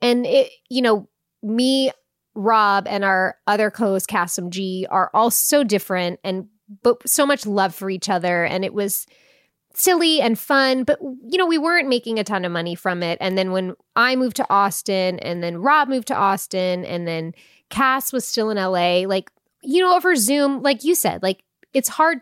and 0.00 0.26
it, 0.26 0.50
you 0.68 0.82
know, 0.82 1.08
me, 1.42 1.90
Rob, 2.34 2.86
and 2.86 3.04
our 3.04 3.36
other 3.46 3.70
co 3.70 3.86
host, 3.86 4.08
Kassem 4.08 4.50
G, 4.50 4.86
are 4.90 5.10
all 5.12 5.30
so 5.30 5.64
different 5.64 6.20
and 6.22 6.46
but 6.82 7.06
so 7.08 7.26
much 7.26 7.46
love 7.46 7.74
for 7.74 7.90
each 7.90 8.08
other. 8.08 8.44
And 8.44 8.64
it 8.64 8.72
was 8.72 9.06
silly 9.74 10.20
and 10.20 10.38
fun, 10.38 10.84
but 10.84 10.98
you 11.00 11.38
know, 11.38 11.46
we 11.46 11.58
weren't 11.58 11.88
making 11.88 12.18
a 12.18 12.24
ton 12.24 12.44
of 12.44 12.52
money 12.52 12.74
from 12.74 13.02
it. 13.02 13.18
And 13.20 13.36
then 13.38 13.52
when 13.52 13.74
I 13.96 14.16
moved 14.16 14.36
to 14.36 14.46
Austin 14.50 15.18
and 15.20 15.42
then 15.42 15.58
Rob 15.58 15.88
moved 15.88 16.08
to 16.08 16.14
Austin 16.16 16.84
and 16.84 17.06
then 17.06 17.34
Cass 17.70 18.12
was 18.12 18.26
still 18.26 18.50
in 18.50 18.56
LA, 18.58 19.06
like, 19.08 19.30
you 19.62 19.80
know, 19.82 19.94
over 19.96 20.14
Zoom, 20.16 20.62
like 20.62 20.84
you 20.84 20.94
said, 20.94 21.22
like 21.22 21.42
it's 21.72 21.88
hard 21.88 22.18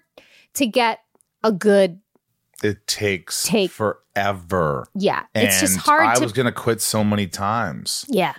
to 0.54 0.66
get 0.66 1.00
a 1.42 1.50
good, 1.52 2.00
it 2.62 2.86
takes 2.86 3.44
Take- 3.44 3.70
forever. 3.70 4.86
yeah, 4.94 5.24
And 5.34 5.46
it's 5.48 5.60
just 5.60 5.78
hard 5.78 6.06
I 6.06 6.14
to, 6.16 6.22
was 6.22 6.32
gonna 6.32 6.52
quit 6.52 6.80
so 6.80 7.02
many 7.02 7.26
times. 7.26 8.04
yeah, 8.08 8.34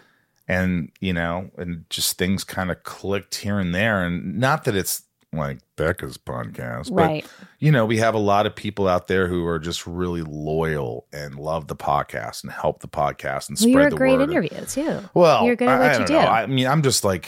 and 0.47 0.91
you 0.99 1.13
know, 1.13 1.49
and 1.57 1.85
just 1.89 2.17
things 2.17 2.43
kind 2.43 2.69
of 2.71 2.83
clicked 2.83 3.35
here 3.35 3.57
and 3.59 3.73
there. 3.73 4.03
And 4.05 4.37
not 4.39 4.63
that 4.65 4.75
it's 4.75 5.03
like 5.33 5.59
Becca's 5.77 6.17
podcast, 6.17 6.89
but 6.93 7.03
right. 7.07 7.25
you 7.59 7.71
know, 7.71 7.85
we 7.85 7.97
have 7.97 8.13
a 8.15 8.19
lot 8.19 8.45
of 8.45 8.55
people 8.55 8.87
out 8.87 9.07
there 9.07 9.27
who 9.27 9.45
are 9.47 9.59
just 9.59 9.87
really 9.87 10.21
loyal 10.23 11.07
and 11.13 11.35
love 11.35 11.67
the 11.67 11.75
podcast 11.75 12.43
and 12.43 12.51
help 12.51 12.81
the 12.81 12.87
podcast 12.87 13.47
and 13.49 13.57
Well, 13.57 13.69
spread 13.69 13.71
you're 13.71 13.87
a 13.87 13.89
the 13.91 13.95
great 13.95 14.17
word. 14.19 14.29
interview 14.29 14.65
too. 14.65 14.99
Well, 15.13 15.45
You're 15.45 15.55
good 15.55 15.69
at 15.69 15.79
what 15.79 15.87
I 15.89 15.91
you 15.93 15.97
don't 15.99 16.07
do. 16.07 16.13
know. 16.15 16.19
I 16.27 16.45
mean, 16.47 16.67
I'm 16.67 16.81
just 16.81 17.03
like, 17.05 17.27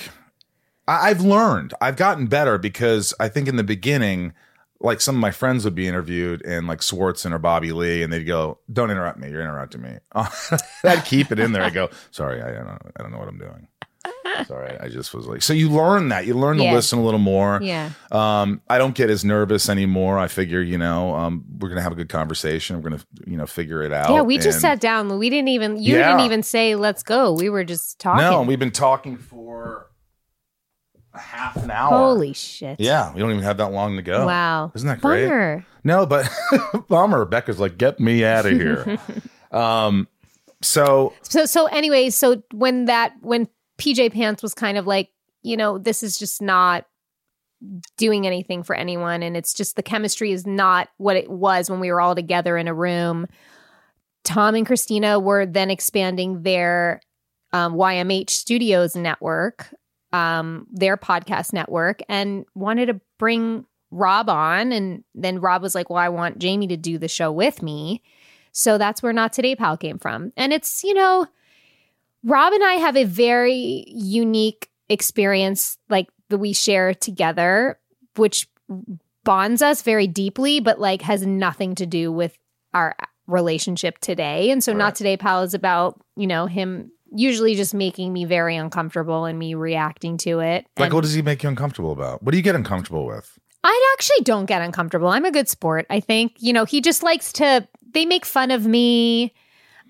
I, 0.87 1.09
I've 1.11 1.21
learned, 1.21 1.73
I've 1.79 1.95
gotten 1.95 2.27
better 2.27 2.57
because 2.57 3.13
I 3.19 3.29
think 3.29 3.47
in 3.47 3.55
the 3.55 3.63
beginning, 3.63 4.33
like 4.81 4.99
some 4.99 5.15
of 5.15 5.21
my 5.21 5.31
friends 5.31 5.63
would 5.63 5.75
be 5.75 5.87
interviewed 5.87 6.41
and 6.45 6.67
like 6.67 6.79
Swartzen 6.79 7.31
or 7.31 7.39
Bobby 7.39 7.71
Lee, 7.71 8.03
and 8.03 8.11
they'd 8.11 8.25
go, 8.25 8.59
"Don't 8.69 8.91
interrupt 8.91 9.17
me. 9.17 9.29
You're 9.29 9.39
interrupting 9.39 9.81
me." 9.81 9.97
I'd 10.83 11.05
keep 11.05 11.31
it 11.31 11.39
in 11.39 11.53
there. 11.53 11.63
I 11.63 11.69
go, 11.69 11.89
"Sorry, 12.11 12.41
I, 12.41 12.49
I 12.49 12.53
don't, 12.65 12.81
I 12.97 13.01
don't 13.01 13.11
know 13.13 13.17
what 13.17 13.29
I'm 13.29 13.37
doing." 13.37 13.69
Sorry, 14.47 14.77
I 14.79 14.87
just 14.89 15.13
was 15.13 15.25
like, 15.27 15.41
so 15.41 15.53
you 15.53 15.69
learn 15.69 16.09
that 16.09 16.25
you 16.25 16.33
learn 16.33 16.57
to 16.57 16.63
Yeah. 16.63 16.73
listen 16.73 16.99
a 16.99 17.03
little 17.03 17.19
more. 17.19 17.59
Yeah. 17.61 17.91
Um, 18.11 18.61
I 18.69 18.77
don't 18.77 18.95
get 18.95 19.09
as 19.09 19.23
nervous 19.23 19.69
anymore. 19.69 20.17
I 20.17 20.27
figure, 20.27 20.61
you 20.61 20.77
know, 20.77 21.13
um, 21.15 21.43
we're 21.59 21.69
gonna 21.69 21.81
have 21.81 21.91
a 21.91 21.95
good 21.95 22.09
conversation. 22.09 22.77
We're 22.81 22.89
gonna, 22.89 23.03
you 23.27 23.37
know, 23.37 23.45
figure 23.45 23.83
it 23.83 23.93
out. 23.93 24.09
Yeah, 24.09 24.21
we 24.21 24.37
just 24.37 24.55
And- 24.57 24.61
sat 24.61 24.79
down. 24.81 25.17
We 25.19 25.29
didn't 25.29 25.49
even, 25.49 25.77
you 25.81 25.97
Yeah. 25.97 26.07
didn't 26.09 26.25
even 26.25 26.43
say, 26.43 26.75
let's 26.75 27.03
go. 27.03 27.33
We 27.33 27.49
were 27.49 27.63
just 27.63 27.99
talking. 27.99 28.23
No, 28.23 28.41
we've 28.41 28.59
been 28.59 28.71
talking 28.71 29.17
for 29.17 29.87
a 31.13 31.19
half 31.19 31.55
an 31.57 31.69
hour. 31.69 31.89
Holy 31.89 32.33
shit. 32.33 32.79
Yeah, 32.79 33.13
we 33.13 33.19
don't 33.19 33.29
even 33.31 33.43
have 33.43 33.57
that 33.57 33.71
long 33.71 33.95
to 33.97 34.01
go. 34.01 34.25
Wow. 34.25 34.71
Isn't 34.73 34.87
that 34.87 34.99
great? 35.01 35.25
Bummer. 35.27 35.65
No, 35.83 36.05
but 36.05 36.27
bummer. 36.87 37.25
Becca's 37.25 37.59
like, 37.59 37.77
get 37.77 37.99
me 37.99 38.25
out 38.25 38.45
of 38.47 38.51
here. 38.53 38.97
um, 39.51 40.07
so 40.61 41.13
So 41.21 41.45
so 41.45 41.65
anyway, 41.67 42.09
so 42.09 42.41
when 42.53 42.85
that 42.85 43.13
when 43.21 43.47
PJ 43.77 44.13
Pants 44.13 44.43
was 44.43 44.53
kind 44.53 44.77
of 44.77 44.87
like, 44.87 45.09
you 45.41 45.57
know, 45.57 45.77
this 45.77 46.03
is 46.03 46.17
just 46.17 46.41
not 46.41 46.85
doing 47.97 48.27
anything 48.27 48.61
for 48.61 48.75
anyone 48.75 49.23
and 49.23 49.37
it's 49.37 49.53
just 49.53 49.77
the 49.77 49.83
chemistry 49.83 50.31
is 50.31 50.45
not 50.45 50.89
what 50.97 51.15
it 51.15 51.29
was 51.29 51.69
when 51.69 51.79
we 51.79 51.91
were 51.91 52.01
all 52.01 52.15
together 52.15 52.57
in 52.57 52.67
a 52.67 52.73
room. 52.73 53.25
Tom 54.23 54.55
and 54.55 54.65
Christina 54.65 55.19
were 55.19 55.45
then 55.45 55.69
expanding 55.69 56.43
their 56.43 57.01
um, 57.51 57.75
YMH 57.75 58.29
Studios 58.29 58.95
network, 58.95 59.73
um, 60.11 60.65
their 60.71 60.97
podcast 60.97 61.53
network, 61.53 62.01
and 62.09 62.45
wanted 62.55 62.87
to 62.87 62.99
bring 63.19 63.65
Rob 63.91 64.29
on. 64.29 64.71
And 64.71 65.03
then 65.13 65.39
Rob 65.39 65.61
was 65.61 65.75
like, 65.75 65.89
Well, 65.89 65.99
I 65.99 66.09
want 66.09 66.39
Jamie 66.39 66.67
to 66.67 66.77
do 66.77 66.97
the 66.97 67.07
show 67.07 67.31
with 67.31 67.61
me. 67.61 68.01
So 68.51 68.77
that's 68.77 69.01
where 69.03 69.13
Not 69.13 69.33
Today 69.33 69.55
Pal 69.55 69.77
came 69.77 69.99
from. 69.99 70.31
And 70.35 70.53
it's, 70.53 70.83
you 70.83 70.93
know, 70.93 71.27
Rob 72.23 72.53
and 72.53 72.63
I 72.63 72.73
have 72.73 72.95
a 72.95 73.03
very 73.03 73.85
unique 73.87 74.69
experience 74.89 75.77
like 75.89 76.09
that 76.29 76.37
we 76.37 76.53
share 76.53 76.93
together, 76.93 77.79
which 78.15 78.47
bonds 79.23 79.61
us 79.61 79.81
very 79.81 80.07
deeply, 80.07 80.59
but 80.59 80.79
like 80.79 81.01
has 81.01 81.25
nothing 81.25 81.75
to 81.75 81.85
do 81.85 82.11
with 82.11 82.37
our 82.73 82.95
relationship 83.27 83.99
today. 83.99 84.51
And 84.51 84.63
so 84.63 84.73
Not 84.73 84.95
Today 84.95 85.17
Pal 85.17 85.43
is 85.43 85.53
about, 85.53 85.99
you 86.15 86.27
know, 86.27 86.45
him 86.45 86.91
usually 87.15 87.55
just 87.55 87.73
making 87.73 88.11
me 88.11 88.25
very 88.25 88.55
uncomfortable 88.55 89.25
and 89.25 89.37
me 89.37 89.53
reacting 89.53 90.17
to 90.17 90.39
it. 90.39 90.65
like 90.77 90.87
And 90.87 90.93
what 90.93 91.01
does 91.01 91.13
he 91.13 91.21
make 91.21 91.43
you 91.43 91.49
uncomfortable 91.49 91.91
about? 91.91 92.23
What 92.23 92.31
do 92.31 92.37
you 92.37 92.43
get 92.43 92.55
uncomfortable 92.55 93.05
with? 93.05 93.37
I 93.63 93.95
actually 93.95 94.23
don't 94.23 94.45
get 94.45 94.61
uncomfortable. 94.61 95.07
I'm 95.07 95.23
a 95.23 95.31
good 95.31 95.47
sport. 95.47 95.85
I 95.89 95.99
think, 95.99 96.33
you 96.39 96.51
know, 96.51 96.65
he 96.65 96.81
just 96.81 97.03
likes 97.03 97.31
to 97.33 97.67
they 97.91 98.05
make 98.05 98.25
fun 98.25 98.51
of 98.51 98.65
me. 98.65 99.33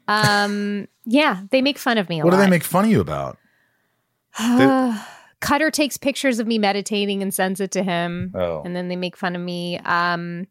Um 0.08 0.88
yeah, 1.06 1.42
they 1.52 1.62
make 1.62 1.78
fun 1.78 1.98
of 1.98 2.10
me 2.10 2.20
a 2.20 2.24
What 2.24 2.32
do 2.32 2.38
they 2.38 2.50
make 2.50 2.64
fun 2.64 2.86
of 2.86 2.92
you 2.92 3.02
about? 3.02 3.38
Cutter 5.40 5.72
takes 5.72 5.98
pictures 5.98 6.40
of 6.40 6.48
me 6.48 6.58
meditating 6.58 7.22
and 7.22 7.34
sends 7.34 7.60
it 7.60 7.72
to 7.72 7.84
him. 7.84 8.32
Oh. 8.34 8.62
And 8.64 8.76
then 8.76 8.88
they 8.88 8.96
make 8.96 9.18
fun 9.18 9.36
of 9.36 9.42
me. 9.42 9.78
Um 9.80 10.48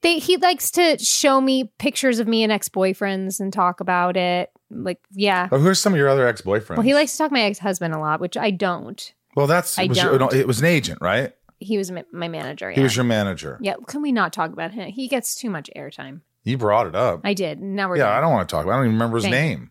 they 0.00 0.18
he 0.18 0.36
likes 0.36 0.70
to 0.72 0.98
show 0.98 1.40
me 1.40 1.72
pictures 1.78 2.18
of 2.18 2.28
me 2.28 2.42
and 2.42 2.52
ex-boyfriends 2.52 3.40
and 3.40 3.52
talk 3.52 3.80
about 3.80 4.16
it. 4.16 4.50
Like, 4.70 4.98
yeah. 5.10 5.48
Oh, 5.52 5.58
who's 5.58 5.78
some 5.78 5.92
of 5.92 5.98
your 5.98 6.08
other 6.08 6.26
ex-boyfriends? 6.26 6.76
Well, 6.76 6.82
he 6.82 6.94
likes 6.94 7.12
to 7.12 7.18
talk 7.18 7.28
to 7.30 7.34
my 7.34 7.42
ex-husband 7.42 7.94
a 7.94 7.98
lot, 7.98 8.20
which 8.20 8.36
I 8.36 8.50
don't. 8.50 9.14
Well, 9.36 9.46
that's 9.46 9.78
I 9.78 9.84
it 9.84 9.88
was, 9.90 10.02
your- 10.02 10.18
don't. 10.18 10.32
no, 10.32 10.38
it 10.38 10.46
was 10.46 10.60
an 10.60 10.66
agent, 10.66 10.98
right? 11.00 11.32
He 11.58 11.78
was 11.78 11.90
ma- 11.90 12.02
my 12.12 12.28
manager. 12.28 12.70
He 12.70 12.80
was 12.82 12.96
your 12.96 13.04
manager. 13.04 13.58
Yeah, 13.62 13.74
can 13.86 14.02
we 14.02 14.12
not 14.12 14.32
talk 14.32 14.52
about 14.52 14.72
him? 14.72 14.90
He 14.90 15.08
gets 15.08 15.34
too 15.34 15.48
much 15.48 15.70
airtime. 15.74 16.20
You 16.44 16.58
brought 16.58 16.86
it 16.86 16.94
up. 16.94 17.20
I 17.24 17.32
did. 17.34 17.60
Now 17.60 17.88
we're 17.88 17.96
yeah, 17.96 18.04
done. 18.04 18.18
I 18.18 18.20
don't 18.20 18.32
want 18.32 18.48
to 18.48 18.52
talk 18.54 18.64
about. 18.64 18.72
it. 18.72 18.74
I 18.74 18.76
don't 18.78 18.86
even 18.86 18.94
remember 18.96 19.16
his 19.16 19.26
name. 19.26 19.70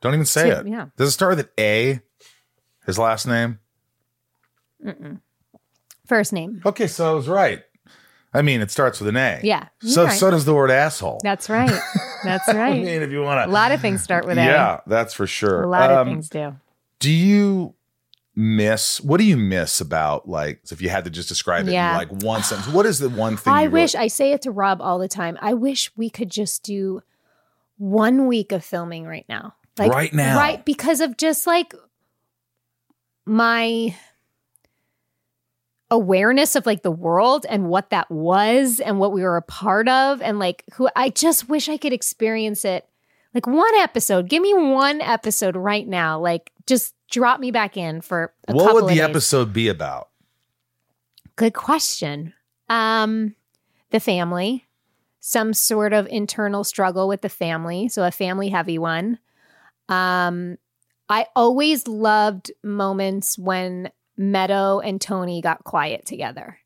Don't 0.00 0.14
even 0.14 0.26
say 0.26 0.50
it. 0.50 0.66
yeah. 0.66 0.86
Does 0.96 1.08
it 1.08 1.12
start 1.12 1.36
with 1.36 1.46
an 1.46 1.50
A? 1.58 2.00
His 2.86 2.98
last 2.98 3.26
name. 3.26 3.58
First 6.06 6.32
name. 6.32 6.62
Okay, 6.64 6.86
so 6.86 7.10
I 7.10 7.14
was 7.14 7.28
right. 7.28 7.62
I 8.32 8.42
mean, 8.42 8.60
it 8.60 8.70
starts 8.70 9.00
with 9.00 9.08
an 9.08 9.16
A. 9.16 9.40
Yeah, 9.42 9.68
So 9.80 10.04
right. 10.04 10.12
so 10.18 10.30
does 10.30 10.44
the 10.44 10.54
word 10.54 10.70
asshole. 10.70 11.20
That's 11.22 11.48
right. 11.48 11.70
That's 12.24 12.46
right. 12.52 12.74
I 12.74 12.82
mean, 12.82 13.02
if 13.02 13.10
you 13.10 13.22
want 13.22 13.44
to, 13.46 13.50
a 13.50 13.52
lot 13.52 13.72
of 13.72 13.80
things 13.80 14.02
start 14.02 14.26
with 14.26 14.38
A. 14.38 14.44
Yeah, 14.44 14.80
that's 14.86 15.14
for 15.14 15.26
sure. 15.26 15.62
A 15.62 15.68
lot 15.68 15.90
of 15.90 15.98
Um, 15.98 16.08
things 16.08 16.28
do. 16.28 16.54
Do 16.98 17.10
you 17.10 17.74
miss? 18.38 19.00
What 19.00 19.18
do 19.18 19.24
you 19.24 19.36
miss 19.36 19.80
about 19.80 20.28
like? 20.28 20.60
If 20.70 20.80
you 20.80 20.88
had 20.88 21.04
to 21.04 21.10
just 21.10 21.28
describe 21.28 21.66
it 21.68 21.72
Yeah. 21.72 21.90
in 21.90 21.96
like 21.98 22.22
one 22.22 22.42
sentence, 22.44 22.72
what 22.72 22.86
is 22.86 22.98
the 23.00 23.08
one 23.10 23.36
thing? 23.36 23.52
I 23.52 23.62
you 23.62 23.68
really- 23.68 23.82
wish 23.82 23.94
I 23.96 24.06
say 24.06 24.32
it 24.32 24.42
to 24.42 24.50
Rob 24.52 24.80
all 24.80 24.98
the 24.98 25.08
time. 25.08 25.36
I 25.40 25.54
wish 25.54 25.90
we 25.96 26.08
could 26.08 26.30
just 26.30 26.62
do 26.62 27.02
one 27.76 28.26
week 28.28 28.52
of 28.52 28.64
filming 28.64 29.06
right 29.06 29.26
now. 29.28 29.54
Right 29.78 30.12
now. 30.14 30.36
Right 30.36 30.64
because 30.64 31.00
of 31.00 31.16
just 31.16 31.46
like 31.46 31.72
my 33.26 33.94
awareness 35.90 36.54
of 36.54 36.66
like 36.66 36.82
the 36.82 36.90
world 36.90 37.46
and 37.48 37.68
what 37.68 37.90
that 37.90 38.10
was 38.10 38.78
and 38.80 38.98
what 38.98 39.12
we 39.12 39.22
were 39.22 39.36
a 39.36 39.42
part 39.42 39.88
of 39.88 40.20
and 40.20 40.38
like 40.38 40.64
who 40.74 40.88
I 40.94 41.08
just 41.10 41.48
wish 41.48 41.68
I 41.68 41.78
could 41.78 41.92
experience 41.94 42.64
it 42.64 42.86
like 43.34 43.46
one 43.46 43.74
episode 43.76 44.28
give 44.28 44.42
me 44.42 44.52
one 44.52 45.00
episode 45.00 45.56
right 45.56 45.86
now 45.88 46.18
like 46.20 46.50
just 46.66 46.94
drop 47.10 47.40
me 47.40 47.50
back 47.50 47.76
in 47.76 48.00
for 48.00 48.32
a 48.46 48.52
what 48.52 48.74
would 48.74 48.88
the 48.88 49.00
episode 49.00 49.52
be 49.52 49.68
about? 49.68 50.08
Good 51.36 51.54
question. 51.54 52.34
Um, 52.68 53.34
the 53.90 54.00
family, 54.00 54.66
some 55.20 55.54
sort 55.54 55.92
of 55.92 56.06
internal 56.08 56.64
struggle 56.64 57.08
with 57.08 57.22
the 57.22 57.28
family, 57.28 57.88
so 57.88 58.04
a 58.04 58.10
family 58.10 58.48
heavy 58.48 58.78
one. 58.78 59.18
Um, 59.88 60.58
I 61.08 61.26
always 61.34 61.88
loved 61.88 62.52
moments 62.62 63.38
when 63.38 63.90
Meadow 64.16 64.80
and 64.80 65.00
Tony 65.00 65.40
got 65.40 65.64
quiet 65.64 66.04
together. 66.04 66.58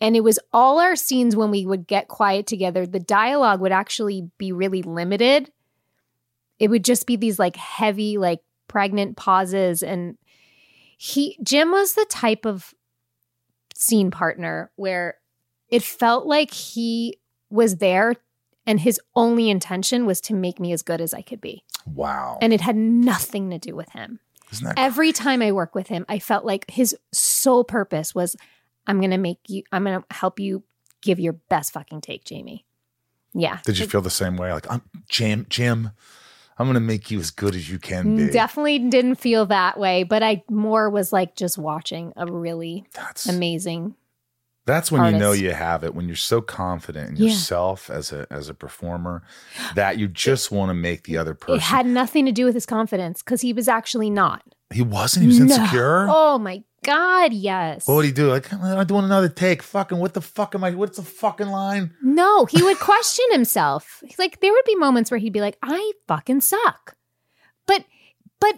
And 0.00 0.16
it 0.16 0.24
was 0.24 0.38
all 0.52 0.80
our 0.80 0.96
scenes 0.96 1.34
when 1.34 1.50
we 1.50 1.64
would 1.64 1.86
get 1.86 2.08
quiet 2.08 2.46
together. 2.46 2.86
The 2.86 3.00
dialogue 3.00 3.60
would 3.60 3.72
actually 3.72 4.28
be 4.36 4.52
really 4.52 4.82
limited. 4.82 5.50
It 6.58 6.68
would 6.68 6.84
just 6.84 7.06
be 7.06 7.16
these 7.16 7.38
like 7.38 7.56
heavy, 7.56 8.18
like 8.18 8.40
pregnant 8.72 9.18
pauses. 9.18 9.82
And 9.82 10.16
he, 10.96 11.36
Jim 11.42 11.70
was 11.70 11.92
the 11.92 12.06
type 12.08 12.46
of 12.46 12.72
scene 13.74 14.10
partner 14.10 14.70
where 14.76 15.18
it 15.68 15.82
felt 15.82 16.24
like 16.24 16.50
he 16.50 17.18
was 17.50 17.76
there 17.76 18.14
and 18.66 18.80
his 18.80 18.98
only 19.14 19.50
intention 19.50 20.06
was 20.06 20.22
to 20.22 20.32
make 20.32 20.58
me 20.58 20.72
as 20.72 20.80
good 20.80 21.02
as 21.02 21.12
I 21.12 21.20
could 21.20 21.42
be. 21.42 21.64
Wow. 21.84 22.38
And 22.40 22.54
it 22.54 22.62
had 22.62 22.76
nothing 22.76 23.50
to 23.50 23.58
do 23.58 23.76
with 23.76 23.90
him. 23.90 24.20
Isn't 24.50 24.64
that 24.64 24.78
Every 24.78 25.12
time 25.12 25.42
I 25.42 25.52
work 25.52 25.74
with 25.74 25.88
him, 25.88 26.06
I 26.08 26.18
felt 26.18 26.46
like 26.46 26.70
his 26.70 26.96
sole 27.12 27.64
purpose 27.64 28.14
was 28.14 28.36
I'm 28.86 29.00
going 29.00 29.10
to 29.10 29.18
make 29.18 29.38
you, 29.48 29.64
I'm 29.70 29.84
going 29.84 30.00
to 30.00 30.06
help 30.14 30.40
you 30.40 30.62
give 31.02 31.20
your 31.20 31.34
best 31.34 31.74
fucking 31.74 32.00
take, 32.00 32.24
Jamie. 32.24 32.64
Yeah. 33.34 33.58
Did 33.64 33.78
you 33.78 33.86
feel 33.86 34.00
the 34.00 34.08
same 34.08 34.38
way? 34.38 34.50
Like, 34.50 34.70
I'm 34.70 34.82
Jim, 35.10 35.44
Jim, 35.50 35.90
I'm 36.62 36.68
gonna 36.68 36.80
make 36.80 37.10
you 37.10 37.18
as 37.18 37.30
good 37.30 37.54
as 37.54 37.68
you 37.68 37.78
can 37.78 38.16
be. 38.16 38.30
Definitely 38.30 38.78
didn't 38.78 39.16
feel 39.16 39.44
that 39.46 39.78
way, 39.78 40.04
but 40.04 40.22
I 40.22 40.42
more 40.48 40.88
was 40.88 41.12
like 41.12 41.34
just 41.36 41.58
watching 41.58 42.12
a 42.16 42.24
really 42.30 42.84
That's 42.94 43.28
amazing. 43.28 43.96
that's 44.64 44.92
when 44.92 45.12
you 45.12 45.18
know 45.18 45.32
you 45.32 45.50
have 45.52 45.82
it. 45.82 45.92
When 45.94 46.06
you're 46.06 46.14
so 46.16 46.40
confident 46.40 47.10
in 47.10 47.16
Yeah. 47.16 47.30
yourself 47.30 47.90
as 47.90 48.12
a 48.12 48.26
as 48.30 48.48
a 48.48 48.54
performer 48.54 49.22
that 49.74 49.98
you 49.98 50.06
just 50.08 50.52
want 50.52 50.70
to 50.70 50.74
make 50.74 51.02
the 51.04 51.16
other 51.18 51.34
person. 51.34 51.56
It 51.56 51.62
had 51.62 51.84
nothing 51.86 52.24
to 52.26 52.32
do 52.32 52.44
with 52.44 52.54
his 52.54 52.64
confidence 52.66 53.22
because 53.22 53.40
he 53.40 53.52
was 53.52 53.66
actually 53.68 54.08
not. 54.08 54.42
He 54.72 54.82
wasn't. 54.82 55.22
He 55.22 55.28
was 55.28 55.38
No. 55.40 55.44
insecure. 55.56 56.06
Oh 56.10 56.38
my 56.38 56.62
God, 56.84 57.32
yes. 57.32 57.86
What 57.86 57.94
would 57.94 58.04
he 58.04 58.12
do? 58.12 58.28
Like, 58.28 58.52
I'm 58.52 58.86
doing 58.86 59.04
another 59.04 59.28
take. 59.28 59.62
Fucking, 59.62 59.98
what 59.98 60.14
the 60.14 60.20
fuck 60.20 60.54
am 60.54 60.64
I? 60.64 60.70
What's 60.72 60.96
the 60.96 61.04
fucking 61.04 61.46
line? 61.48 61.94
No, 62.02 62.44
he 62.46 62.62
would 62.62 62.78
question 62.80 63.24
himself. 63.30 64.02
He's 64.04 64.18
Like 64.18 64.40
there 64.40 64.52
would 64.52 64.64
be 64.64 64.74
moments 64.74 65.10
where 65.10 65.18
he'd 65.18 65.32
be 65.32 65.40
like, 65.40 65.58
"I 65.62 65.92
fucking 66.08 66.40
suck," 66.40 66.96
but 67.66 67.84
but 68.40 68.56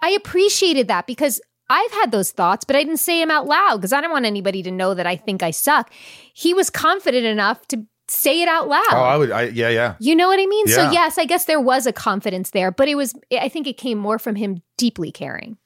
I 0.00 0.10
appreciated 0.10 0.88
that 0.88 1.06
because 1.06 1.40
I've 1.70 1.92
had 1.92 2.10
those 2.10 2.32
thoughts, 2.32 2.64
but 2.64 2.74
I 2.76 2.82
didn't 2.82 2.98
say 2.98 3.20
them 3.20 3.30
out 3.30 3.46
loud 3.46 3.76
because 3.76 3.92
I 3.92 4.00
don't 4.00 4.10
want 4.10 4.26
anybody 4.26 4.62
to 4.64 4.70
know 4.70 4.92
that 4.94 5.06
I 5.06 5.14
think 5.16 5.42
I 5.42 5.52
suck. 5.52 5.90
He 6.34 6.52
was 6.52 6.68
confident 6.68 7.24
enough 7.24 7.66
to 7.68 7.86
say 8.12 8.42
it 8.42 8.48
out 8.48 8.68
loud. 8.68 8.84
Oh, 8.92 8.96
I 9.02 9.16
would. 9.16 9.30
I, 9.30 9.42
yeah, 9.44 9.68
yeah. 9.68 9.94
you 9.98 10.14
know 10.14 10.28
what 10.28 10.38
I 10.38 10.46
mean? 10.46 10.66
So 10.68 10.90
yes, 10.90 11.18
I 11.18 11.24
guess 11.24 11.46
there 11.46 11.60
was 11.60 11.86
a 11.86 11.92
confidence 11.92 12.50
there, 12.50 12.70
but 12.70 12.88
it 12.88 12.94
was 12.94 13.14
I 13.32 13.48
think 13.48 13.66
it 13.66 13.76
came 13.76 13.98
more 13.98 14.18
from 14.18 14.34
him 14.36 14.62
deeply 14.76 15.10
caring. 15.12 15.56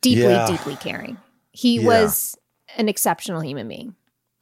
Deeply, 0.00 0.22
Yeah. 0.32 0.46
deeply 0.46 0.76
caring. 0.76 1.18
He 1.52 1.78
Yeah. 1.80 1.86
was 1.86 2.36
an 2.76 2.88
exceptional 2.88 3.40
human 3.40 3.68
being. 3.68 3.94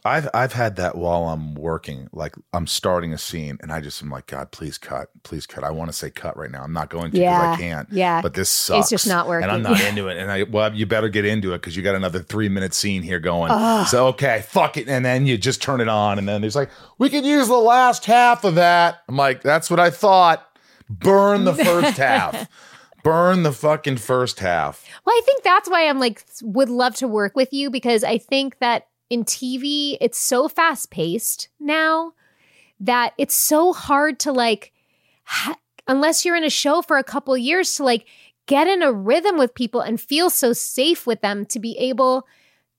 I've 0.05 0.29
I've 0.35 0.53
had 0.53 0.77
that 0.77 0.97
while 0.97 1.29
I'm 1.29 1.55
working. 1.55 2.09
Like 2.13 2.35
I'm 2.53 2.67
starting 2.67 3.13
a 3.13 3.19
scene, 3.19 3.59
and 3.63 3.73
I 3.73 3.81
just 3.81 4.03
am 4.03 4.11
like, 4.11 4.27
God, 4.27 4.51
please 4.51 4.77
cut, 4.77 5.11
please 5.23 5.47
cut. 5.47 5.63
I 5.63 5.71
want 5.71 5.91
to 5.91 5.93
say 5.93 6.11
cut 6.11 6.37
right 6.37 6.51
now. 6.51 6.65
I'm 6.65 6.73
not 6.73 6.91
going 6.91 7.07
to 7.07 7.11
because 7.13 7.21
Yeah, 7.23 7.53
I 7.53 7.57
can't. 7.57 7.89
yeah. 7.93 8.21
But 8.21 8.35
this 8.35 8.49
sucks. 8.49 8.81
It's 8.81 8.91
just 8.91 9.07
not 9.07 9.29
working, 9.29 9.45
and 9.49 9.53
I'm 9.53 9.63
not 9.63 9.81
into 9.89 10.09
it. 10.09 10.17
And 10.17 10.31
I 10.31 10.43
well, 10.43 10.75
you 10.75 10.87
better 10.87 11.09
get 11.09 11.25
into 11.25 11.55
it 11.55 11.59
because 11.59 11.77
you 11.77 11.83
got 11.85 11.95
another 11.95 12.19
three 12.21 12.49
minute 12.49 12.75
scene 12.75 13.03
here 13.03 13.21
going. 13.21 13.53
So 13.87 14.09
okay, 14.09 14.43
fuck 14.49 14.77
it, 14.77 14.89
and 14.89 15.05
then 15.05 15.27
you 15.27 15.39
just 15.39 15.63
turn 15.63 15.81
it 15.81 15.89
on, 15.89 16.19
and 16.19 16.29
then 16.29 16.41
there's 16.41 16.57
like, 16.57 16.71
we 16.99 17.09
could 17.09 17.25
use 17.25 17.47
the 17.47 17.55
last 17.55 18.05
half 18.05 18.43
of 18.45 18.57
that. 18.57 19.03
I'm 19.09 19.17
like, 19.17 19.43
that's 19.43 19.71
what 19.71 19.79
I 19.79 19.91
thought. 19.91 20.47
Burn 20.91 21.45
the 21.45 21.55
first 21.55 21.97
half. 21.97 22.49
Burn 23.05 23.43
the 23.43 23.53
fucking 23.53 23.97
first 23.97 24.39
half. 24.41 24.85
Well, 25.05 25.15
I 25.15 25.21
think 25.25 25.43
that's 25.43 25.69
why 25.69 25.89
I'm 25.89 25.99
like 25.99 26.25
would 26.43 26.69
love 26.69 26.95
to 26.97 27.09
work 27.09 27.35
with 27.35 27.53
you 27.53 27.69
because 27.71 28.05
I 28.05 28.19
think 28.19 28.59
that 28.61 28.87
in 29.13 29.25
TV 29.25 29.97
it's 30.01 30.19
so 30.19 30.49
fast 30.49 30.91
paced 30.91 31.49
now 31.61 32.13
that 32.81 33.13
it's 33.19 33.35
so 33.35 33.73
hard 33.73 34.19
to 34.21 34.33
like 34.33 34.73
ha- 35.25 35.59
unless 35.87 36.25
you're 36.25 36.37
in 36.37 36.45
a 36.45 36.51
show 36.51 36.83
for 36.83 36.97
a 36.97 37.05
couple 37.05 37.37
years 37.37 37.75
to 37.77 37.85
like 37.85 38.07
get 38.47 38.67
in 38.67 38.83
a 38.83 38.93
rhythm 38.93 39.37
with 39.39 39.55
people 39.55 39.81
and 39.81 40.01
feel 40.01 40.31
so 40.31 40.53
safe 40.53 41.07
with 41.07 41.21
them 41.21 41.45
to 41.47 41.59
be 41.61 41.77
able 41.79 42.27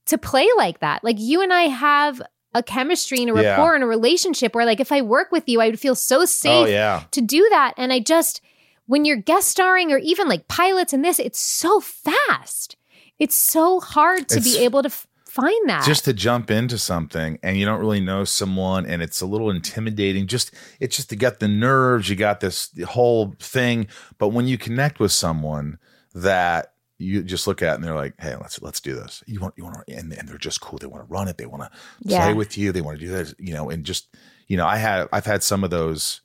to 0.06 0.18
play 0.18 0.46
like 0.58 0.80
that. 0.80 1.02
Like 1.02 1.16
you 1.18 1.40
and 1.40 1.52
I 1.52 1.62
have 1.62 2.20
a 2.52 2.62
chemistry 2.62 3.20
and 3.22 3.30
a 3.30 3.42
Yeah. 3.42 3.50
rapport 3.50 3.74
and 3.74 3.82
a 3.84 3.86
relationship 3.86 4.54
where 4.54 4.66
like 4.66 4.80
if 4.80 4.92
I 4.92 5.00
work 5.02 5.32
with 5.32 5.48
you 5.48 5.60
I 5.62 5.68
would 5.70 5.80
feel 5.80 5.94
so 5.94 6.22
oh, 6.22 6.24
safe 6.26 6.66
Oh 6.66 6.70
yeah. 6.70 7.04
to 7.12 7.20
do 7.20 7.46
that. 7.50 7.72
And 7.78 7.92
I 7.92 8.00
just, 8.00 8.40
when 8.86 9.04
you're 9.06 9.16
guest 9.16 9.48
starring 9.48 9.90
or 9.92 9.98
even 9.98 10.28
like 10.28 10.46
pilots 10.48 10.92
in 10.92 11.00
this, 11.02 11.18
it's 11.18 11.40
so 11.40 11.80
fast. 11.80 12.76
It's 13.18 13.34
so 13.36 13.80
hard 13.80 14.28
to 14.28 14.36
It's- 14.38 14.44
be 14.54 14.62
able 14.64 14.82
to 14.82 14.88
f- 14.88 15.06
find 15.34 15.68
that. 15.68 15.84
just 15.84 16.04
to 16.04 16.12
jump 16.12 16.50
into 16.50 16.78
something 16.78 17.38
and 17.42 17.56
you 17.56 17.66
don't 17.66 17.80
really 17.80 18.00
know 18.00 18.24
someone 18.24 18.86
and 18.86 19.02
it's 19.02 19.20
a 19.20 19.26
little 19.26 19.50
intimidating 19.50 20.26
just 20.26 20.52
it's 20.80 20.96
just 20.96 21.10
to 21.10 21.16
get 21.16 21.40
the 21.40 21.48
nerves 21.48 22.08
you 22.08 22.16
got 22.16 22.40
this 22.40 22.70
whole 22.86 23.34
thing. 23.40 23.86
But 24.18 24.28
when 24.28 24.46
you 24.46 24.56
connect 24.58 25.00
with 25.00 25.12
someone 25.12 25.78
that 26.14 26.72
you 26.98 27.22
just 27.24 27.46
look 27.48 27.60
at 27.60 27.74
and 27.74 27.82
they're 27.84 27.94
like 27.94 28.14
hey 28.20 28.36
let's 28.36 28.62
let's 28.62 28.80
do 28.80 28.94
this. 28.94 29.22
You 29.26 29.40
want 29.40 29.54
you 29.56 29.64
want 29.64 29.84
to 29.86 29.94
and, 29.96 30.12
and 30.12 30.28
they're 30.28 30.38
just 30.38 30.60
cool. 30.60 30.78
They 30.78 30.86
want 30.86 31.02
to 31.06 31.12
run 31.12 31.28
it. 31.28 31.36
They 31.38 31.46
want 31.46 31.62
to 31.64 31.70
Yeah. 32.02 32.22
play 32.22 32.34
with 32.34 32.56
you. 32.56 32.70
They 32.72 32.80
want 32.80 32.98
to 33.00 33.04
do 33.04 33.10
this 33.10 33.34
you 33.38 33.52
know 33.52 33.68
and 33.70 33.84
just 33.84 34.14
you 34.46 34.56
know 34.56 34.66
i 34.66 34.76
had 34.76 35.08
i've 35.12 35.24
had 35.26 35.42
some 35.42 35.64
of 35.64 35.70
those 35.70 36.20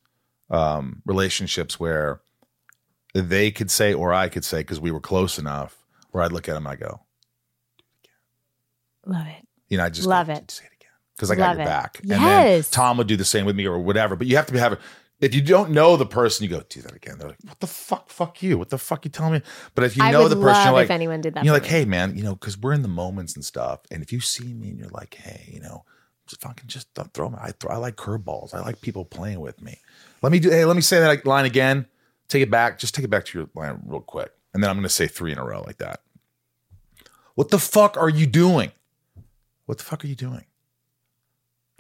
um 0.50 1.02
relationships 1.06 1.80
where 1.80 2.22
they 3.14 3.50
could 3.50 3.72
say 3.72 3.94
or 3.94 4.14
i 4.14 4.28
could 4.30 4.44
say 4.44 4.60
because 4.60 4.80
we 4.80 4.92
were 4.92 5.00
close 5.00 5.40
enough 5.40 5.78
where 6.12 6.24
i'd 6.24 6.32
look 6.34 6.50
at 6.50 6.54
them 6.54 6.66
and 6.68 6.74
i 6.74 6.76
go 6.76 7.00
Love 9.10 9.28
it. 9.28 9.48
you 9.68 9.78
know, 9.78 9.84
I 9.86 9.90
just 9.90 10.08
Love 10.08 10.28
go, 10.28 10.34
it. 10.34 10.52
Say 10.52 10.66
it 10.66 10.72
again 10.80 10.92
because 11.16 11.32
I 11.32 11.36
got 11.36 11.48
Love 11.50 11.58
your 11.58 11.64
it. 11.64 11.66
back. 11.66 12.00
And 12.02 12.12
then 12.12 12.22
Yes. 12.22 12.70
Tom 12.70 12.98
would 12.98 13.08
do 13.08 13.18
the 13.18 13.26
same 13.26 13.46
with 13.46 13.56
me 13.56 13.66
or 13.66 13.80
whatever. 13.80 14.16
But 14.16 14.28
you 14.28 14.36
have 14.38 14.46
to 14.48 14.54
be 14.54 14.60
having. 14.60 14.78
If 15.20 15.36
you 15.36 15.42
don't 15.42 15.72
know 15.72 15.98
the 15.98 16.06
person, 16.06 16.46
you 16.46 16.50
go 16.50 16.62
do 16.70 16.82
that 16.82 16.96
again. 16.96 17.18
They're 17.20 17.28
like, 17.28 17.44
"What 17.44 17.60
the 17.60 17.68
fuck? 17.68 18.10
Fuck 18.10 18.42
you! 18.42 18.58
What 18.58 18.70
the 18.70 18.78
fuck 18.78 19.04
you 19.04 19.12
telling 19.12 19.34
me?" 19.34 19.42
But 19.76 19.84
if 19.84 19.98
you 19.98 20.04
I 20.04 20.12
know 20.12 20.30
the 20.30 20.38
person, 20.38 20.64
you're 20.64 20.74
like, 20.74 20.86
if 20.86 20.92
anyone 20.92 21.20
did 21.20 21.34
that. 21.34 21.44
you're 21.44 21.54
like, 21.54 21.64
me. 21.64 21.68
"Hey, 21.70 21.84
man, 21.84 22.16
you 22.16 22.24
know, 22.24 22.36
because 22.36 22.58
we're 22.58 22.72
in 22.72 22.84
the 22.84 22.88
moments 22.88 23.36
and 23.36 23.44
stuff. 23.44 23.82
And 23.92 24.02
if 24.02 24.14
you 24.14 24.22
see 24.22 24.54
me 24.54 24.70
and 24.70 24.80
you're 24.80 24.88
like, 24.90 25.16
"Hey, 25.16 25.50
you 25.52 25.60
know, 25.60 25.84
just 26.26 26.42
fucking 26.42 26.68
just 26.68 26.94
don't 26.94 27.14
throw 27.14 27.30
me. 27.30 27.38
I 27.42 27.52
throw, 27.52 27.70
I 27.76 27.78
like 27.78 27.98
curveballs. 27.98 28.54
I 28.54 28.62
like 28.62 28.80
people 28.80 29.04
playing 29.04 29.42
with 29.42 29.62
me. 29.62 29.82
Let 30.22 30.32
me 30.32 30.40
do. 30.40 30.52
Hey, 30.52 30.64
let 30.64 30.78
me 30.78 30.82
say 30.82 31.02
that 31.02 31.26
line 31.26 31.44
again. 31.44 31.86
Take 32.30 32.44
it 32.44 32.50
back. 32.50 32.80
Just 32.80 32.96
take 32.96 33.04
it 33.04 33.10
back 33.10 33.26
to 33.26 33.40
your 33.40 33.50
line 33.56 33.82
real 33.86 34.00
quick, 34.00 34.32
and 34.54 34.64
then 34.64 34.70
I'm 34.70 34.78
going 34.78 34.84
to 34.84 34.90
say 34.90 35.08
three 35.08 35.34
in 35.34 35.38
a 35.38 35.44
row 35.44 35.64
like 35.68 35.80
that. 35.80 36.00
What 37.36 37.50
the 37.50 37.60
fuck 37.60 37.98
are 37.98 38.10
you 38.10 38.26
doing? 38.26 38.72
What 39.70 39.78
the 39.78 39.84
fuck 39.84 40.04
are 40.04 40.08
you 40.08 40.16
doing? 40.16 40.46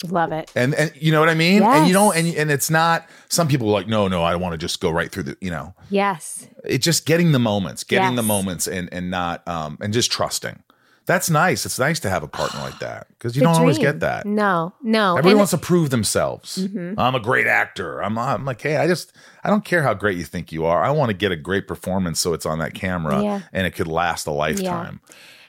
Love 0.07 0.31
it. 0.31 0.51
And 0.55 0.75
and 0.75 0.91
you 0.95 1.11
know 1.11 1.19
what 1.19 1.27
I 1.27 1.33
mean? 1.33 1.63
And 1.63 1.87
you 1.87 1.93
Yes. 1.93 1.93
don't 1.93 2.15
and 2.15 2.35
and 2.35 2.51
it's 2.51 2.69
not 2.69 3.09
some 3.29 3.47
people 3.47 3.67
are 3.69 3.71
like, 3.71 3.87
no, 3.87 4.07
no, 4.07 4.23
I 4.23 4.31
don't 4.31 4.41
want 4.41 4.53
to 4.53 4.59
just 4.59 4.79
go 4.79 4.91
right 4.91 5.11
through 5.11 5.23
the, 5.23 5.37
you 5.41 5.49
know. 5.49 5.73
Yes. 5.89 6.47
It's 6.63 6.85
just 6.85 7.07
getting 7.07 7.31
the 7.31 7.39
moments, 7.39 7.83
getting 7.83 8.13
the 8.13 8.21
moments 8.21 8.67
and 8.67 8.89
and 8.93 9.09
not 9.09 9.45
um 9.47 9.79
and 9.81 9.91
just 9.91 10.11
trusting. 10.11 10.61
That's 11.09 11.27
nice. 11.27 11.65
It's 11.65 11.79
nice 11.79 11.99
to 12.01 12.09
have 12.11 12.21
a 12.21 12.27
partner 12.27 12.59
like 12.59 12.77
that 12.81 13.07
because 13.09 13.35
you 13.35 13.39
The 13.39 13.45
don't 13.47 13.55
always 13.55 13.79
get 13.79 14.01
that. 14.01 14.27
No, 14.27 14.75
no. 14.83 15.13
Everybody 15.13 15.31
And- 15.31 15.37
wants 15.39 15.49
to 15.51 15.57
prove 15.57 15.89
themselves. 15.89 16.59
Mhm. 16.59 16.93
I'm 16.99 17.15
a 17.15 17.19
great 17.19 17.47
actor. 17.47 17.99
I'm, 18.03 18.15
I'm 18.15 18.45
like, 18.45 18.61
hey, 18.61 18.77
I 18.77 18.85
just, 18.85 19.11
I 19.43 19.49
don't 19.49 19.65
care 19.65 19.81
how 19.81 19.95
great 19.95 20.19
you 20.19 20.23
think 20.23 20.51
you 20.51 20.65
are. 20.65 20.83
I 20.83 20.91
want 20.91 21.09
to 21.09 21.15
get 21.17 21.31
a 21.31 21.35
great 21.35 21.67
performance 21.67 22.19
so 22.19 22.33
it's 22.33 22.45
on 22.45 22.59
that 22.59 22.75
camera 22.75 23.23
Yeah. 23.23 23.41
and 23.51 23.65
it 23.65 23.71
could 23.71 23.87
last 23.87 24.27
a 24.27 24.31
lifetime. 24.31 25.01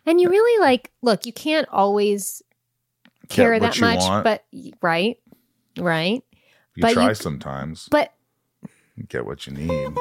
and 0.07 0.19
you 0.19 0.31
really 0.31 0.61
like, 0.65 0.91
look, 1.03 1.27
you 1.27 1.33
can't 1.35 1.69
always 1.71 2.43
care 3.29 3.61
that 3.61 3.79
much, 3.83 3.99
want. 3.99 4.25
but 4.25 4.45
right, 4.81 5.19
right. 5.79 6.25
You 6.75 6.81
but 6.81 6.95
try 6.95 7.09
you- 7.11 7.15
sometimes. 7.15 7.87
But 7.91 8.15
get 9.09 9.27
what 9.27 9.47
you 9.47 9.53
need. 9.53 9.95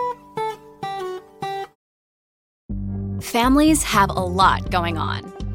Families 3.22 3.84
have 3.84 4.10
a 4.10 4.14
lot 4.22 4.72
going 4.72 4.98
on. 4.98 5.34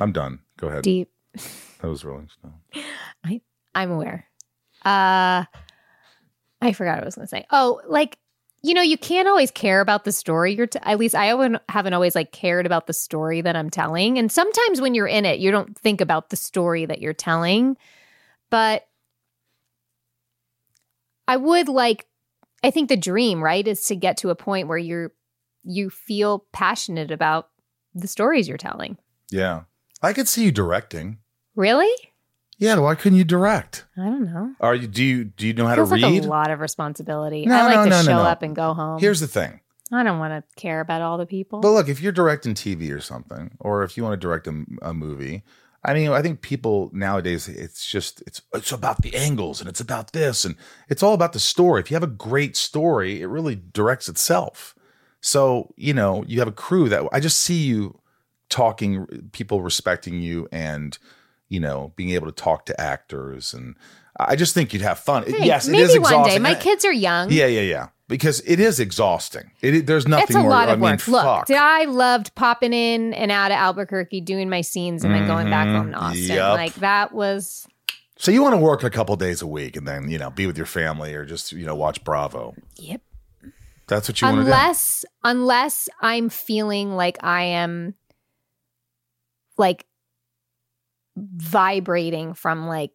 I'm 0.00 0.12
done. 0.12 0.40
Go 0.58 0.68
ahead. 0.68 0.82
Deep. 0.82 1.10
That 1.80 1.88
was 1.88 2.04
Rolling 2.04 2.28
Stone. 2.28 2.84
I 3.24 3.40
I'm 3.74 3.90
aware. 3.90 4.26
Uh 4.84 5.44
I 6.60 6.72
forgot 6.72 6.96
what 6.96 7.02
I 7.02 7.04
was 7.04 7.14
going 7.14 7.26
to 7.26 7.30
say. 7.30 7.46
Oh, 7.50 7.80
like 7.86 8.18
you 8.62 8.74
know, 8.74 8.82
you 8.82 8.98
can't 8.98 9.28
always 9.28 9.52
care 9.52 9.80
about 9.80 10.04
the 10.04 10.10
story 10.10 10.54
you're 10.54 10.66
t- 10.66 10.80
at 10.82 10.98
least 10.98 11.14
I 11.14 11.26
haven't, 11.26 11.62
haven't 11.68 11.94
always 11.94 12.16
like 12.16 12.32
cared 12.32 12.66
about 12.66 12.88
the 12.88 12.92
story 12.92 13.40
that 13.40 13.54
I'm 13.54 13.70
telling. 13.70 14.18
And 14.18 14.32
sometimes 14.32 14.80
when 14.80 14.94
you're 14.96 15.06
in 15.06 15.24
it, 15.24 15.38
you 15.38 15.52
don't 15.52 15.78
think 15.78 16.00
about 16.00 16.30
the 16.30 16.36
story 16.36 16.84
that 16.84 17.00
you're 17.00 17.12
telling. 17.12 17.76
But 18.50 18.88
I 21.28 21.36
would 21.36 21.68
like 21.68 22.06
I 22.64 22.72
think 22.72 22.88
the 22.88 22.96
dream, 22.96 23.42
right, 23.42 23.66
is 23.66 23.84
to 23.86 23.94
get 23.94 24.16
to 24.18 24.30
a 24.30 24.34
point 24.34 24.66
where 24.66 24.78
you're 24.78 25.12
you 25.62 25.90
feel 25.90 26.46
passionate 26.52 27.10
about 27.10 27.50
the 27.94 28.08
stories 28.08 28.48
you're 28.48 28.56
telling. 28.56 28.96
Yeah. 29.30 29.62
I 30.02 30.12
could 30.12 30.28
see 30.28 30.44
you 30.44 30.52
directing. 30.52 31.18
Really? 31.56 31.92
Yeah, 32.58 32.76
why 32.78 32.96
couldn't 32.96 33.18
you 33.18 33.24
direct? 33.24 33.86
I 33.96 34.04
don't 34.04 34.24
know. 34.24 34.54
Are 34.60 34.74
you 34.74 34.88
do 34.88 35.04
you 35.04 35.24
do 35.24 35.46
you 35.46 35.52
know 35.52 35.66
how 35.66 35.76
Feels 35.76 35.90
to 35.90 35.96
like 35.96 36.12
read? 36.12 36.24
a 36.24 36.28
lot 36.28 36.50
of 36.50 36.60
responsibility. 36.60 37.46
No, 37.46 37.54
I 37.54 37.62
like 37.62 37.74
no, 37.76 37.84
to 37.84 37.90
no, 37.90 38.02
no, 38.02 38.02
show 38.02 38.18
up 38.18 38.42
and 38.42 38.54
go 38.54 38.74
home. 38.74 39.00
Here's 39.00 39.20
the 39.20 39.28
thing. 39.28 39.60
I 39.92 40.02
don't 40.02 40.18
want 40.18 40.32
to 40.32 40.60
care 40.60 40.80
about 40.80 41.00
all 41.00 41.18
the 41.18 41.26
people. 41.26 41.60
But 41.60 41.70
look, 41.70 41.88
if 41.88 42.00
you're 42.00 42.12
directing 42.12 42.54
TV 42.54 42.94
or 42.94 43.00
something, 43.00 43.56
or 43.60 43.84
if 43.84 43.96
you 43.96 44.02
want 44.02 44.20
to 44.20 44.26
direct 44.26 44.46
a, 44.46 44.64
a 44.82 44.92
movie, 44.92 45.44
I 45.84 45.94
mean, 45.94 46.10
I 46.10 46.20
think 46.20 46.42
people 46.42 46.90
nowadays 46.92 47.48
it's 47.48 47.86
just 47.86 48.22
it's 48.26 48.42
it's 48.52 48.72
about 48.72 49.02
the 49.02 49.14
angles 49.14 49.60
and 49.60 49.68
it's 49.68 49.80
about 49.80 50.12
this 50.12 50.44
and 50.44 50.56
it's 50.88 51.02
all 51.02 51.14
about 51.14 51.32
the 51.32 51.40
story. 51.40 51.80
If 51.80 51.90
you 51.90 51.94
have 51.94 52.02
a 52.02 52.08
great 52.08 52.56
story, 52.56 53.22
it 53.22 53.26
really 53.26 53.54
directs 53.54 54.08
itself. 54.08 54.74
So 55.20 55.72
you 55.76 55.94
know, 55.94 56.24
you 56.26 56.40
have 56.40 56.48
a 56.48 56.52
crew 56.52 56.88
that 56.88 57.04
I 57.12 57.20
just 57.20 57.38
see 57.38 57.62
you 57.62 58.00
talking, 58.48 59.06
people 59.32 59.62
respecting 59.62 60.20
you, 60.20 60.48
and 60.52 60.98
you 61.48 61.60
know, 61.60 61.92
being 61.96 62.10
able 62.10 62.26
to 62.26 62.32
talk 62.32 62.66
to 62.66 62.80
actors, 62.80 63.54
and 63.54 63.74
I 64.18 64.36
just 64.36 64.54
think 64.54 64.72
you'd 64.72 64.82
have 64.82 64.98
fun. 64.98 65.24
Hey, 65.24 65.46
yes, 65.46 65.68
maybe 65.68 65.82
it 65.84 65.90
is 65.90 65.98
one 65.98 66.10
day. 66.10 66.18
exhausting. 66.18 66.42
My 66.42 66.54
kids 66.54 66.84
are 66.84 66.92
young. 66.92 67.30
Yeah, 67.30 67.46
yeah, 67.46 67.62
yeah. 67.62 67.88
Because 68.08 68.40
it 68.46 68.58
is 68.58 68.80
exhausting. 68.80 69.50
It, 69.60 69.86
there's 69.86 70.08
nothing 70.08 70.24
It's 70.24 70.34
a 70.34 70.40
more. 70.40 70.50
lot 70.50 70.68
I 70.70 70.72
of 70.72 70.80
mean, 70.80 70.92
work. 70.92 71.08
Look, 71.08 71.22
fuck. 71.22 71.50
I 71.50 71.84
loved 71.84 72.34
popping 72.34 72.72
in 72.72 73.12
and 73.12 73.30
out 73.30 73.50
of 73.50 73.58
Albuquerque, 73.58 74.22
doing 74.22 74.48
my 74.48 74.62
scenes, 74.62 75.04
and 75.04 75.14
then 75.14 75.26
going 75.26 75.50
back 75.50 75.68
home 75.68 75.92
to 75.92 75.96
mm-hmm. 75.96 76.04
Austin. 76.04 76.36
Yup. 76.36 76.56
Like 76.56 76.74
that 76.76 77.12
was 77.12 77.66
So 78.16 78.32
you 78.32 78.42
want 78.42 78.54
to 78.54 78.58
work 78.58 78.82
a 78.82 78.90
couple 78.90 79.14
days 79.16 79.42
a 79.42 79.46
week 79.46 79.76
and 79.76 79.86
then, 79.86 80.10
you 80.10 80.18
know, 80.18 80.30
be 80.30 80.46
with 80.46 80.56
your 80.56 80.66
family 80.66 81.14
or 81.14 81.24
just, 81.24 81.52
you 81.52 81.64
know, 81.64 81.74
watch 81.74 82.02
Bravo. 82.02 82.54
Yep. 82.76 83.02
That's 83.86 84.08
what 84.08 84.20
you 84.20 84.26
want 84.26 84.38
to 84.38 84.42
do. 84.42 84.46
unless 84.46 85.04
unless 85.22 85.88
I'm 86.00 86.28
feeling 86.28 86.96
like 86.96 87.22
I 87.22 87.42
am 87.44 87.94
like 89.58 89.86
vibrating 91.16 92.34
from 92.34 92.66
like 92.66 92.92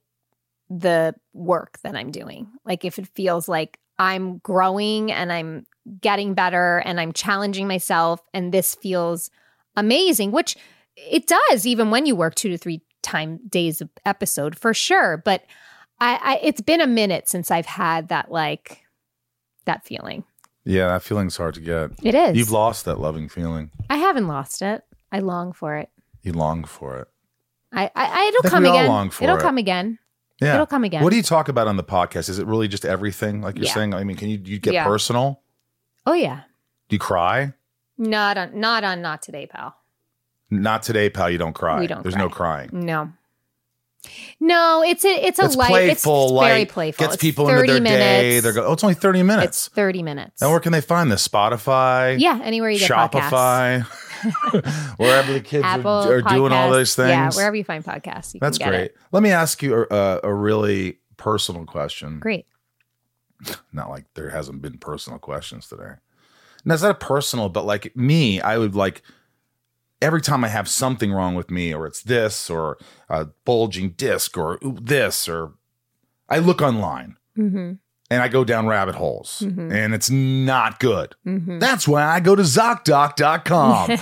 the 0.70 1.14
work 1.34 1.78
that 1.84 1.96
I'm 1.96 2.12
doing. 2.12 2.48
Like 2.66 2.86
if 2.86 2.98
it 2.98 3.08
feels 3.08 3.48
like 3.48 3.80
I'm 4.00 4.40
growing 4.40 5.12
and 5.12 5.32
I'm 5.32 5.66
getting 6.02 6.34
better 6.34 6.82
and 6.86 7.00
I'm 7.00 7.14
challenging 7.14 7.68
myself 7.68 8.22
and 8.34 8.52
this 8.52 8.76
feels 8.76 9.30
amazing, 9.76 10.32
which 10.32 10.56
it 10.96 11.28
does 11.28 11.66
even 11.66 11.92
when 11.92 12.06
you 12.06 12.16
work 12.16 12.36
2 12.36 12.50
to 12.50 12.58
3 12.58 12.82
time 13.02 13.40
days 13.50 13.82
of 13.82 13.90
episode 14.06 14.58
for 14.58 14.74
sure, 14.74 15.18
but 15.18 15.44
I, 16.00 16.20
I 16.22 16.40
it's 16.42 16.62
been 16.62 16.82
a 16.82 16.88
minute 16.88 17.28
since 17.30 17.52
I've 17.52 17.66
had 17.66 18.08
that 18.08 18.32
like 18.32 18.82
that 19.66 19.86
feeling. 19.86 20.24
Yeah, 20.66 20.88
that 20.88 21.04
feeling's 21.04 21.38
hard 21.38 21.56
to 21.56 21.62
get. 21.62 21.92
It 22.02 22.16
is. 22.16 22.38
You've 22.38 22.52
lost 22.52 22.86
that 22.86 23.00
loving 23.00 23.28
feeling. 23.28 23.72
I 23.90 23.98
haven't 23.98 24.28
lost 24.28 24.62
it. 24.62 24.84
I 25.12 25.20
long 25.20 25.52
for 25.52 25.76
it. 25.76 25.90
You 26.24 26.34
long 26.34 26.64
for 26.64 26.98
it. 27.00 27.08
I, 27.72 27.86
I, 27.86 27.90
I 27.96 28.26
it'll 28.30 28.42
think 28.44 28.52
come 28.52 28.66
again. 28.66 28.88
long 28.88 29.10
for 29.10 29.24
it'll 29.24 29.38
it. 29.38 29.42
come 29.42 29.58
again. 29.58 30.00
Yeah. 30.42 30.56
It'll 30.56 30.66
come 30.66 30.84
again. 30.84 31.04
What 31.04 31.10
do 31.12 31.16
you 31.16 31.24
talk 31.24 31.48
about 31.50 31.68
on 31.68 31.78
the 31.78 31.84
podcast? 31.84 32.30
Is 32.30 32.40
it 32.40 32.48
really 32.48 32.68
just 32.68 32.86
everything 32.86 33.42
like 33.42 33.56
you're 33.56 33.66
Yeah. 33.66 33.74
saying? 33.74 33.94
I 33.94 34.04
mean, 34.04 34.18
can 34.18 34.30
you 34.30 34.40
you 34.44 34.60
get 34.60 34.74
Yeah. 34.74 34.84
personal? 34.86 35.42
Oh 36.06 36.14
yeah. 36.14 36.42
Do 36.90 36.96
you 36.96 37.00
cry? 37.00 37.54
Not 37.98 38.38
on 38.38 38.60
not 38.60 38.84
on 38.84 39.02
not 39.02 39.22
today, 39.22 39.48
pal. 39.48 39.76
Not 40.50 40.84
today, 40.84 41.10
pal. 41.10 41.30
You 41.30 41.38
don't 41.38 41.54
cry. 41.54 41.80
We 41.80 41.88
don't 41.88 42.04
There's 42.04 42.16
cry. 42.16 42.24
no 42.24 42.30
crying. 42.30 42.70
No. 42.74 43.12
No, 44.40 44.84
it's 44.86 45.06
a 45.06 45.26
it's 45.26 45.40
a 45.40 45.46
It's 45.46 45.56
light 45.56 45.70
playful, 45.70 46.24
it's 46.26 46.32
light, 46.34 46.48
very 46.50 46.66
playful. 46.66 47.06
Gets 47.06 47.16
It's 47.16 47.22
people 47.22 47.48
into 47.48 47.60
30 47.62 47.72
their 47.72 47.82
minutes. 47.82 48.00
day. 48.00 48.40
They're 48.42 48.52
go, 48.54 48.66
oh, 48.66 48.74
it's 48.74 48.84
only 48.84 48.96
30 48.96 49.24
minutes. 49.24 49.68
It's 49.68 49.76
30 49.76 50.04
minutes. 50.04 50.42
and 50.42 50.52
where 50.52 50.60
can 50.60 50.74
they 50.74 50.82
find 50.82 51.10
this? 51.12 51.26
Spotify? 51.26 52.20
Yeah, 52.20 52.40
anywhere 52.44 52.70
you 52.70 52.80
get 52.80 52.92
podcasts. 52.92 53.30
Shopify, 53.30 53.88
wherever 54.98 55.34
the 55.34 55.42
kids 55.42 55.64
Apple 55.66 55.92
are, 55.92 56.18
are 56.18 56.22
doing 56.22 56.52
all 56.52 56.72
those 56.72 56.96
things. 56.96 57.10
Yeah, 57.10 57.30
wherever 57.32 57.56
you 57.56 57.64
find 57.64 57.84
podcasts, 57.84 58.34
you 58.34 58.40
That's 58.40 58.58
great. 58.58 58.74
it. 58.74 58.98
Let 59.12 59.24
me 59.24 59.32
ask 59.32 59.62
you 59.62 59.86
a, 59.90 60.20
a 60.24 60.34
really 60.34 61.00
personal 61.18 61.66
question. 61.66 62.20
Great. 62.20 62.46
Not 63.74 63.90
like 63.90 64.06
there 64.14 64.30
hasn't 64.30 64.62
been 64.62 64.78
personal 64.78 65.20
questions 65.20 65.68
today. 65.68 65.96
No, 66.66 66.74
it's 66.74 66.84
not 66.84 67.02
personal, 67.02 67.50
but 67.50 67.66
like 67.66 67.94
me, 67.94 68.40
I 68.40 68.58
would 68.58 68.74
like 68.74 69.02
every 70.02 70.22
time 70.22 70.46
I 70.46 70.48
have 70.48 70.70
something 70.70 71.12
wrong 71.12 71.36
with 71.36 71.52
me, 71.52 71.74
or 71.74 71.86
it's 71.86 72.02
this, 72.02 72.50
or 72.50 72.78
a 73.10 73.26
bulging 73.44 73.90
disc, 73.90 74.38
or 74.38 74.60
this, 74.62 75.28
or 75.28 75.56
I 76.30 76.40
look 76.40 76.62
online 76.62 77.18
Mm-hmm. 77.38 77.74
And 78.14 78.22
I 78.22 78.28
go 78.28 78.44
down 78.44 78.68
rabbit 78.68 78.96
holes, 78.96 79.42
Mhm. 79.46 79.74
and 79.74 79.94
it's 79.94 80.10
not 80.10 80.80
good. 80.80 81.16
Mhm. 81.26 81.60
That's 81.60 81.88
why 81.88 82.04
I 82.04 82.20
go 82.20 82.36
to 82.36 82.44
ZocDoc.com. 82.44 83.98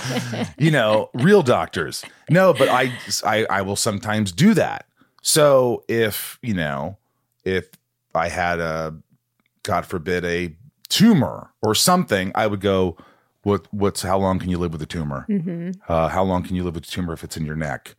you 0.58 0.70
know, 0.70 1.10
real 1.14 1.42
doctors. 1.42 2.04
No, 2.28 2.52
but 2.52 2.68
I, 2.68 2.92
I 3.24 3.46
I 3.50 3.62
will 3.62 3.76
sometimes 3.76 4.32
do 4.32 4.54
that. 4.54 4.86
So 5.22 5.84
if, 5.88 6.38
you 6.42 6.54
know, 6.54 6.98
if 7.44 7.68
I 8.14 8.28
had 8.28 8.60
a 8.60 8.94
God 9.62 9.86
forbid 9.86 10.24
a 10.24 10.54
tumor 10.88 11.50
or 11.62 11.74
something, 11.74 12.32
I 12.34 12.46
would 12.46 12.60
go, 12.60 12.96
what 13.42 13.66
what's 13.72 14.02
how 14.02 14.18
long 14.18 14.38
can 14.38 14.50
you 14.50 14.58
live 14.58 14.72
with 14.72 14.82
a 14.82 14.86
tumor? 14.86 15.26
Mm-hmm. 15.28 15.70
Uh, 15.88 16.08
how 16.08 16.22
long 16.22 16.42
can 16.42 16.56
you 16.56 16.64
live 16.64 16.74
with 16.74 16.84
a 16.84 16.90
tumor 16.90 17.12
if 17.12 17.24
it's 17.24 17.36
in 17.36 17.44
your 17.46 17.56
neck? 17.56 17.94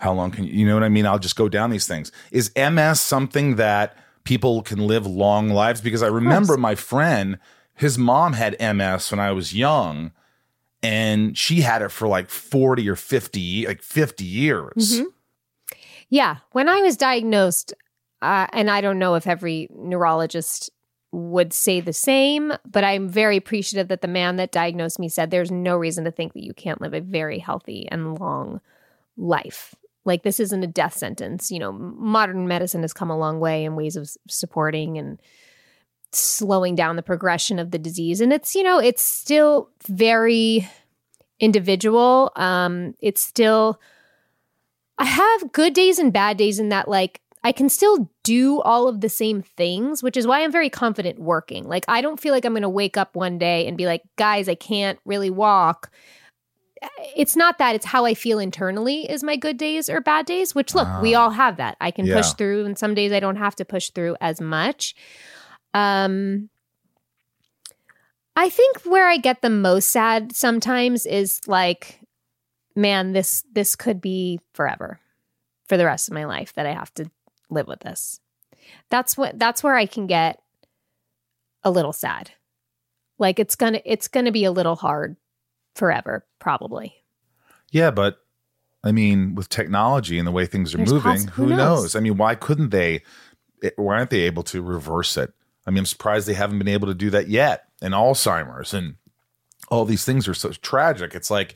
How 0.00 0.12
long 0.12 0.30
can 0.30 0.44
you, 0.44 0.52
you 0.52 0.66
know 0.66 0.74
what 0.74 0.84
I 0.84 0.88
mean? 0.88 1.06
I'll 1.06 1.18
just 1.18 1.34
go 1.36 1.48
down 1.48 1.70
these 1.70 1.86
things. 1.88 2.12
Is 2.30 2.52
MS 2.56 3.00
something 3.00 3.56
that 3.56 3.96
people 4.28 4.60
can 4.60 4.86
live 4.86 5.06
long 5.06 5.48
lives? 5.48 5.80
Because 5.80 6.02
I 6.02 6.08
remember 6.08 6.58
my 6.58 6.74
friend, 6.74 7.38
his 7.74 7.96
mom 7.96 8.34
had 8.34 8.60
MS 8.60 9.10
when 9.10 9.18
I 9.18 9.32
was 9.32 9.54
young, 9.54 10.12
and 10.82 11.36
she 11.36 11.62
had 11.62 11.80
it 11.80 11.88
for 11.90 12.06
like 12.06 12.28
40 12.28 12.86
or 12.90 12.94
50, 12.94 13.66
like 13.66 13.80
50 13.82 14.24
years. 14.24 15.00
Mhm. 15.00 15.06
Yeah. 16.10 16.36
When 16.52 16.68
I 16.68 16.82
was 16.82 16.98
diagnosed, 16.98 17.72
uh, 18.20 18.46
and 18.52 18.70
I 18.70 18.82
don't 18.82 18.98
know 18.98 19.14
if 19.14 19.26
every 19.26 19.66
neurologist 19.74 20.68
would 21.10 21.54
say 21.54 21.80
the 21.80 21.94
same, 21.94 22.52
but 22.70 22.84
I'm 22.84 23.08
very 23.08 23.38
appreciative 23.38 23.88
that 23.88 24.02
the 24.02 24.08
man 24.08 24.36
that 24.36 24.52
diagnosed 24.52 24.98
me 24.98 25.08
said 25.08 25.30
there's 25.30 25.50
no 25.50 25.74
reason 25.74 26.04
to 26.04 26.10
think 26.10 26.34
that 26.34 26.44
you 26.44 26.52
can't 26.52 26.82
live 26.82 26.92
a 26.92 27.00
very 27.00 27.38
healthy 27.38 27.88
and 27.90 28.18
long 28.18 28.60
life. 29.16 29.74
Like 30.08 30.24
this 30.24 30.40
isn't 30.40 30.64
a 30.64 30.66
death 30.66 30.96
sentence. 30.96 31.52
You 31.52 31.60
know, 31.60 31.70
modern 31.70 32.48
medicine 32.48 32.82
has 32.82 32.92
come 32.92 33.10
a 33.10 33.18
long 33.18 33.38
way 33.38 33.64
in 33.64 33.76
ways 33.76 33.94
of 33.94 34.10
supporting 34.26 34.98
and 34.98 35.22
slowing 36.10 36.74
down 36.74 36.96
the 36.96 37.02
progression 37.02 37.60
of 37.60 37.70
the 37.70 37.78
disease. 37.78 38.20
And 38.20 38.32
it's, 38.32 38.56
you 38.56 38.64
know, 38.64 38.78
it's 38.78 39.02
still 39.02 39.70
very 39.86 40.68
individual. 41.38 42.32
Um, 42.34 42.94
it's 43.00 43.22
still 43.22 43.80
I 44.98 45.04
have 45.04 45.52
good 45.52 45.74
days 45.74 45.98
and 45.98 46.12
bad 46.12 46.36
days 46.36 46.58
in 46.58 46.70
that 46.70 46.88
like 46.88 47.20
I 47.44 47.52
can 47.52 47.68
still 47.68 48.10
do 48.24 48.60
all 48.62 48.88
of 48.88 49.00
the 49.00 49.08
same 49.08 49.42
things, 49.42 50.02
which 50.02 50.16
is 50.16 50.26
why 50.26 50.42
I'm 50.42 50.50
very 50.50 50.68
confident 50.68 51.20
working. 51.20 51.64
Like 51.64 51.84
I 51.86 52.00
don't 52.00 52.18
feel 52.18 52.34
like 52.34 52.44
I'm 52.44 52.52
going 52.52 52.62
to 52.62 52.68
wake 52.68 52.96
up 52.96 53.14
one 53.14 53.38
day 53.38 53.66
and 53.66 53.76
be 53.76 53.86
like, 53.86 54.02
"Guys, 54.16 54.48
I 54.48 54.56
can't 54.56 54.98
really 55.04 55.30
walk." 55.30 55.90
It's 57.16 57.34
not 57.36 57.58
that, 57.58 57.74
it's 57.74 57.86
how 57.86 58.04
I 58.04 58.14
feel 58.14 58.38
internally 58.38 59.10
is 59.10 59.22
my 59.24 59.36
good 59.36 59.56
days 59.56 59.88
or 59.88 60.00
bad 60.00 60.26
days, 60.26 60.54
which 60.54 60.74
look, 60.74 60.88
we 61.02 61.14
Ah. 61.14 61.22
all 61.22 61.30
have 61.30 61.56
that. 61.56 61.76
I 61.80 61.90
can 61.90 62.06
Yeah. 62.06 62.16
push 62.16 62.32
through 62.34 62.64
and 62.66 62.78
some 62.78 62.94
days 62.94 63.12
I 63.12 63.20
don't 63.20 63.36
have 63.36 63.56
to 63.56 63.64
push 63.64 63.90
through 63.90 64.16
as 64.20 64.40
much. 64.40 64.94
Um 65.74 66.50
I 68.36 68.48
think 68.50 68.82
where 68.84 69.08
I 69.08 69.16
get 69.16 69.42
the 69.42 69.50
most 69.50 69.88
sad 69.90 70.34
sometimes 70.34 71.04
is 71.06 71.40
like 71.48 72.00
man, 72.76 73.12
this 73.12 73.42
this 73.52 73.74
could 73.74 74.00
be 74.00 74.38
forever 74.54 75.00
for 75.66 75.76
the 75.76 75.84
rest 75.84 76.08
of 76.08 76.14
my 76.14 76.24
life 76.24 76.52
that 76.54 76.66
I 76.66 76.72
have 76.72 76.94
to 76.94 77.10
live 77.50 77.66
with 77.66 77.80
this. 77.80 78.20
That's 78.90 79.16
what 79.16 79.38
that's 79.38 79.62
where 79.64 79.74
I 79.74 79.86
can 79.86 80.06
get 80.06 80.40
a 81.64 81.70
little 81.72 81.92
sad. 81.92 82.30
Like 83.18 83.40
it's 83.40 83.56
to 83.74 83.90
it's 83.92 84.06
to 84.26 84.30
be 84.32 84.44
a 84.44 84.52
little 84.52 84.76
hard 84.76 85.16
forever 85.78 86.26
probably. 86.38 86.94
Yeah, 87.70 87.90
but 87.90 88.18
I 88.84 88.92
mean, 88.92 89.34
with 89.34 89.48
technology 89.48 90.18
and 90.18 90.26
the 90.26 90.32
way 90.32 90.46
things 90.46 90.74
are 90.74 90.78
There's 90.78 90.92
moving, 90.92 91.26
who 91.28 91.44
who 91.44 91.48
knows? 91.50 91.58
knows? 91.82 91.96
I 91.96 92.00
mean, 92.00 92.16
why 92.16 92.34
couldn't 92.34 92.70
they? 92.70 93.02
Why 93.76 93.96
aren't 93.96 94.10
they 94.10 94.20
able 94.20 94.42
to 94.44 94.62
reverse 94.62 95.16
it? 95.16 95.32
I 95.66 95.70
mean, 95.70 95.78
I'm 95.78 95.86
surprised 95.86 96.26
they 96.28 96.34
haven't 96.34 96.58
been 96.58 96.68
able 96.68 96.86
to 96.88 96.94
do 96.94 97.10
that 97.10 97.28
yet. 97.28 97.64
And 97.82 97.92
Alzheimer's 97.92 98.72
and 98.72 98.94
all 99.68 99.84
these 99.84 100.04
things 100.04 100.26
are 100.28 100.34
so 100.34 100.50
tragic. 100.50 101.14
It's 101.14 101.30
like 101.30 101.54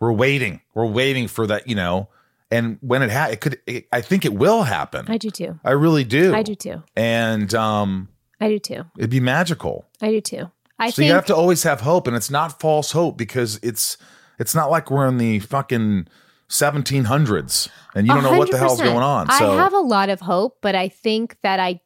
we're 0.00 0.12
waiting, 0.12 0.60
we're 0.74 0.86
waiting 0.86 1.28
for 1.28 1.46
that, 1.46 1.66
you 1.68 1.74
know. 1.74 2.08
And 2.50 2.78
when 2.82 3.02
it 3.02 3.10
ha- 3.10 3.28
it 3.30 3.40
could, 3.40 3.58
it, 3.66 3.86
I 3.90 4.00
think 4.00 4.24
it 4.24 4.34
will 4.34 4.64
happen. 4.64 5.06
I 5.08 5.16
do 5.16 5.30
too. 5.30 5.58
I 5.64 5.70
really 5.72 6.04
do. 6.04 6.34
I 6.34 6.42
do 6.42 6.54
too. 6.54 6.82
And 6.94 7.52
um, 7.54 8.08
I 8.40 8.48
do 8.48 8.58
too. 8.58 8.84
it'd 8.98 9.10
be 9.10 9.20
magical. 9.20 9.86
I 10.02 10.10
do 10.10 10.20
too. 10.20 10.50
I 10.78 10.90
so 10.90 10.96
think 10.96 11.08
you 11.08 11.14
have 11.14 11.26
to 11.26 11.36
always 11.36 11.62
have 11.62 11.80
hope, 11.82 12.06
and 12.06 12.16
it's 12.16 12.30
not 12.30 12.60
false 12.60 12.92
hope 12.92 13.16
because 13.16 13.60
it's 13.62 13.96
it's 14.38 14.54
not 14.54 14.70
like 14.70 14.90
we're 14.90 15.06
in 15.06 15.18
the 15.18 15.38
fucking 15.38 16.08
1700s 16.48 17.68
and 17.94 18.06
you 18.06 18.12
don't 18.12 18.22
know 18.22 18.38
what 18.38 18.50
the 18.50 18.58
hell's 18.58 18.80
100%. 18.80 18.84
going 18.84 19.02
on. 19.02 19.30
So 19.30 19.52
I 19.52 19.62
have 19.62 19.72
a 19.72 19.78
lot 19.78 20.08
of 20.08 20.20
hope, 20.20 20.58
but 20.60 20.74
I 20.74 20.88
think 20.88 21.36
that 21.42 21.60
I 21.60 21.80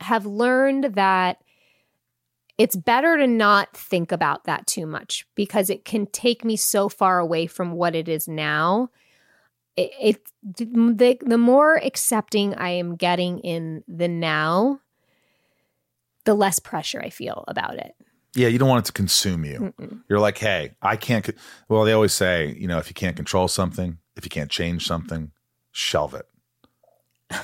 have 0.00 0.26
learned 0.26 0.94
that 0.94 1.38
it's 2.58 2.76
better 2.76 3.16
to 3.16 3.26
not 3.26 3.76
think 3.76 4.12
about 4.12 4.44
that 4.44 4.66
too 4.66 4.86
much 4.86 5.26
because 5.34 5.70
it 5.70 5.84
can 5.84 6.06
take 6.06 6.44
me 6.44 6.56
so 6.56 6.88
far 6.88 7.18
away 7.18 7.46
from 7.46 7.72
what 7.72 7.94
it 7.94 8.08
is 8.08 8.28
now. 8.28 8.90
It, 9.76 9.90
it 10.00 10.28
the, 10.42 11.18
the 11.20 11.38
more 11.38 11.76
accepting 11.76 12.54
I 12.54 12.70
am 12.70 12.94
getting 12.94 13.40
in 13.40 13.82
the 13.88 14.06
now, 14.06 14.80
the 16.24 16.34
less 16.34 16.58
pressure 16.58 17.00
I 17.02 17.10
feel 17.10 17.44
about 17.48 17.76
it. 17.76 17.94
yeah, 18.34 18.48
you 18.48 18.58
don't 18.58 18.68
want 18.68 18.84
it 18.84 18.86
to 18.86 18.92
consume 18.92 19.44
you. 19.44 19.72
Mm-mm. 19.78 20.02
You're 20.08 20.18
like, 20.20 20.38
hey, 20.38 20.72
I 20.82 20.96
can't. 20.96 21.24
co- 21.24 21.32
Well, 21.68 21.84
they 21.84 21.92
always 21.92 22.12
say, 22.12 22.54
you 22.58 22.66
know, 22.66 22.78
if 22.78 22.88
you 22.88 22.94
can't 22.94 23.14
control 23.16 23.46
something, 23.48 23.98
if 24.16 24.24
you 24.24 24.30
can't 24.30 24.50
change 24.50 24.86
something, 24.86 25.30
shelve 25.72 26.14
it. 26.14 26.26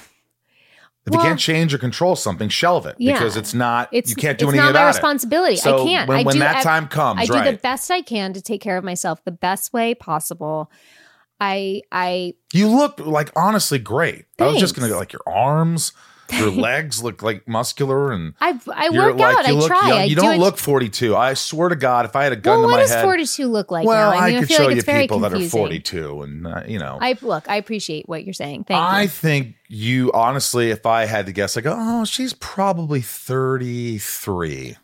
If 1.06 1.14
Well- 1.14 1.22
you 1.24 1.28
can't 1.30 1.40
change 1.40 1.72
or 1.72 1.78
control 1.78 2.14
something, 2.14 2.50
shelve 2.50 2.84
it 2.84 2.94
Yeah. 2.98 3.14
because 3.14 3.36
it's 3.36 3.54
not. 3.54 3.88
It's 3.90 4.10
you 4.10 4.16
can't 4.16 4.38
do 4.38 4.44
it's 4.48 4.54
anything 4.54 4.74
not 4.74 4.80
my 4.82 4.86
responsibility. 4.86 5.54
it. 5.54 5.60
So 5.60 5.82
I 5.82 5.84
can't. 5.86 6.08
When, 6.08 6.18
I 6.18 6.22
when 6.24 6.32
do 6.34 6.38
that 6.40 6.56
ev- 6.56 6.62
time 6.62 6.88
comes, 6.88 7.20
I 7.20 7.24
do 7.24 7.32
right? 7.32 7.50
the 7.52 7.56
best 7.56 7.90
I 7.90 8.02
can 8.02 8.34
to 8.34 8.42
take 8.42 8.60
care 8.60 8.76
of 8.76 8.84
myself 8.84 9.24
the 9.24 9.30
best 9.32 9.72
way 9.72 9.94
possible. 9.94 10.70
I 11.40 11.80
I 11.90 12.34
You 12.52 12.68
look 12.68 13.00
like 13.00 13.30
honestly 13.34 13.78
great. 13.78 14.26
I 14.38 14.48
was 14.48 14.58
just 14.60 14.76
gonna 14.76 14.90
go 14.90 14.98
like 14.98 15.12
your 15.14 15.22
arms, 15.26 15.92
your 16.32 16.50
legs 16.50 17.02
look 17.02 17.22
like 17.22 17.46
muscular 17.48 18.12
and 18.12 18.34
I 18.40 18.58
I 18.72 18.90
work 18.90 19.16
like 19.18 19.36
out. 19.38 19.46
you 19.48 19.54
I 19.54 19.58
look 19.58 19.66
try. 19.68 19.88
young. 19.88 20.08
You 20.08 20.14
do 20.16 20.20
don't 20.22 20.34
it- 20.34 20.38
look 20.38 20.56
42. 20.56 21.16
I 21.16 21.34
swear 21.34 21.68
to 21.68 21.76
God, 21.76 22.04
if 22.06 22.14
I 22.16 22.24
had 22.24 22.32
a 22.32 22.36
gun 22.36 22.60
Well, 22.60 22.68
to 22.68 22.72
what 22.74 22.78
does 22.80 22.94
42 23.02 23.46
look 23.48 23.70
like 23.70 23.86
well, 23.86 24.10
now? 24.12 24.16
I, 24.18 24.26
mean, 24.28 24.34
I 24.34 24.36
I 24.36 24.40
could 24.40 24.48
feel 24.48 24.56
show 24.58 24.66
like 24.66 24.76
you 24.76 24.82
people 24.82 25.18
that 25.20 25.32
are 25.32 25.40
42, 25.48 26.22
and 26.22 26.46
uh, 26.46 26.62
you 26.66 26.78
know. 26.78 26.98
I 27.00 27.16
look. 27.22 27.48
I 27.48 27.56
appreciate 27.56 28.08
what 28.08 28.24
you're 28.24 28.32
saying. 28.34 28.64
Thank 28.64 28.80
I 28.80 29.02
you. 29.02 29.08
think 29.08 29.54
you 29.68 30.10
honestly, 30.12 30.70
if 30.70 30.86
I 30.86 31.04
had 31.06 31.26
to 31.26 31.32
guess, 31.32 31.56
I 31.56 31.60
go, 31.60 31.74
oh, 31.78 32.04
she's 32.04 32.32
probably 32.34 33.00
33. 33.00 34.76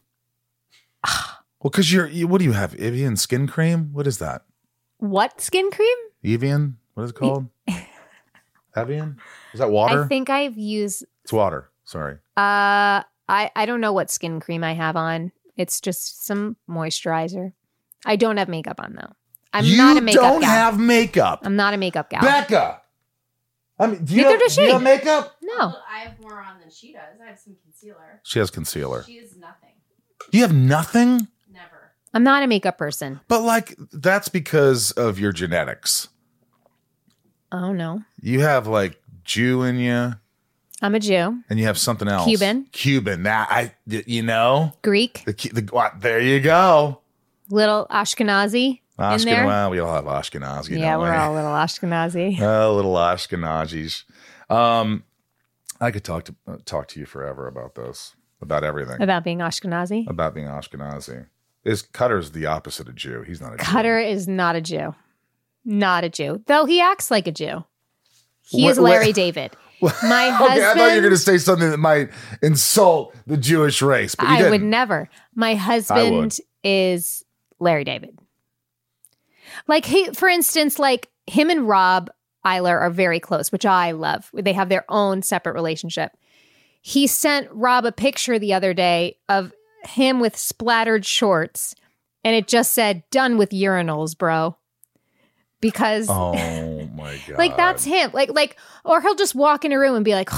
well, 1.07 1.15
because 1.63 1.93
you're, 1.93 2.07
you, 2.07 2.27
what 2.29 2.39
do 2.39 2.45
you 2.45 2.53
have? 2.53 2.75
Evian 2.77 3.17
skin 3.17 3.47
cream? 3.47 3.91
What 3.93 4.07
is 4.07 4.19
that? 4.19 4.43
What 4.99 5.41
skin 5.41 5.71
cream? 5.71 5.97
Evian? 6.25 6.79
What 6.95 7.05
is 7.05 7.11
it 7.11 7.17
called? 7.17 7.47
Evian? 8.77 9.19
Is 9.53 9.61
that 9.61 9.71
water? 9.71 10.05
I 10.05 10.09
think 10.09 10.29
I've 10.31 10.57
used. 10.59 11.05
It's 11.27 11.33
water. 11.33 11.69
Sorry. 11.83 12.15
Uh, 12.37 13.03
I 13.29 13.51
I 13.57 13.67
don't 13.67 13.81
know 13.81 13.93
what 13.93 14.13
skin 14.13 14.39
cream 14.39 14.63
I 14.63 14.75
have 14.75 14.95
on. 14.95 15.33
It's 15.57 15.81
just 15.81 16.25
some 16.25 16.57
moisturizer. 16.71 17.53
I 18.05 18.15
don't 18.15 18.37
have 18.37 18.49
makeup 18.49 18.81
on 18.81 18.95
though. 18.95 19.13
I'm 19.53 19.65
you 19.65 19.77
not 19.77 19.97
a 19.97 20.01
makeup 20.01 20.23
guy. 20.23 20.27
You 20.29 20.33
don't 20.35 20.41
gal. 20.43 20.51
have 20.51 20.79
makeup. 20.79 21.41
I'm 21.43 21.57
not 21.57 21.75
a 21.75 21.79
makeup 21.79 22.11
gal. 22.11 22.21
Becca. 22.23 22.81
I 23.77 23.87
mean, 23.89 24.05
do 24.05 24.15
you, 24.15 24.23
Neither 24.23 24.31
have, 24.35 24.41
does 24.41 24.55
do 24.55 24.63
you 24.63 24.73
have 24.73 24.83
makeup? 24.83 25.37
no. 25.43 25.75
I 25.91 25.99
have 25.99 26.21
more 26.21 26.41
on 26.41 26.61
than 26.61 26.71
she 26.71 26.93
does. 26.93 27.21
I 27.21 27.27
have 27.27 27.39
some 27.41 27.57
concealer. 27.65 28.21
She 28.23 28.39
has 28.39 28.49
concealer. 28.53 29.03
She 29.03 29.15
is 29.15 29.37
nothing. 29.37 29.71
You 30.31 30.43
have 30.43 30.55
nothing? 30.55 31.27
Never. 31.53 31.91
I'm 32.15 32.23
not 32.23 32.45
a 32.45 32.47
makeup 32.47 32.79
person. 32.79 33.19
But 33.27 33.43
like, 33.43 33.75
that's 33.93 34.29
because 34.29 34.93
of 34.93 35.19
your 35.19 35.33
genetics. 35.33 36.07
Oh 37.51 37.73
no. 37.73 38.03
You 38.21 38.41
have 38.43 38.69
like 38.69 39.03
Jew 39.25 39.65
in 39.65 39.79
you. 39.81 40.15
I'm 40.83 40.95
a 40.95 41.01
Jew. 41.01 41.43
and 41.49 41.59
you 41.59 41.65
have 41.67 41.79
something 41.79 42.07
else. 42.09 42.25
Cuban. 42.27 42.67
Cuban. 42.73 43.23
That 43.23 43.49
I, 43.51 43.73
you 43.87 44.23
know, 44.23 44.73
Greek. 44.83 45.23
the, 45.25 45.33
the 45.33 45.63
what, 45.73 46.01
there 46.01 46.21
you 46.21 46.41
go. 46.41 47.01
Little 47.49 47.87
Ashkenazi 47.91 48.81
in 48.99 49.05
Ashken, 49.05 49.25
there. 49.25 49.47
well, 49.47 49.71
we 49.71 49.79
all 49.79 49.95
have 49.95 50.05
Ashkenazi. 50.05 50.79
yeah, 50.79 50.97
we're 50.99 51.11
we? 51.13 51.17
all 51.17 51.33
little 51.35 51.51
Ashkenazi. 51.53 52.41
Oh, 52.41 52.75
little 52.77 52.95
Ashkenazis. 52.95 54.05
Um, 54.51 55.05
I 55.81 55.91
could 55.91 56.05
talk 56.05 56.25
to 56.25 56.35
uh, 56.47 56.57
talk 56.65 56.89
to 56.89 57.01
you 57.01 57.07
forever 57.07 57.47
about 57.47 57.75
this, 57.75 58.15
about 58.43 58.65
everything, 58.65 59.01
About 59.01 59.25
being 59.25 59.39
Ashkenazi. 59.39 60.09
about 60.11 60.35
being 60.35 60.47
Ashkenazi. 60.47 61.27
Is 61.65 61.83
Cutter's 61.83 62.31
the 62.33 62.47
opposite 62.47 62.89
of 62.89 62.95
Jew? 62.95 63.23
He's 63.23 63.41
not 63.41 63.55
a 63.55 63.57
Jew. 63.57 63.65
Cutter 63.65 63.99
is 63.99 64.29
not 64.29 64.57
a 64.57 64.61
Jew. 64.61 64.95
Not 65.65 66.05
a 66.05 66.09
Jew. 66.09 66.43
Though 66.47 66.65
he 66.65 66.81
acts 66.81 67.11
like 67.11 67.27
a 67.27 67.33
Jew. 67.33 67.65
He 68.43 68.65
Wait, 68.65 68.71
is 68.71 68.79
Larry 68.79 69.07
wait. 69.07 69.15
David. 69.17 69.57
My 70.03 70.29
husband. 70.31 70.61
okay. 70.61 70.71
I 70.71 70.75
thought 70.75 70.89
you 70.91 70.97
were 70.97 71.01
going 71.03 71.11
to 71.13 71.19
say 71.19 71.39
something 71.39 71.71
that 71.71 71.79
might 71.79 72.11
insult 72.43 73.15
the 73.27 73.37
Jewish 73.37 73.83
race, 73.83 74.15
but 74.15 74.27
you 74.29 74.35
I 74.35 74.37
didn't. 74.39 74.51
would 74.53 74.63
never. 74.63 75.09
My 75.35 75.55
husband 75.55 76.39
is 76.65 77.25
Larry 77.59 77.85
David. 77.85 78.19
Like 79.69 79.85
he, 79.85 80.07
for 80.13 80.29
instance, 80.29 80.79
like 80.79 81.11
him 81.27 81.51
and 81.51 81.69
Rob 81.69 82.11
Iler 82.45 82.79
are 82.79 82.91
very 82.91 83.21
close, 83.21 83.51
which 83.51 83.67
I 83.67 83.93
love. 83.93 84.31
They 84.33 84.53
have 84.53 84.69
their 84.69 84.85
own 84.89 85.23
separate 85.23 85.55
relationship. 85.55 86.13
He 86.81 87.07
sent 87.07 87.49
Rob 87.51 87.85
a 87.85 87.93
picture 87.93 88.39
the 88.39 88.55
other 88.55 88.73
day 88.73 89.19
of 89.29 89.53
him 89.85 90.21
with 90.21 90.37
splattered 90.37 91.05
shorts, 91.05 91.75
and 92.23 92.35
it 92.35 92.47
just 92.47 92.73
said 92.73 93.03
"Done 93.11 93.37
with 93.39 93.51
urinals, 93.51 94.17
bro." 94.17 94.57
Because 95.61 96.07
Oh 96.11 96.33
my 96.95 97.19
god! 97.27 97.39
like 97.39 97.57
that's 97.57 97.85
him. 97.85 98.11
Like 98.13 98.31
like 98.35 98.57
or 98.85 99.01
he'll 99.01 99.15
just 99.15 99.35
walk 99.35 99.65
in 99.65 99.73
a 99.73 99.79
room 99.79 99.95
and 99.97 100.05
be 100.05 100.15
like, 100.15 100.31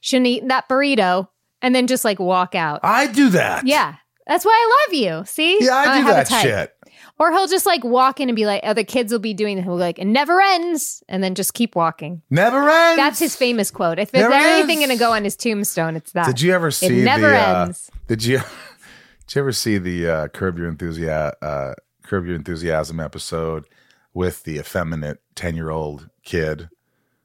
"Shouldn't 0.00 0.26
eat 0.26 0.48
that 0.48 0.68
burrito," 0.68 1.28
and 1.62 1.74
then 1.74 1.86
just 1.86 2.04
like 2.04 2.18
walk 2.18 2.54
out. 2.54 2.80
I 2.82 3.06
do 3.06 3.28
that. 3.30 3.66
Yeah. 3.66 3.96
That's 4.26 4.44
why 4.44 4.52
I 4.52 4.86
love 4.88 4.94
you. 4.98 5.22
See? 5.26 5.58
Yeah, 5.62 5.74
I 5.74 5.98
do 5.98 6.06
have 6.06 6.28
that 6.28 6.42
shit. 6.42 6.74
Or 7.18 7.30
he'll 7.30 7.46
just 7.46 7.66
like 7.66 7.84
walk 7.84 8.20
in 8.20 8.30
and 8.30 8.34
be 8.34 8.46
like, 8.46 8.62
oh, 8.64 8.72
the 8.72 8.82
kids 8.82 9.12
will 9.12 9.18
be 9.18 9.34
doing 9.34 9.56
that. 9.56 9.62
He'll 9.64 9.76
be 9.76 9.80
like, 9.80 9.98
it 9.98 10.06
never 10.06 10.40
ends. 10.40 11.02
And 11.10 11.22
then 11.22 11.34
just 11.34 11.52
keep 11.52 11.76
walking. 11.76 12.22
Never 12.30 12.66
ends. 12.68 12.96
That's 12.96 13.18
his 13.18 13.36
famous 13.36 13.70
quote. 13.70 13.98
If 13.98 14.12
there's 14.12 14.32
anything 14.32 14.78
ends. 14.78 14.86
going 14.86 14.96
to 14.98 14.98
go 14.98 15.12
on 15.12 15.24
his 15.24 15.36
tombstone, 15.36 15.94
it's 15.94 16.12
that. 16.12 16.26
Did 16.26 16.40
you 16.40 16.54
ever 16.54 16.70
see 16.70 17.00
It 17.00 17.04
never 17.04 17.28
the? 17.28 17.38
uh, 17.38 17.72
did 18.08 18.24
you? 18.24 18.38
Did 19.26 19.34
you 19.36 19.40
ever 19.42 19.52
see 19.52 19.76
the 19.78 20.08
uh, 20.08 20.28
Curb 20.28 20.56
Your 20.58 20.68
Enthusiasm 20.68 21.34
uh, 21.42 21.74
Curb 22.02 22.26
Your 22.26 22.36
Enthusiasm 22.36 23.00
episode 23.00 23.66
with 24.14 24.44
the 24.44 24.58
effeminate 24.58 25.20
ten 25.34 25.56
year 25.56 25.70
old 25.70 26.08
kid 26.24 26.70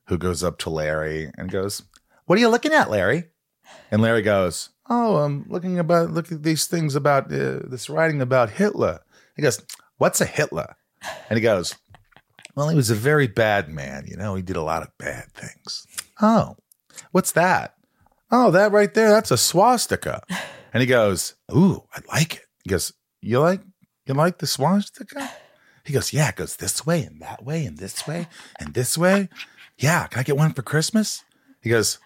who 0.07 0.17
goes 0.17 0.43
up 0.43 0.57
to 0.59 0.69
Larry 0.69 1.31
and 1.37 1.51
goes, 1.51 1.83
"What 2.25 2.37
are 2.37 2.41
you 2.41 2.49
looking 2.49 2.73
at, 2.73 2.89
Larry?" 2.89 3.25
And 3.91 4.01
Larry 4.01 4.23
goes, 4.23 4.69
"Oh, 4.89 5.17
I'm 5.17 5.45
looking 5.47 5.79
about 5.79 6.11
look 6.11 6.31
at 6.31 6.43
these 6.43 6.65
things 6.65 6.95
about 6.95 7.25
uh, 7.25 7.59
this 7.63 7.89
writing 7.89 8.21
about 8.21 8.49
Hitler." 8.49 8.99
He 9.35 9.41
goes, 9.41 9.61
"What's 9.97 10.19
a 10.19 10.25
Hitler?" 10.25 10.75
And 11.29 11.37
he 11.37 11.41
goes, 11.41 11.75
"Well, 12.55 12.67
he 12.69 12.75
was 12.75 12.89
a 12.89 12.95
very 12.95 13.27
bad 13.27 13.69
man. 13.69 14.05
You 14.07 14.17
know, 14.17 14.35
he 14.35 14.41
did 14.41 14.57
a 14.57 14.63
lot 14.63 14.83
of 14.83 14.97
bad 14.97 15.31
things." 15.33 15.85
Oh, 16.21 16.57
what's 17.11 17.31
that? 17.31 17.75
Oh, 18.31 18.51
that 18.51 18.71
right 18.71 18.93
there, 18.93 19.09
that's 19.09 19.31
a 19.31 19.37
swastika. 19.37 20.21
And 20.73 20.81
he 20.81 20.87
goes, 20.87 21.35
Ooh, 21.51 21.83
I 21.93 22.01
like 22.11 22.35
it. 22.35 22.45
He 22.63 22.69
goes, 22.69 22.93
You 23.21 23.39
like 23.39 23.61
you 24.05 24.13
like 24.13 24.37
the 24.37 24.47
swastika? 24.47 25.31
He 25.89 25.93
goes, 25.95 26.13
Yeah, 26.13 26.29
it 26.29 26.35
goes 26.35 26.55
this 26.57 26.85
way 26.85 27.01
and 27.01 27.19
that 27.19 27.43
way 27.43 27.65
and 27.65 27.79
this 27.79 28.05
way 28.05 28.27
and 28.59 28.75
this 28.75 28.95
way. 28.95 29.27
Yeah, 29.79 30.05
can 30.05 30.19
I 30.19 30.23
get 30.23 30.37
one 30.37 30.53
for 30.53 30.61
Christmas? 30.61 31.23
He 31.63 31.71
goes, 31.71 31.97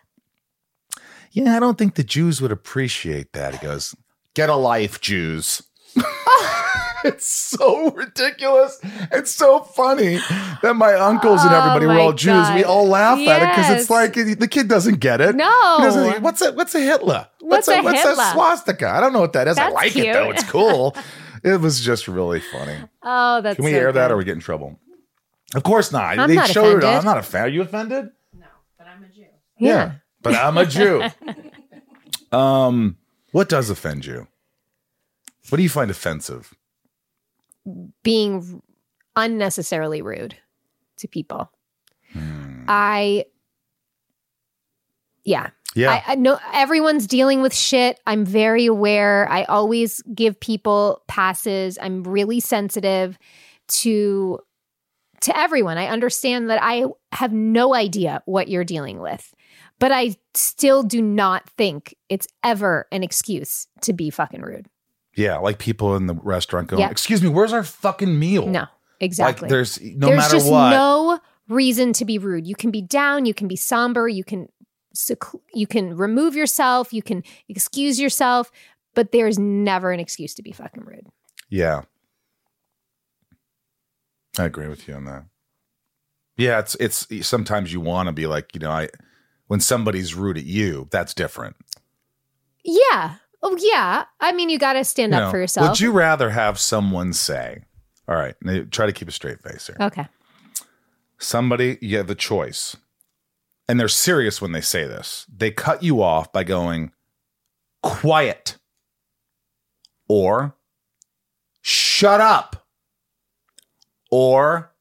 Yeah, 1.34 1.58
I 1.58 1.60
don't 1.60 1.78
think 1.78 1.96
the 1.96 2.04
Jews 2.06 2.42
would 2.42 2.52
appreciate 2.54 3.34
that. 3.34 3.56
He 3.56 3.66
goes, 3.68 3.94
Get 4.36 4.50
a 4.50 4.56
life, 4.56 5.02
Jews. 5.02 5.64
it's 7.04 7.28
so 7.28 7.92
ridiculous. 7.92 8.80
It's 9.12 9.32
so 9.36 9.60
funny 9.60 10.16
that 10.62 10.76
my 10.78 10.94
uncles 10.94 11.44
and 11.44 11.54
Oh 11.54 11.60
everybody 11.60 11.86
were 11.86 11.94
my 11.96 12.00
all 12.00 12.14
Jews. 12.14 12.50
We 12.56 12.64
all 12.64 12.88
laugh 12.88 13.20
at 13.20 13.42
it 13.44 13.50
because 13.50 13.82
it's 13.82 13.90
like 13.90 14.14
the 14.14 14.48
kid 14.48 14.70
doesn't 14.70 15.02
get 15.02 15.20
it. 15.20 15.36
No. 15.36 15.78
Doesn't- 15.80 16.22
what's 16.24 16.42
a 16.42 16.54
what's 16.54 16.74
a 16.74 16.80
Hitler? 16.80 17.28
What's 17.42 17.68
a 17.68 17.82
what's 17.82 18.02
Hitler? 18.02 18.24
a 18.24 18.32
swastika? 18.32 18.88
I 18.88 19.02
don't 19.02 19.12
know 19.12 19.20
what 19.20 19.34
that 19.34 19.50
is. 19.50 19.58
I 19.58 19.64
That's 19.64 19.76
like 19.76 19.96
it 19.98 20.14
though. 20.14 20.30
It's 20.32 20.50
cool. 20.50 20.96
it 21.44 21.62
was 21.62 21.82
just 21.82 22.08
really 22.08 22.40
funny. 22.40 22.78
Oh, 23.02 23.42
that's 23.42 23.56
Can 23.58 23.66
we 23.66 23.72
so 23.72 23.78
air 23.78 23.92
that 23.92 24.08
good. 24.08 24.14
or 24.14 24.18
we 24.18 24.24
get 24.24 24.34
in 24.34 24.40
trouble? 24.40 24.80
Of 25.56 25.64
course 25.64 25.92
not. 25.92 26.18
I'm 26.18 26.30
they 26.30 26.36
not 26.36 26.50
showed 26.50 26.84
it. 26.84 26.88
I'm 26.88 27.06
not 27.06 27.18
a 27.18 27.24
fan. 27.24 27.44
Are 27.44 27.48
you 27.48 27.62
offended? 27.62 28.10
No, 28.34 28.48
but 28.78 28.88
I'm 28.88 29.04
a 29.04 29.08
Jew. 29.08 29.26
Yeah. 29.60 29.94
But 30.22 30.36
I'm 30.36 30.58
a 30.58 30.66
Jew. 30.66 31.04
um, 32.38 32.98
what 33.32 33.50
does 33.50 33.70
offend 33.70 34.06
you? 34.06 34.28
What 35.50 35.58
do 35.58 35.64
you 35.64 35.70
find 35.70 35.92
offensive? 35.92 36.56
being 38.04 38.62
unnecessarily 39.16 40.02
rude 40.02 40.36
to 40.98 41.08
people. 41.08 41.52
Hmm. 42.12 42.66
I, 42.68 43.26
yeah. 45.24 45.50
Yeah. 45.76 45.92
I, 45.92 46.14
I 46.14 46.16
know 46.16 46.40
everyone's 46.54 47.08
dealing 47.08 47.42
with 47.42 47.54
shit. 47.56 48.00
I'm 48.06 48.26
very 48.26 48.66
aware. 48.66 49.28
I 49.30 49.44
always 49.46 50.02
give 50.14 50.40
people 50.40 51.02
passes. 51.08 51.78
I'm 51.82 52.04
really 52.04 52.40
sensitive 52.40 53.18
to 53.70 54.40
to 55.22 55.38
everyone. 55.38 55.78
I 55.78 55.88
understand 55.88 56.50
that 56.50 56.60
I 56.62 56.84
have 57.14 57.32
no 57.32 57.74
idea 57.74 58.22
what 58.26 58.50
you're 58.50 58.66
dealing 58.66 59.00
with. 59.00 59.34
But 59.80 59.92
I 59.92 60.16
still 60.34 60.84
do 60.84 61.02
not 61.02 61.50
think 61.52 61.96
it's 62.10 62.28
ever 62.44 62.88
an 62.92 63.04
excuse 63.04 63.68
to 63.82 63.94
be 63.94 64.10
fucking 64.10 64.42
rude. 64.42 64.68
Yeah, 65.16 65.38
like 65.38 65.60
people 65.60 65.96
in 65.96 66.08
the 66.08 66.16
restaurant 66.16 66.68
going, 66.68 66.82
Yeah. 66.82 66.90
"Excuse 66.90 67.22
me, 67.22 67.30
where's 67.30 67.54
our 67.54 67.64
fucking 67.64 68.18
meal?" 68.20 68.48
No, 68.48 68.66
exactly. 69.00 69.46
Like 69.46 69.50
there's 69.50 69.80
no 69.82 70.08
There's 70.08 70.18
matter 70.18 70.34
just 70.36 70.52
what. 70.52 70.70
no 70.72 71.20
reason 71.48 71.94
to 71.94 72.06
be 72.06 72.18
rude. 72.18 72.48
You 72.48 72.56
can 72.56 72.72
be 72.72 72.82
down, 72.82 73.26
you 73.26 73.34
can 73.34 73.48
be 73.48 73.56
somber, 73.56 74.08
you 74.08 74.24
can 74.24 74.48
sec- 74.94 75.20
you 75.54 75.68
can 75.68 75.96
remove 75.96 76.36
yourself, 76.36 76.94
you 76.94 77.02
can 77.02 77.24
excuse 77.50 78.00
yourself, 78.00 78.52
but 78.94 79.12
there's 79.12 79.40
never 79.40 79.92
an 79.92 80.00
excuse 80.00 80.34
to 80.36 80.44
be 80.44 80.52
fucking 80.52 80.84
rude. 80.86 81.08
Yeah. 81.50 81.82
I 84.38 84.46
agree 84.46 84.68
with 84.68 84.88
you 84.88 84.96
on 84.96 85.06
that. 85.06 85.26
Yeah, 86.38 86.60
it's 86.60 86.76
it's 86.76 87.28
sometimes 87.28 87.72
you 87.72 87.80
want 87.80 88.08
to 88.08 88.14
be 88.14 88.26
like, 88.26 88.56
you 88.56 88.60
know, 88.60 88.72
I 88.72 88.90
when 89.48 89.60
somebody's 89.60 90.16
rude 90.16 90.38
at 90.38 90.46
you, 90.46 90.88
that's 90.90 91.14
different. 91.14 91.56
Yeah. 92.64 93.16
Oh 93.44 93.56
yeah. 93.60 94.06
I 94.20 94.32
mean, 94.32 94.50
you 94.50 94.58
got 94.58 94.74
to 94.74 94.84
stand 94.84 95.12
You 95.12 95.20
up 95.20 95.26
know, 95.26 95.32
for 95.32 95.38
yourself. 95.38 95.70
Would 95.70 95.80
you 95.80 95.92
rather 95.92 96.32
have 96.32 96.58
someone 96.60 97.14
say, 97.14 97.66
"All 98.08 98.16
right, 98.16 98.36
try 98.72 98.88
to 98.88 98.94
keep 98.94 99.08
a 99.08 99.12
straight 99.12 99.42
face 99.44 99.68
here." 99.68 99.78
Okay. 99.80 100.08
Somebody, 101.20 101.78
you 101.82 101.98
have 101.98 102.08
the 102.08 102.16
choice, 102.16 102.76
and 103.74 103.80
they're 103.80 103.88
serious 103.88 104.40
when 104.40 104.52
they 104.52 104.62
say 104.62 104.84
this. 104.84 105.26
They 105.36 105.50
cut 105.50 105.82
you 105.82 106.04
off 106.04 106.32
by 106.32 106.44
going, 106.44 106.92
"Quiet," 107.82 108.60
or 110.08 110.56
"Shut 111.60 112.22
up," 112.22 112.68
or 114.12 114.72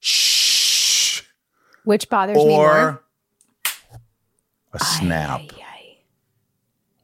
"Shh," 0.00 1.22
Which 1.84 2.10
bothers 2.10 2.36
me 2.36 2.44
more? 2.44 3.02
a 4.74 4.78
snap. 4.80 5.40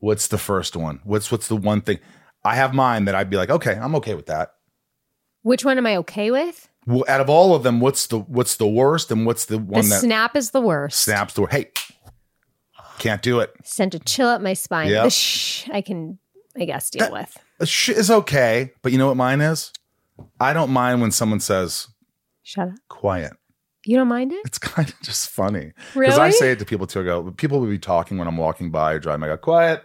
What's 0.00 0.26
the 0.26 0.36
first 0.36 0.76
one? 0.76 1.00
What's 1.02 1.32
what's 1.32 1.48
the 1.48 1.56
one 1.56 1.80
thing? 1.80 1.98
I 2.44 2.56
have 2.56 2.74
mine 2.74 3.06
that 3.06 3.14
I'd 3.14 3.30
be 3.30 3.38
like, 3.38 3.48
okay, 3.48 3.76
I'm 3.76 3.94
okay 3.94 4.14
with 4.14 4.26
that. 4.26 4.52
Which 5.40 5.64
one 5.64 5.78
am 5.78 5.86
I 5.86 5.96
okay 5.96 6.30
with? 6.30 6.68
Well, 6.86 7.04
out 7.08 7.20
of 7.20 7.30
all 7.30 7.54
of 7.54 7.62
them, 7.62 7.78
what's 7.80 8.06
the 8.08 8.18
what's 8.18 8.56
the 8.56 8.66
worst, 8.66 9.10
and 9.12 9.24
what's 9.24 9.44
the 9.44 9.58
one 9.58 9.82
The 9.82 9.88
that 9.90 10.00
snap 10.00 10.36
is 10.36 10.50
the 10.50 10.60
worst. 10.60 10.98
snaps 10.98 11.34
the 11.34 11.42
worst. 11.42 11.52
hey, 11.54 11.70
can't 12.98 13.22
do 13.22 13.40
it. 13.40 13.52
Sent 13.64 13.94
a 13.94 13.98
chill 13.98 14.28
up 14.28 14.40
my 14.40 14.52
spine. 14.54 14.88
Yep. 14.90 15.04
The 15.04 15.10
shh 15.10 15.68
I 15.70 15.80
can 15.80 16.18
I 16.58 16.64
guess 16.64 16.90
deal 16.90 17.10
with. 17.12 17.36
A 17.60 17.66
sh 17.66 17.88
is 17.90 18.10
okay, 18.10 18.72
but 18.82 18.92
you 18.92 18.98
know 18.98 19.06
what 19.08 19.16
mine 19.16 19.40
is? 19.40 19.72
I 20.40 20.52
don't 20.52 20.70
mind 20.70 21.00
when 21.00 21.10
someone 21.10 21.40
says 21.40 21.88
Shut 22.42 22.68
up. 22.68 22.74
quiet. 22.88 23.32
You 23.84 23.96
don't 23.96 24.08
mind 24.08 24.32
it? 24.32 24.40
It's 24.44 24.58
kind 24.58 24.88
of 24.88 25.00
just 25.02 25.28
funny 25.30 25.72
because 25.94 26.18
I 26.18 26.30
say 26.30 26.52
it 26.52 26.58
to 26.60 26.64
people 26.64 26.86
too. 26.86 27.00
I 27.00 27.04
go, 27.04 27.30
people 27.32 27.60
will 27.60 27.68
be 27.68 27.78
talking 27.78 28.18
when 28.18 28.28
I'm 28.28 28.36
walking 28.36 28.70
by 28.70 28.92
or 28.92 28.98
driving. 29.00 29.24
I 29.24 29.28
go, 29.28 29.36
quiet, 29.36 29.82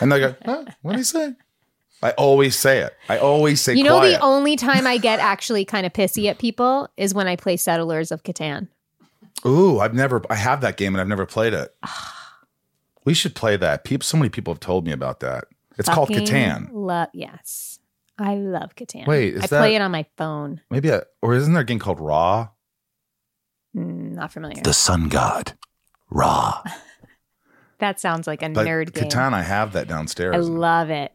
and 0.00 0.12
they 0.12 0.20
go, 0.20 0.36
huh? 0.44 0.64
what 0.82 0.92
do 0.92 0.98
you 0.98 1.04
say? 1.04 1.32
I 2.02 2.12
always 2.12 2.56
say 2.56 2.78
it. 2.78 2.96
I 3.08 3.18
always 3.18 3.60
say 3.60 3.74
you 3.74 3.82
know 3.82 3.98
quiet. 3.98 4.12
the 4.12 4.20
only 4.20 4.56
time 4.56 4.86
I 4.86 4.98
get 4.98 5.18
actually 5.18 5.64
kind 5.64 5.84
of 5.84 5.92
pissy 5.92 6.26
at 6.30 6.38
people 6.38 6.88
is 6.96 7.12
when 7.12 7.26
I 7.26 7.36
play 7.36 7.56
Settlers 7.56 8.12
of 8.12 8.22
Catan. 8.22 8.68
Ooh, 9.44 9.80
I've 9.80 9.94
never. 9.94 10.22
I 10.30 10.36
have 10.36 10.60
that 10.60 10.76
game 10.76 10.94
and 10.94 11.00
I've 11.00 11.08
never 11.08 11.26
played 11.26 11.54
it. 11.54 11.74
we 13.04 13.14
should 13.14 13.34
play 13.34 13.56
that. 13.56 13.84
People, 13.84 14.04
so 14.04 14.16
many 14.16 14.28
people 14.28 14.52
have 14.54 14.60
told 14.60 14.86
me 14.86 14.92
about 14.92 15.20
that. 15.20 15.44
It's 15.76 15.88
called 15.88 16.08
Catan. 16.10 16.68
Lo- 16.72 17.06
yes. 17.12 17.78
I 18.18 18.34
love 18.34 18.74
Catan. 18.74 19.06
Wait, 19.06 19.34
is 19.34 19.44
I 19.44 19.46
that- 19.46 19.60
play 19.60 19.74
it 19.76 19.80
on 19.82 19.92
my 19.92 20.04
phone. 20.16 20.60
Maybe, 20.70 20.88
a, 20.88 21.04
or 21.22 21.34
isn't 21.34 21.52
there 21.52 21.62
a 21.62 21.66
game 21.66 21.78
called 21.78 22.00
Ra? 22.00 22.48
Mm, 23.76 24.14
not 24.14 24.32
familiar. 24.32 24.60
The 24.62 24.72
Sun 24.74 25.08
God, 25.08 25.52
Ra. 26.10 26.62
that 27.78 28.00
sounds 28.00 28.26
like 28.26 28.42
a 28.42 28.48
But 28.48 28.66
nerd 28.66 28.92
game. 28.92 29.04
Catan, 29.08 29.32
I 29.34 29.42
have 29.42 29.72
that 29.74 29.86
downstairs. 29.86 30.34
I 30.34 30.38
love 30.38 30.90
it. 30.90 31.12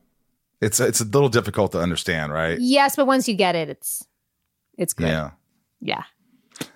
It's 0.63 0.79
it's 0.79 1.01
a 1.01 1.05
little 1.05 1.29
difficult 1.29 1.71
to 1.73 1.79
understand, 1.79 2.31
right? 2.33 2.57
Yes, 2.59 2.95
but 2.95 3.05
once 3.07 3.27
you 3.27 3.35
get 3.35 3.55
it, 3.55 3.69
it's 3.69 4.05
it's 4.77 4.93
good. 4.93 5.07
Yeah. 5.07 5.31
Yeah. 5.79 6.03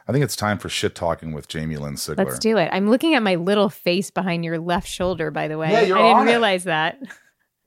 I 0.08 0.12
think 0.12 0.24
it's 0.24 0.36
time 0.36 0.58
for 0.58 0.70
shit 0.70 0.96
talking 0.96 1.34
with 1.34 1.48
Jamie 1.48 1.78
Lynn 1.78 1.96
Sigler. 1.96 2.18
Let's 2.26 2.40
do 2.40 2.58
it. 2.58 2.70
I'm 2.72 2.90
looking 2.90 3.14
at 3.14 3.22
my 3.24 3.36
little 3.36 3.70
face 3.70 4.10
behind 4.10 4.44
your 4.44 4.58
left 4.60 4.88
shoulder, 4.88 5.32
by 5.32 5.48
the 5.48 5.58
way. 5.58 5.72
Yeah, 5.72 5.82
you're 5.82 5.98
I 5.98 6.02
didn't 6.02 6.18
on 6.18 6.28
it. 6.28 6.32
realize 6.32 6.64
that. 6.66 7.00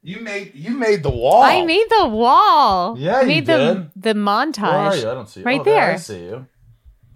You 0.03 0.21
made 0.21 0.55
you 0.55 0.71
made 0.71 1.03
the 1.03 1.11
wall. 1.11 1.43
I 1.43 1.65
made 1.65 1.87
the 1.91 2.09
wall. 2.09 2.99
Yeah, 2.99 3.17
I 3.19 3.21
you 3.23 3.27
made 3.27 3.47
the 3.47 3.91
the 3.97 4.15
montage. 4.15 4.63
Where 4.63 4.71
are 4.73 4.97
you? 4.97 5.11
I 5.11 5.15
don't 5.15 5.29
see 5.29 5.41
you. 5.41 5.47
Right 5.47 5.61
Oh, 5.61 5.65
there. 5.65 5.93
I 5.93 5.97
see 5.97 6.21
you. 6.25 6.47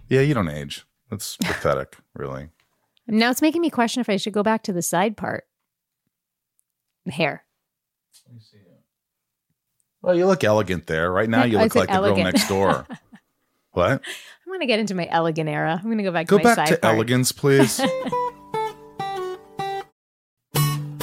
Yeah, 0.09 0.21
you 0.21 0.33
don't 0.33 0.49
age. 0.49 0.85
That's 1.09 1.35
pathetic, 1.41 1.97
really. 2.13 2.49
Now 3.07 3.31
it's 3.31 3.41
making 3.41 3.61
me 3.61 3.69
question 3.69 4.01
if 4.01 4.09
I 4.09 4.17
should 4.17 4.33
go 4.33 4.43
back 4.43 4.63
to 4.63 4.73
the 4.73 4.81
side 4.81 5.17
part. 5.17 5.45
The 7.05 7.11
hair. 7.11 7.43
Well, 10.05 10.13
you 10.13 10.27
look 10.27 10.43
elegant 10.43 10.85
there. 10.85 11.11
Right 11.11 11.27
now, 11.27 11.45
you 11.45 11.57
look 11.57 11.73
like 11.73 11.89
the 11.89 11.99
girl 11.99 12.15
next 12.15 12.47
door. 12.47 12.85
what? 13.71 13.91
I'm 13.91 13.99
going 14.45 14.59
to 14.59 14.67
get 14.67 14.79
into 14.79 14.93
my 14.93 15.07
elegant 15.09 15.49
era. 15.49 15.79
I'm 15.79 15.85
going 15.85 15.97
to 15.97 16.03
go 16.03 16.11
back 16.11 16.27
Go 16.27 16.37
to 16.37 16.43
my 16.43 16.53
back 16.53 16.67
side 16.67 16.75
to 16.75 16.79
part. 16.79 16.93
elegance, 16.93 17.31
please. 17.31 17.81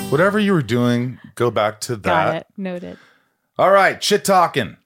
Whatever 0.08 0.38
you 0.38 0.52
were 0.52 0.62
doing, 0.62 1.18
go 1.34 1.50
back 1.50 1.80
to 1.80 1.96
that. 1.96 2.02
Got 2.04 2.36
it. 2.36 2.46
Noted. 2.56 2.96
All 3.58 3.72
right, 3.72 4.00
shit 4.00 4.24
talking. 4.24 4.76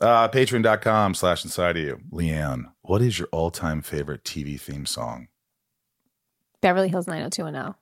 Uh, 0.00 0.28
Patreon.com 0.28 1.12
slash 1.12 1.44
inside 1.44 1.76
of 1.76 1.82
you. 1.82 2.00
Leanne, 2.10 2.72
what 2.80 3.02
is 3.02 3.18
your 3.18 3.28
all 3.32 3.50
time 3.50 3.82
favorite 3.82 4.24
TV 4.24 4.58
theme 4.58 4.86
song? 4.86 5.28
Beverly 6.62 6.88
Hills 6.88 7.06
90210 7.06 7.74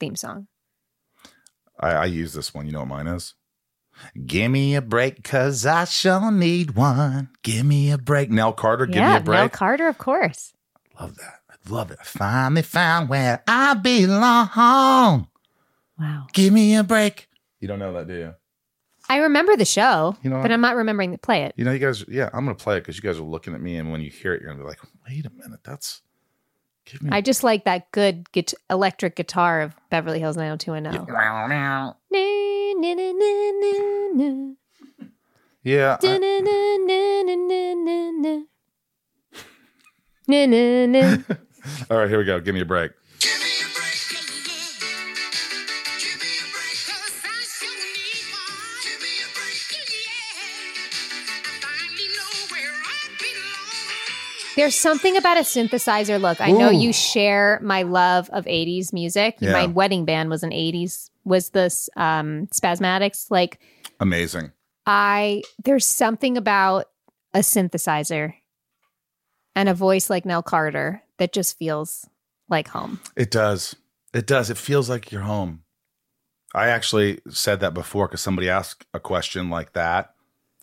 theme 0.00 0.16
song. 0.16 0.46
I, 1.78 1.90
I 1.90 2.04
use 2.06 2.32
this 2.32 2.54
one. 2.54 2.64
You 2.64 2.72
know 2.72 2.78
what 2.80 2.88
mine 2.88 3.08
is? 3.08 3.34
Give 4.26 4.50
me 4.50 4.74
a 4.74 4.82
break, 4.82 5.22
cause 5.24 5.64
I 5.66 5.84
shall 5.84 6.30
need 6.30 6.72
one. 6.72 7.30
Give 7.42 7.64
me 7.64 7.90
a 7.90 7.98
break. 7.98 8.30
Nell 8.30 8.52
Carter, 8.52 8.86
give 8.86 8.96
yeah, 8.96 9.14
me 9.14 9.16
a 9.18 9.20
break. 9.20 9.38
Nell 9.38 9.48
Carter, 9.48 9.88
of 9.88 9.98
course. 9.98 10.52
Love 11.00 11.16
that. 11.16 11.40
Love 11.68 11.90
it. 11.90 11.98
Finally 12.04 12.62
found 12.62 13.08
where 13.08 13.42
I 13.48 13.74
belong. 13.74 15.28
Wow. 15.98 16.26
Give 16.32 16.52
me 16.52 16.76
a 16.76 16.82
break. 16.84 17.28
You 17.60 17.68
don't 17.68 17.78
know 17.78 17.92
that, 17.94 18.06
do 18.06 18.14
you? 18.14 18.34
I 19.08 19.18
remember 19.18 19.56
the 19.56 19.64
show, 19.64 20.16
You 20.22 20.30
know 20.30 20.40
but? 20.40 20.50
I'm 20.50 20.60
not 20.60 20.76
remembering 20.76 21.12
to 21.12 21.18
play 21.18 21.44
it. 21.44 21.54
You 21.56 21.64
know, 21.64 21.72
you 21.72 21.78
guys, 21.78 22.04
yeah, 22.08 22.30
I'm 22.32 22.44
going 22.44 22.56
to 22.56 22.62
play 22.62 22.76
it 22.78 22.80
because 22.80 22.96
you 22.96 23.02
guys 23.02 23.18
are 23.18 23.22
looking 23.22 23.54
at 23.54 23.60
me. 23.60 23.76
And 23.76 23.92
when 23.92 24.00
you 24.00 24.10
hear 24.10 24.34
it, 24.34 24.40
you're 24.40 24.48
going 24.48 24.58
to 24.58 24.64
be 24.64 24.68
like, 24.68 24.80
wait 25.08 25.26
a 25.26 25.30
minute, 25.30 25.60
that's, 25.62 26.00
give 26.86 27.02
me 27.02 27.10
I 27.12 27.20
just 27.20 27.44
like 27.44 27.64
that 27.64 27.90
good 27.92 28.30
gui- 28.32 28.46
electric 28.70 29.16
guitar 29.16 29.60
of 29.60 29.74
Beverly 29.90 30.20
Hills 30.20 30.36
90210. 30.36 31.14
Na, 31.14 31.92
Yeah. 35.62 35.98
All 41.90 41.98
right, 41.98 42.08
here 42.08 42.18
we 42.18 42.24
go. 42.24 42.40
Give 42.40 42.54
me 42.54 42.60
a 42.60 42.64
break. 42.64 42.92
There's 54.56 54.76
something 54.76 55.16
about 55.16 55.36
a 55.36 55.40
synthesizer 55.40 56.20
look. 56.20 56.40
I 56.40 56.52
know 56.52 56.70
Ooh. 56.70 56.76
you 56.76 56.92
share 56.92 57.58
my 57.62 57.82
love 57.82 58.30
of 58.30 58.44
80s 58.44 58.92
music. 58.92 59.36
Yeah. 59.40 59.52
My 59.52 59.66
wedding 59.66 60.04
band 60.04 60.30
was 60.30 60.44
an 60.44 60.50
80s 60.50 61.03
was 61.24 61.50
this 61.50 61.88
um 61.96 62.48
Spazmatics 62.48 63.30
like 63.30 63.60
Amazing. 64.00 64.52
I 64.86 65.42
there's 65.64 65.86
something 65.86 66.36
about 66.36 66.86
a 67.32 67.40
synthesizer 67.40 68.34
and 69.56 69.68
a 69.68 69.74
voice 69.74 70.10
like 70.10 70.24
Nell 70.24 70.42
Carter 70.42 71.02
that 71.18 71.32
just 71.32 71.58
feels 71.58 72.08
like 72.48 72.68
home. 72.68 73.00
It 73.16 73.30
does. 73.30 73.76
It 74.12 74.26
does. 74.26 74.50
It 74.50 74.58
feels 74.58 74.88
like 74.88 75.10
you're 75.10 75.22
home. 75.22 75.62
I 76.54 76.68
actually 76.68 77.20
said 77.28 77.60
that 77.60 77.74
before 77.74 78.06
because 78.06 78.20
somebody 78.20 78.48
asked 78.48 78.86
a 78.94 79.00
question 79.00 79.50
like 79.50 79.72
that 79.72 80.14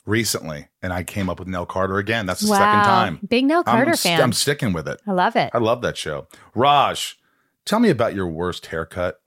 recently, 0.06 0.68
and 0.82 0.94
I 0.94 1.04
came 1.04 1.30
up 1.30 1.40
with 1.40 1.48
Nell 1.48 1.66
Carter 1.66 1.98
again. 1.98 2.26
That's 2.26 2.42
the 2.42 2.48
second 2.48 2.84
time. 2.84 3.20
Big 3.28 3.46
Nell 3.46 3.64
Carter 3.64 3.92
I'm, 3.92 3.98
fan. 3.98 4.22
I'm 4.22 4.34
sticking 4.34 4.74
with 4.74 4.88
it. 4.88 5.02
I 5.06 5.12
love 5.12 5.36
it. 5.36 5.52
I 5.54 5.58
love 5.58 5.82
that 5.82 5.98
show. 5.98 6.28
Raj, 6.56 7.20
tell 7.66 7.80
me 7.80 7.90
about 7.90 8.16
your 8.16 8.28
worst 8.28 8.68
haircut. 8.68 9.21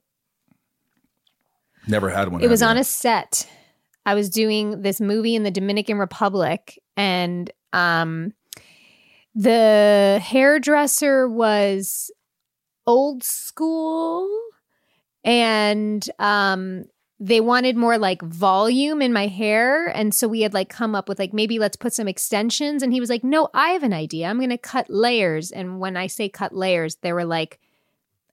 Never 1.87 2.09
had 2.09 2.29
one. 2.29 2.41
It 2.41 2.49
was 2.49 2.61
on 2.61 2.77
a 2.77 2.83
set. 2.83 3.47
I 4.05 4.13
was 4.13 4.29
doing 4.29 4.81
this 4.81 5.01
movie 5.01 5.35
in 5.35 5.43
the 5.43 5.51
Dominican 5.51 5.97
Republic, 5.97 6.79
and 6.95 7.49
um, 7.73 8.33
the 9.33 10.19
hairdresser 10.23 11.27
was 11.27 12.11
old 12.85 13.23
school, 13.23 14.29
and 15.23 16.07
um, 16.19 16.85
they 17.19 17.41
wanted 17.41 17.75
more 17.75 17.97
like 17.97 18.21
volume 18.21 19.01
in 19.01 19.11
my 19.11 19.27
hair, 19.27 19.87
and 19.87 20.13
so 20.13 20.27
we 20.27 20.41
had 20.41 20.53
like 20.53 20.69
come 20.69 20.93
up 20.93 21.09
with 21.09 21.17
like 21.17 21.33
maybe 21.33 21.57
let's 21.57 21.77
put 21.77 21.93
some 21.93 22.07
extensions, 22.07 22.83
and 22.83 22.93
he 22.93 22.99
was 22.99 23.09
like, 23.09 23.23
"No, 23.23 23.49
I 23.53 23.69
have 23.69 23.83
an 23.83 23.93
idea. 23.93 24.27
I'm 24.27 24.37
going 24.37 24.49
to 24.49 24.57
cut 24.57 24.89
layers." 24.89 25.51
And 25.51 25.79
when 25.79 25.97
I 25.97 26.07
say 26.07 26.29
cut 26.29 26.53
layers, 26.53 26.97
they 26.97 27.13
were 27.13 27.25
like 27.25 27.59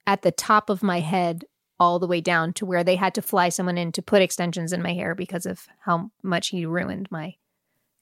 at 0.06 0.22
the 0.22 0.32
top 0.32 0.68
of 0.68 0.82
my 0.82 1.00
head 1.00 1.44
all 1.82 1.98
the 1.98 2.06
way 2.06 2.20
down 2.20 2.52
to 2.52 2.64
where 2.64 2.84
they 2.84 2.94
had 2.94 3.12
to 3.12 3.20
fly 3.20 3.48
someone 3.48 3.76
in 3.76 3.90
to 3.90 4.00
put 4.00 4.22
extensions 4.22 4.72
in 4.72 4.80
my 4.80 4.94
hair 4.94 5.16
because 5.16 5.46
of 5.46 5.66
how 5.80 6.12
much 6.22 6.48
he 6.48 6.64
ruined 6.64 7.10
my 7.10 7.34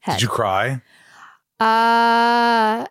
head. 0.01 0.19
Did 0.19 0.23
you 0.23 0.29
cry? 0.29 0.83
Uh 1.59 2.87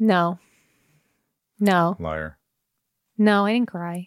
No. 0.00 0.40
No. 1.60 1.96
Liar. 2.00 2.38
No, 3.16 3.46
I 3.46 3.52
didn't 3.52 3.70
cry. 3.70 4.06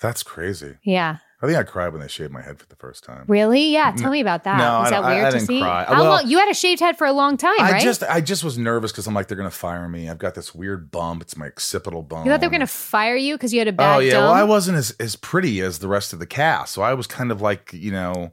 That's 0.00 0.24
crazy. 0.24 0.78
Yeah. 0.82 1.18
I 1.42 1.46
think 1.46 1.58
I 1.58 1.62
cried 1.62 1.88
when 1.88 2.02
they 2.02 2.08
shaved 2.08 2.32
my 2.32 2.42
head 2.42 2.58
for 2.58 2.66
the 2.66 2.76
first 2.76 3.02
time. 3.02 3.24
Really? 3.26 3.68
Yeah. 3.72 3.92
Tell 3.92 4.10
me 4.10 4.20
about 4.20 4.44
that. 4.44 4.58
No, 4.58 4.80
Was 4.80 4.90
that 4.90 4.96
don't- 4.96 5.04
I- 5.06 5.14
weird 5.14 5.24
I 5.24 5.30
to 5.30 5.36
didn't 5.38 5.46
see? 5.48 5.60
cry. 5.60 5.84
How 5.86 5.92
Well- 5.94 6.04
long? 6.04 6.28
You 6.28 6.38
had 6.38 6.50
a 6.50 6.54
shaved 6.54 6.80
head 6.80 6.98
for 6.98 7.06
a 7.06 7.12
long 7.12 7.38
time, 7.38 7.54
I 7.58 7.72
right? 7.72 7.82
just 7.82 8.02
I 8.02 8.20
just 8.20 8.44
was 8.44 8.58
nervous 8.58 8.92
because 8.92 9.06
I'm 9.06 9.14
like 9.14 9.26
they're 9.28 9.38
gonna 9.38 9.50
fire 9.50 9.88
me. 9.88 10.10
I've 10.10 10.18
got 10.18 10.34
this 10.34 10.54
weird 10.54 10.90
bump. 10.90 11.22
It's 11.22 11.36
my 11.38 11.46
occipital 11.46 12.02
bone. 12.02 12.26
you 12.26 12.30
thought 12.30 12.40
they 12.40 12.46
were 12.46 12.50
going 12.50 12.60
to 12.60 12.66
fire 12.66 13.16
you 13.16 13.36
because 13.36 13.52
you 13.54 13.58
had 13.60 13.68
a 13.68 13.72
bad 13.72 13.96
Oh 13.96 13.98
yeah, 14.00 14.18
well 14.18 14.32
I 14.32 14.42
wasn't 14.42 14.76
as 14.76 14.90
as 15.00 15.16
pretty 15.16 15.60
as 15.62 15.78
the 15.78 15.88
rest 15.88 16.12
of 16.12 16.18
the 16.18 16.26
cast, 16.26 16.72
so 16.74 16.82
I 16.82 16.92
was 16.94 17.06
kind 17.06 17.30
of 17.32 17.40
like 17.40 17.72
you 17.72 17.90
know, 17.90 18.32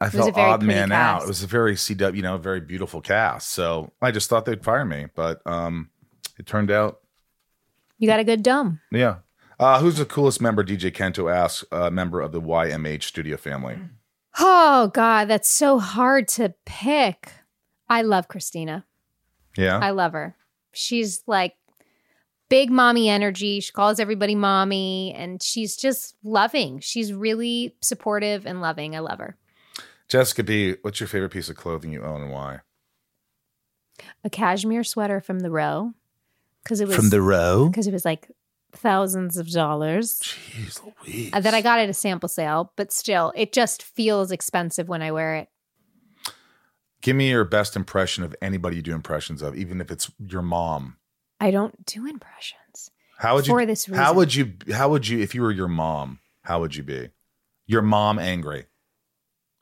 I 0.00 0.10
felt 0.10 0.36
odd 0.36 0.62
man 0.62 0.90
out. 0.90 1.22
It 1.22 1.28
was 1.28 1.42
a 1.44 1.46
very 1.46 1.74
CW, 1.76 2.16
you 2.16 2.22
know, 2.22 2.36
very 2.36 2.60
beautiful 2.60 3.00
cast. 3.00 3.50
So 3.50 3.92
I 4.02 4.10
just 4.10 4.28
thought 4.28 4.44
they'd 4.44 4.64
fire 4.64 4.84
me, 4.84 5.06
but 5.14 5.40
um, 5.46 5.90
it 6.38 6.46
turned 6.46 6.70
out 6.72 6.98
you 7.98 8.06
got 8.08 8.18
a 8.20 8.24
good 8.24 8.42
dumb. 8.42 8.80
yeah. 8.90 9.16
Uh, 9.58 9.80
who's 9.80 9.96
the 9.96 10.04
coolest 10.04 10.40
member? 10.40 10.62
DJ 10.64 10.92
Kento 10.92 11.32
asks, 11.34 11.64
uh, 11.72 11.90
member 11.90 12.20
of 12.20 12.32
the 12.32 12.40
YMH 12.40 13.02
studio 13.02 13.36
family. 13.36 13.78
Oh, 14.38 14.90
God. 14.94 15.26
That's 15.28 15.48
so 15.48 15.78
hard 15.80 16.28
to 16.28 16.54
pick. 16.64 17.32
I 17.88 18.02
love 18.02 18.28
Christina. 18.28 18.84
Yeah, 19.56 19.78
I 19.78 19.90
love 19.90 20.12
her. 20.12 20.36
She's 20.72 21.22
like 21.26 21.54
big 22.48 22.70
mommy 22.70 23.08
energy. 23.08 23.58
She 23.60 23.72
calls 23.72 23.98
everybody 23.98 24.36
mommy 24.36 25.12
and 25.16 25.42
she's 25.42 25.76
just 25.76 26.14
loving. 26.22 26.78
She's 26.78 27.12
really 27.12 27.74
supportive 27.80 28.46
and 28.46 28.60
loving. 28.60 28.94
I 28.94 29.00
love 29.00 29.18
her. 29.18 29.36
Jessica 30.06 30.44
B. 30.44 30.76
What's 30.82 31.00
your 31.00 31.08
favorite 31.08 31.30
piece 31.32 31.48
of 31.48 31.56
clothing 31.56 31.92
you 31.92 32.02
own 32.04 32.22
and 32.22 32.30
why? 32.30 32.60
A 34.22 34.30
cashmere 34.30 34.84
sweater 34.84 35.20
from 35.20 35.40
the 35.40 35.50
row 35.50 35.92
because 36.62 36.80
it 36.80 36.86
was 36.86 36.94
From 36.96 37.10
the 37.10 37.20
row. 37.22 37.68
because 37.68 37.88
it 37.88 37.92
was 37.92 38.04
like 38.04 38.30
thousands 38.72 39.36
of 39.36 39.50
dollars. 39.50 40.20
Jeez 40.22 40.80
Louise. 40.84 41.30
Uh, 41.32 41.40
That 41.40 41.54
I 41.54 41.60
got 41.60 41.78
at 41.78 41.88
a 41.88 41.94
sample 41.94 42.28
sale, 42.28 42.72
but 42.76 42.92
still, 42.92 43.32
it 43.36 43.52
just 43.52 43.82
feels 43.82 44.30
expensive 44.30 44.88
when 44.88 45.02
I 45.02 45.12
wear 45.12 45.36
it. 45.36 45.48
Give 47.00 47.14
me 47.16 47.30
your 47.30 47.44
best 47.44 47.76
impression 47.76 48.24
of 48.24 48.34
anybody 48.42 48.76
you 48.76 48.82
do 48.82 48.94
impressions 48.94 49.40
of, 49.40 49.56
even 49.56 49.80
if 49.80 49.90
it's 49.90 50.10
your 50.18 50.42
mom. 50.42 50.96
I 51.40 51.50
don't 51.50 51.86
do 51.86 52.06
impressions. 52.06 52.90
How 53.18 53.34
would 53.34 53.46
you? 53.46 53.52
For 53.52 53.66
this 53.66 53.86
How 53.86 54.12
would 54.14 54.34
you? 54.34 54.54
How 54.72 54.88
would 54.88 55.06
you? 55.06 55.20
If 55.20 55.34
you 55.34 55.42
were 55.42 55.52
your 55.52 55.68
mom, 55.68 56.18
how 56.42 56.60
would 56.60 56.74
you 56.74 56.82
be? 56.82 57.10
Your 57.66 57.82
mom 57.82 58.18
angry 58.18 58.66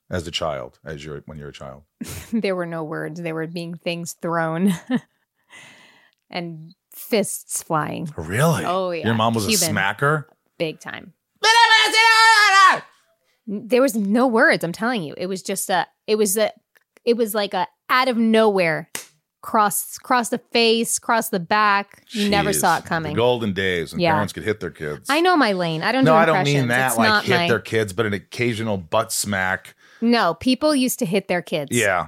as 0.09 0.25
a 0.27 0.31
child, 0.31 0.79
as 0.83 1.03
you're 1.03 1.21
when 1.25 1.37
you're 1.37 1.49
a 1.49 1.53
child. 1.53 1.83
there 2.31 2.55
were 2.55 2.65
no 2.65 2.83
words. 2.83 3.21
There 3.21 3.35
were 3.35 3.47
being 3.47 3.75
things 3.75 4.13
thrown 4.13 4.73
and 6.29 6.73
fists 6.97 7.63
flying. 7.63 8.09
Oh, 8.17 8.23
really? 8.23 8.65
Oh, 8.65 8.91
yeah. 8.91 9.05
Your 9.05 9.15
mom 9.15 9.33
was 9.33 9.45
Cuban. 9.47 9.69
a 9.75 9.79
smacker. 9.79 10.25
big 10.57 10.79
time. 10.79 11.13
There 13.49 13.81
was 13.81 13.95
no 13.95 14.27
words. 14.27 14.63
I'm 14.63 14.73
telling 14.73 15.03
you, 15.03 15.13
it 15.17 15.27
was 15.27 15.41
just 15.41 15.69
a. 15.69 15.87
It 16.05 16.17
was 16.17 16.35
a. 16.37 16.51
It 17.05 17.15
was 17.15 17.33
like 17.33 17.53
a 17.53 17.65
out 17.89 18.09
of 18.09 18.17
nowhere, 18.17 18.89
cross 19.41 19.97
cross 19.97 20.27
the 20.27 20.39
face, 20.51 20.99
cross 20.99 21.29
the 21.29 21.39
back. 21.39 22.03
You 22.09 22.27
never 22.29 22.51
saw 22.51 22.79
it 22.79 22.83
coming. 22.85 23.13
The 23.13 23.17
golden 23.17 23.53
days 23.53 23.93
when 23.93 24.01
Yeah. 24.01 24.11
parents 24.11 24.33
could 24.33 24.43
hit 24.43 24.59
their 24.59 24.71
kids. 24.71 25.09
I 25.09 25.21
know 25.21 25.37
my 25.37 25.53
lane. 25.53 25.81
I 25.81 25.93
don't 25.93 26.03
no, 26.03 26.11
do 26.11 26.17
I 26.17 26.25
don't 26.25 26.43
mean 26.43 26.67
that 26.67 26.89
It's 26.89 26.97
like 26.97 27.23
hit 27.23 27.37
my, 27.37 27.47
their 27.47 27.61
kids, 27.61 27.93
but 27.93 28.05
an 28.05 28.13
occasional 28.13 28.77
butt 28.77 29.13
smack. 29.13 29.75
No, 30.01 30.33
people 30.33 30.75
used 30.75 30.99
to 30.99 31.05
hit 31.05 31.29
their 31.29 31.41
kids. 31.41 31.69
Yeah. 31.71 32.07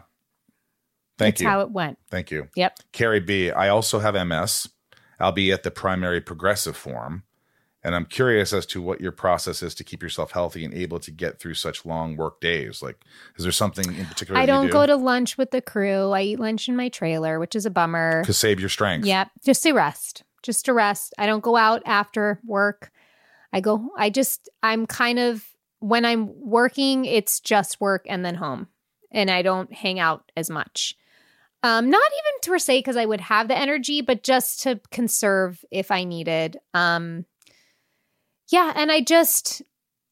Thank 1.18 1.36
That's 1.36 1.42
you. 1.42 1.48
how 1.48 1.62
it 1.62 1.72
went. 1.72 1.98
Thank 2.12 2.32
you. 2.32 2.50
Yep. 2.56 2.80
Carrie 2.92 3.20
B. 3.22 3.50
I 3.52 3.70
also 3.70 4.00
have 4.00 4.16
MS, 4.16 4.68
albeit 5.20 5.64
the 5.64 5.72
primary 5.72 6.22
progressive 6.22 6.78
form. 6.78 7.24
And 7.82 7.96
I'm 7.96 8.06
curious 8.06 8.52
as 8.52 8.66
to 8.68 8.82
what 8.82 9.00
your 9.00 9.14
process 9.14 9.64
is 9.64 9.74
to 9.76 9.86
keep 9.86 10.04
yourself 10.04 10.32
healthy 10.32 10.66
and 10.66 10.74
able 10.74 11.00
to 11.00 11.12
get 11.12 11.40
through 11.40 11.54
such 11.54 11.86
long 11.86 12.18
work 12.18 12.42
days. 12.42 12.82
Like, 12.82 13.06
is 13.38 13.44
there 13.44 13.54
something 13.54 13.86
in 13.96 14.06
particular 14.06 14.40
I 14.40 14.46
don't 14.46 14.68
do 14.68 14.74
go 14.74 14.86
to 14.86 14.98
lunch 14.98 15.38
with 15.38 15.52
the 15.52 15.62
crew. 15.62 16.12
I 16.12 16.22
eat 16.24 16.40
lunch 16.40 16.68
in 16.68 16.76
my 16.76 16.90
trailer, 16.90 17.40
which 17.40 17.56
is 17.56 17.66
a 17.66 17.70
bummer. 17.70 18.24
to 18.26 18.34
save 18.34 18.60
your 18.60 18.68
strength? 18.68 19.06
Yep. 19.08 19.30
Just 19.46 19.64
to 19.64 19.72
rest. 19.72 20.24
Just 20.44 20.66
to 20.66 20.74
rest. 20.74 21.14
I 21.18 21.26
don't 21.26 21.44
go 21.44 21.56
out 21.56 21.82
after 21.86 22.42
work. 22.46 22.92
I 23.54 23.62
go, 23.62 23.90
I 23.98 24.10
just, 24.10 24.50
I'm 24.62 24.86
kind 24.86 25.18
of, 25.18 25.46
when 25.80 26.04
I'm 26.04 26.30
working, 26.42 27.06
it's 27.06 27.40
just 27.40 27.80
work 27.80 28.06
and 28.10 28.26
then 28.26 28.36
home. 28.36 28.68
And 29.12 29.32
I 29.32 29.42
don't 29.42 29.74
hang 29.74 30.00
out 30.00 30.32
as 30.36 30.50
much. 30.50 30.96
Um, 31.62 31.90
not 31.90 32.02
even 32.14 32.52
per 32.52 32.58
se 32.58 32.80
because 32.80 32.96
I 32.96 33.06
would 33.06 33.22
have 33.22 33.48
the 33.48 33.58
energy, 33.58 34.02
but 34.02 34.24
just 34.24 34.62
to 34.64 34.80
conserve 34.92 35.64
if 35.72 35.92
I 35.92 36.04
needed. 36.06 36.58
Um, 36.74 37.26
yeah, 38.50 38.72
and 38.76 38.92
I 38.92 39.02
just 39.02 39.62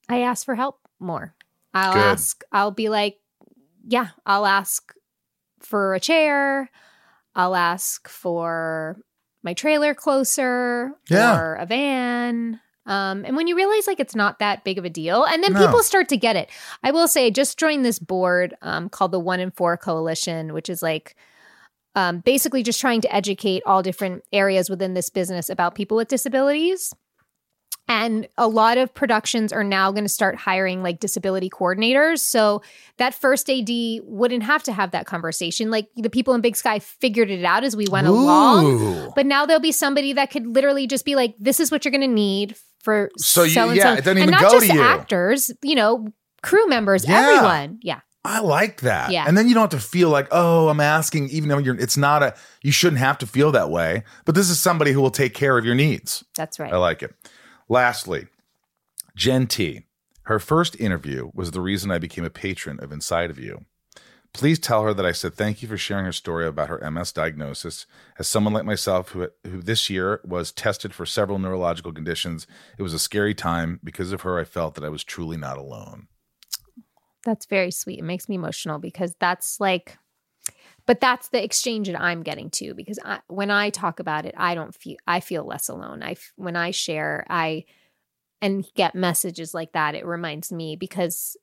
I 0.09 0.21
ask 0.21 0.45
for 0.45 0.55
help 0.55 0.79
more. 0.99 1.33
I'll 1.73 1.93
Good. 1.93 2.01
ask. 2.01 2.43
I'll 2.51 2.71
be 2.71 2.89
like, 2.89 3.19
yeah, 3.87 4.09
I'll 4.25 4.45
ask 4.45 4.93
for 5.59 5.93
a 5.95 5.99
chair. 5.99 6.69
I'll 7.35 7.55
ask 7.55 8.07
for 8.09 8.97
my 9.43 9.53
trailer 9.53 9.93
closer 9.93 10.91
Yeah. 11.09 11.37
or 11.37 11.55
a 11.55 11.65
van. 11.65 12.59
Um, 12.85 13.25
and 13.25 13.35
when 13.35 13.47
you 13.47 13.55
realize 13.55 13.85
like 13.85 13.99
it's 13.99 14.15
not 14.15 14.39
that 14.39 14.63
big 14.63 14.77
of 14.77 14.85
a 14.85 14.89
deal, 14.89 15.23
and 15.25 15.43
then 15.43 15.53
No. 15.53 15.59
people 15.59 15.83
start 15.83 16.09
to 16.09 16.17
get 16.17 16.35
it. 16.35 16.49
I 16.83 16.91
will 16.91 17.07
say, 17.07 17.27
I 17.27 17.29
just 17.29 17.57
joined 17.59 17.83
this 17.85 17.99
board 17.99 18.55
um, 18.61 18.89
called 18.89 19.11
the 19.11 19.19
One 19.19 19.39
in 19.39 19.51
Four 19.51 19.77
Coalition, 19.77 20.53
which 20.53 20.69
is 20.69 20.81
like 20.81 21.15
um, 21.97 22.19
basically 22.19 22.61
just 22.63 22.79
trying 22.79 23.01
to 23.01 23.13
educate 23.13 23.63
all 23.65 23.81
different 23.81 24.23
areas 24.31 24.69
within 24.69 24.93
this 24.93 25.09
business 25.09 25.49
about 25.49 25.75
people 25.75 25.97
with 25.97 26.07
disabilities. 26.07 26.93
And 27.89 28.27
a 28.37 28.47
lot 28.49 28.77
of 28.77 28.93
productions 28.93 29.53
are 29.53 29.63
now 29.63 29.91
going 29.91 30.03
to 30.03 30.09
start 30.09 30.35
hiring 30.35 30.83
like 30.83 30.99
disability 30.99 31.49
coordinators. 31.49 32.19
So 32.19 32.61
that 32.97 33.13
first 33.15 33.49
AD 33.49 33.69
wouldn't 34.03 34.43
have 34.43 34.61
to 34.63 34.73
have 34.73 34.91
that 34.91 35.05
conversation. 35.05 35.71
Like 35.71 35.87
the 35.95 36.09
people 36.09 36.33
in 36.33 36.41
Big 36.41 36.57
Sky 36.57 36.79
figured 36.79 37.29
it 37.29 37.45
out 37.45 37.63
as 37.63 37.77
we 37.77 37.87
went 37.89 38.07
along. 38.07 39.13
But 39.15 39.25
now 39.25 39.45
there'll 39.45 39.61
be 39.61 39.71
somebody 39.71 40.11
that 40.13 40.31
could 40.31 40.45
literally 40.45 40.85
just 40.85 41.05
be 41.05 41.15
like, 41.15 41.33
this 41.39 41.61
is 41.61 41.71
what 41.71 41.85
you're 41.85 41.93
going 41.93 42.01
to 42.01 42.07
need 42.07 42.57
for 42.83 43.09
So 43.17 43.43
you- 43.43 43.59
and 43.61 43.75
yeah, 43.75 43.83
so. 43.83 43.93
it 43.93 43.97
doesn't 44.03 44.09
and 44.17 44.19
even 44.19 44.31
not 44.31 44.41
go 44.41 44.51
just 44.51 44.67
to 44.67 44.73
you. 44.73 44.81
actors, 44.81 45.51
you 45.63 45.75
know, 45.75 46.07
crew 46.43 46.67
members, 46.67 47.07
Yeah. 47.07 47.21
everyone. 47.21 47.79
Yeah. 47.81 48.01
I 48.27 48.39
like 48.39 48.81
that. 48.81 49.11
Yeah. 49.11 49.25
And 49.25 49.37
then 49.37 49.47
you 49.47 49.53
don't 49.53 49.71
have 49.71 49.81
to 49.81 49.87
feel 49.87 50.09
like, 50.09 50.27
oh, 50.31 50.67
I'm 50.67 50.81
asking, 50.81 51.29
even 51.29 51.47
though 51.47 51.59
you're, 51.59 51.79
it's 51.79 51.95
not 51.95 52.21
a, 52.21 52.35
you 52.61 52.73
shouldn't 52.73 52.99
have 52.99 53.17
to 53.19 53.27
feel 53.27 53.53
that 53.53 53.69
way. 53.69 54.03
But 54.25 54.35
this 54.35 54.49
is 54.49 54.59
somebody 54.59 54.91
who 54.91 55.01
will 55.01 55.11
take 55.11 55.33
care 55.33 55.57
of 55.57 55.63
your 55.63 55.75
needs. 55.75 56.25
That's 56.35 56.59
right. 56.59 56.73
I 56.73 56.77
like 56.77 57.01
it. 57.01 57.15
Lastly, 57.69 58.27
Jen 59.15 59.47
T. 59.47 59.83
Her 60.23 60.39
first 60.39 60.77
interview 60.77 61.31
was 61.33 61.51
the 61.51 61.61
reason 61.61 61.89
I 61.89 61.99
became 61.99 62.25
a 62.25 62.29
patron 62.29 62.81
of 62.81 62.91
Inside 62.91 63.29
of 63.29 63.39
You. 63.39 63.63
Please 64.33 64.59
tell 64.59 64.83
her 64.83 64.93
that 64.93 65.05
I 65.05 65.13
said 65.13 65.35
thank 65.35 65.61
you 65.61 65.69
for 65.69 65.77
sharing 65.77 66.03
her 66.03 66.11
story 66.11 66.45
about 66.45 66.67
her 66.67 66.91
MS 66.91 67.13
diagnosis. 67.13 67.85
As 68.19 68.27
someone 68.27 68.53
like 68.53 68.65
myself 68.65 69.11
who, 69.11 69.29
who 69.45 69.61
this 69.61 69.89
year 69.89 70.19
was 70.25 70.51
tested 70.51 70.93
for 70.93 71.05
several 71.05 71.39
neurological 71.39 71.93
conditions, 71.93 72.45
it 72.77 72.83
was 72.83 72.93
a 72.93 72.99
scary 72.99 73.33
time. 73.33 73.79
Because 73.85 74.11
of 74.11 74.21
her, 74.21 74.37
I 74.37 74.43
felt 74.43 74.75
that 74.75 74.83
I 74.83 74.89
was 74.89 75.05
truly 75.05 75.37
not 75.37 75.57
alone. 75.57 76.07
That's 77.27 77.45
very 77.45 77.71
sweet. 77.71 77.99
It 77.99 78.03
makes 78.05 78.29
me 78.29 78.35
emotional 78.35 78.79
because 78.79 79.13
that's 79.19 79.59
like, 79.59 79.97
but 80.85 81.01
that's 81.01 81.27
the 81.27 81.43
exchange 81.43 81.87
that 81.89 81.99
I'm 81.99 82.23
getting 82.23 82.49
to 82.51 82.73
because 82.73 82.97
I, 83.03 83.19
when 83.27 83.51
I 83.51 83.69
talk 83.69 83.99
about 83.99 84.25
it, 84.25 84.33
I 84.37 84.55
don't 84.55 84.73
feel, 84.73 84.95
I 85.05 85.19
feel 85.19 85.43
less 85.43 85.67
alone. 85.67 86.01
I 86.01 86.15
when 86.37 86.55
I 86.55 86.71
share, 86.71 87.25
I, 87.29 87.65
and 88.41 88.65
get 88.75 88.95
messages 88.95 89.53
like 89.53 89.73
that, 89.73 89.93
it 89.93 90.05
reminds 90.05 90.53
me 90.53 90.77
because 90.77 91.35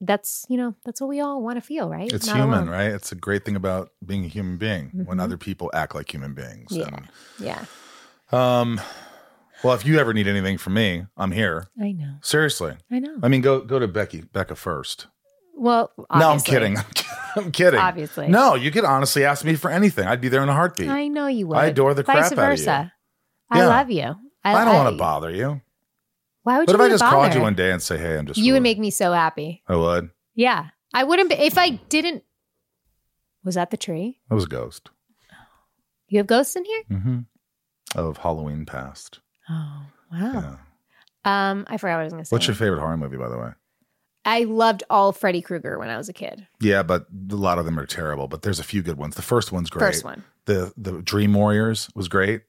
that's, 0.00 0.44
you 0.48 0.56
know, 0.56 0.74
that's 0.84 1.00
what 1.00 1.06
we 1.08 1.20
all 1.20 1.40
want 1.40 1.56
to 1.56 1.60
feel, 1.60 1.88
right? 1.88 2.12
It's 2.12 2.26
Not 2.26 2.36
human, 2.36 2.64
alone. 2.64 2.68
right? 2.70 2.90
It's 2.90 3.12
a 3.12 3.14
great 3.14 3.44
thing 3.44 3.54
about 3.54 3.90
being 4.04 4.24
a 4.24 4.28
human 4.28 4.56
being 4.56 4.90
when 5.04 5.18
Mhm. 5.18 5.22
other 5.22 5.36
people 5.38 5.70
act 5.72 5.94
like 5.94 6.12
human 6.12 6.34
beings. 6.34 6.72
Yeah. 6.72 6.88
And, 6.88 7.08
Yeah. 7.38 7.64
um, 8.32 8.80
well, 9.62 9.74
if 9.74 9.84
you 9.86 9.98
ever 9.98 10.12
need 10.12 10.26
anything 10.28 10.58
from 10.58 10.74
me, 10.74 11.06
I'm 11.16 11.32
here. 11.32 11.68
I 11.80 11.92
know. 11.92 12.16
Seriously. 12.22 12.74
I 12.90 12.98
know. 12.98 13.18
I 13.22 13.28
mean, 13.28 13.40
go 13.40 13.60
go 13.60 13.78
to 13.78 13.88
Becky, 13.88 14.22
Becca 14.22 14.54
first. 14.56 15.06
Well, 15.58 15.90
No, 15.98 16.04
I'm 16.10 16.22
obviously. 16.22 16.52
kidding. 16.52 16.76
I'm 17.36 17.50
kidding. 17.52 17.80
Obviously. 17.80 18.28
No, 18.28 18.54
you 18.54 18.70
could 18.70 18.84
honestly 18.84 19.24
ask 19.24 19.44
me 19.44 19.54
for 19.56 19.70
anything. 19.70 20.06
I'd 20.06 20.20
be 20.20 20.28
there 20.28 20.42
in 20.42 20.48
a 20.48 20.54
heartbeat. 20.54 20.88
I 20.88 21.08
know 21.08 21.26
you 21.28 21.46
would. 21.48 21.56
I 21.56 21.66
adore 21.66 21.94
the 21.94 22.02
Vice 22.02 22.28
crap 22.28 22.32
out 22.32 22.32
of 22.32 22.38
you. 22.38 22.64
versa. 22.64 22.92
I 23.50 23.58
Yeah. 23.60 23.66
love 23.68 23.90
you. 23.90 24.14
I, 24.44 24.64
don't 24.64 24.74
want 24.74 24.90
to 24.94 24.96
bother 24.98 25.30
you. 25.30 25.60
Why 26.42 26.58
would 26.58 26.66
But 26.66 26.76
you 26.76 26.82
if 26.82 26.86
I 26.86 26.88
just 26.90 27.02
called 27.04 27.24
bother? 27.26 27.36
you 27.36 27.42
one 27.42 27.54
day 27.54 27.72
and 27.72 27.82
say, 27.82 27.98
"Hey, 27.98 28.16
I'm 28.18 28.26
just," 28.26 28.38
You 28.38 28.52
would 28.52 28.62
make 28.62 28.78
me 28.78 28.90
so 28.90 29.12
happy. 29.12 29.62
I 29.66 29.74
would. 29.76 30.10
Yeah. 30.34 30.66
I 30.94 31.02
wouldn't 31.04 31.30
be 31.30 31.34
if 31.36 31.58
I 31.58 31.70
didn't. 31.70 32.22
Was 33.44 33.54
that 33.56 33.70
the 33.70 33.76
tree? 33.76 34.20
That 34.28 34.34
was 34.36 34.44
a 34.44 34.48
ghost 34.48 34.90
You 36.08 36.18
have 36.18 36.26
ghosts 36.26 36.54
in 36.56 36.64
here? 36.64 36.82
hmm 36.88 37.18
of 37.94 38.18
Halloween 38.18 38.66
past. 38.66 39.20
Oh, 39.48 39.82
wow. 40.12 40.32
Yeah. 40.32 40.56
Um, 41.50 41.66
I 41.68 41.76
forgot 41.76 41.94
what 41.94 42.00
I 42.00 42.04
was 42.04 42.12
going 42.12 42.22
to 42.22 42.28
say. 42.28 42.34
What's 42.34 42.46
your 42.46 42.54
favorite 42.54 42.80
horror 42.80 42.96
movie, 42.96 43.16
by 43.16 43.28
the 43.28 43.38
way? 43.38 43.50
I 44.24 44.44
loved 44.44 44.82
all 44.90 45.12
Freddy 45.12 45.40
Krueger 45.40 45.78
when 45.78 45.88
I 45.88 45.96
was 45.96 46.08
a 46.08 46.12
kid. 46.12 46.46
Yeah, 46.60 46.82
but 46.82 47.06
a 47.30 47.36
lot 47.36 47.58
of 47.58 47.64
them 47.64 47.78
are 47.78 47.86
terrible. 47.86 48.26
But 48.26 48.42
there's 48.42 48.58
a 48.58 48.64
few 48.64 48.82
good 48.82 48.98
ones. 48.98 49.14
The 49.14 49.22
first 49.22 49.52
one's 49.52 49.70
great. 49.70 49.86
First 49.86 50.04
one. 50.04 50.24
The 50.46 50.72
the 50.76 51.00
Dream 51.02 51.32
Warriors 51.32 51.88
was 51.94 52.08
great. 52.08 52.42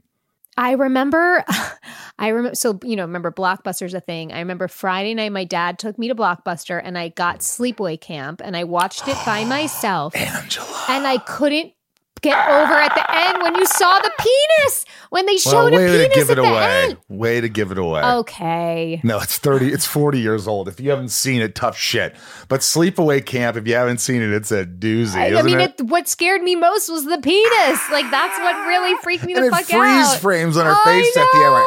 I 0.58 0.72
remember, 0.72 1.45
I 2.20 2.30
remember, 2.30 2.56
so, 2.56 2.80
you 2.84 2.95
know, 2.95 3.04
remember 3.04 3.32
Blockbuster's 3.32 3.93
a 3.93 4.02
thing. 4.02 4.34
I 4.34 4.39
remember 4.39 4.68
Friday 4.68 5.14
night, 5.14 5.32
my 5.32 5.43
dad 5.43 5.78
took 5.78 6.00
me 6.00 6.08
to 6.08 6.16
Blockbuster 6.16 6.82
and 6.84 6.98
I 6.98 7.10
got 7.10 7.39
Sleepaway 7.41 8.02
Camp 8.02 8.41
and 8.43 8.58
I 8.58 8.64
watched 8.64 9.08
it 9.08 9.18
by 9.24 9.43
myself. 9.45 10.16
Angela. 10.16 10.86
And 10.89 11.06
I 11.06 11.20
couldn't 11.20 11.74
get 12.22 12.38
over 12.49 12.74
at 12.74 12.93
the 12.95 13.05
end 13.15 13.41
when 13.43 13.55
you 13.55 13.65
saw 13.65 13.99
the 13.99 14.11
penis, 14.20 14.86
when 15.09 15.26
they 15.26 15.38
showed 15.38 15.72
Well, 15.72 15.72
way 15.72 15.86
a 15.86 15.89
penis 15.89 16.07
to 16.07 16.15
give 16.20 16.30
at 16.30 16.38
it 16.38 16.41
the 16.41 16.47
away. 16.49 16.84
end. 16.84 16.97
Way 17.09 17.41
to 17.41 17.49
give 17.49 17.72
it 17.72 17.78
away. 17.78 18.01
Okay. 18.03 19.01
No, 19.03 19.20
it's 19.20 19.38
30, 19.38 19.68
it's 19.72 19.86
40 19.86 20.20
years 20.20 20.47
old. 20.47 20.68
If 20.68 20.80
you 20.80 20.89
haven't 20.89 21.09
seen 21.09 21.41
it, 21.41 21.55
tough 21.55 21.78
shit. 21.78 22.15
But 22.47 22.61
Sleepaway 22.61 23.26
Camp, 23.26 23.57
if 23.57 23.68
you 23.68 23.76
haven't 23.76 23.99
seen 23.99 24.22
it, 24.22 24.32
it's 24.32 24.51
a 24.51 24.65
doozy. 24.65 25.15
I, 25.15 25.39
I 25.39 25.41
mean, 25.41 25.59
it? 25.59 25.76
it, 25.80 25.86
what 25.88 26.07
scared 26.07 26.41
me 26.41 26.55
most 26.55 26.89
was 26.89 27.05
the 27.05 27.20
penis. 27.22 27.89
Like, 27.91 28.09
that's 28.11 28.38
what 28.39 28.55
really 28.68 28.95
freaked 29.03 29.24
me 29.26 29.34
the 29.34 29.39
and 29.39 29.47
it 29.47 29.51
fuck 29.51 29.65
freeze 29.65 29.78
out. 30.07 30.20
frames 30.20 30.57
on 30.57 30.65
her 30.65 30.74
I 30.74 30.84
face 30.84 31.18
at 31.18 31.28
the 31.34 31.43
end. 31.43 31.53
Like. 31.53 31.63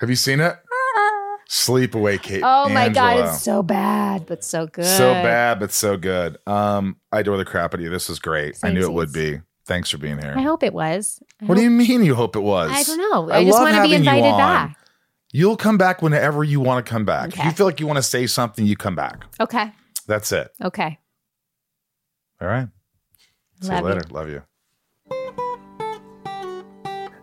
Have 0.00 0.10
you 0.10 0.16
seen 0.16 0.40
it? 0.40 0.54
Sleepaway 1.48 2.20
Kate. 2.20 2.42
Oh 2.44 2.68
my 2.68 2.90
god, 2.90 3.26
it's 3.26 3.42
so 3.42 3.62
bad, 3.62 4.26
but 4.26 4.44
so 4.44 4.66
good. 4.66 4.84
So 4.84 5.12
bad, 5.14 5.58
but 5.58 5.72
so 5.72 5.96
good. 5.96 6.36
Um, 6.46 6.96
I 7.10 7.20
adore 7.20 7.38
the 7.38 7.44
crap 7.44 7.72
out 7.72 7.74
of 7.74 7.80
you. 7.80 7.88
This 7.88 8.10
is 8.10 8.18
great. 8.18 8.58
I 8.62 8.70
knew 8.70 8.82
it 8.82 8.92
would 8.92 9.12
be. 9.12 9.40
Thanks 9.64 9.90
for 9.90 9.98
being 9.98 10.18
here. 10.18 10.34
I 10.36 10.42
hope 10.42 10.62
it 10.62 10.72
was. 10.74 11.22
I 11.40 11.46
what 11.46 11.56
do 11.56 11.62
you 11.62 11.70
mean 11.70 12.04
you 12.04 12.14
hope 12.14 12.36
it 12.36 12.40
was? 12.40 12.70
I 12.72 12.82
don't 12.82 12.98
know. 12.98 13.30
I 13.30 13.38
I, 13.38 13.44
just 13.44 13.58
want 13.60 13.74
to 13.74 13.82
be 13.82 13.88
you 13.88 13.96
invited 13.96 14.24
on. 14.24 14.38
back. 14.38 14.78
You'll 15.32 15.56
come 15.58 15.76
back 15.76 16.00
whenever 16.00 16.42
you 16.42 16.60
want 16.60 16.84
to 16.84 16.90
come 16.90 17.04
back. 17.04 17.36
If 17.36 17.44
you 17.44 17.50
feel 17.50 17.66
like 17.66 17.80
you 17.80 17.86
want 17.86 17.98
to 17.98 18.02
say 18.02 18.26
something, 18.26 18.64
you 18.64 18.76
come 18.76 18.94
back. 18.94 19.24
Okay. 19.40 19.70
That's 20.06 20.32
it. 20.32 20.50
Okay. 20.62 20.98
All 22.40 22.48
right. 22.48 22.68
See 23.60 23.68
Love 23.68 23.80
you 23.80 23.88
you. 23.88 23.94
later. 23.94 24.08
Love 24.10 24.28
you. 24.30 24.42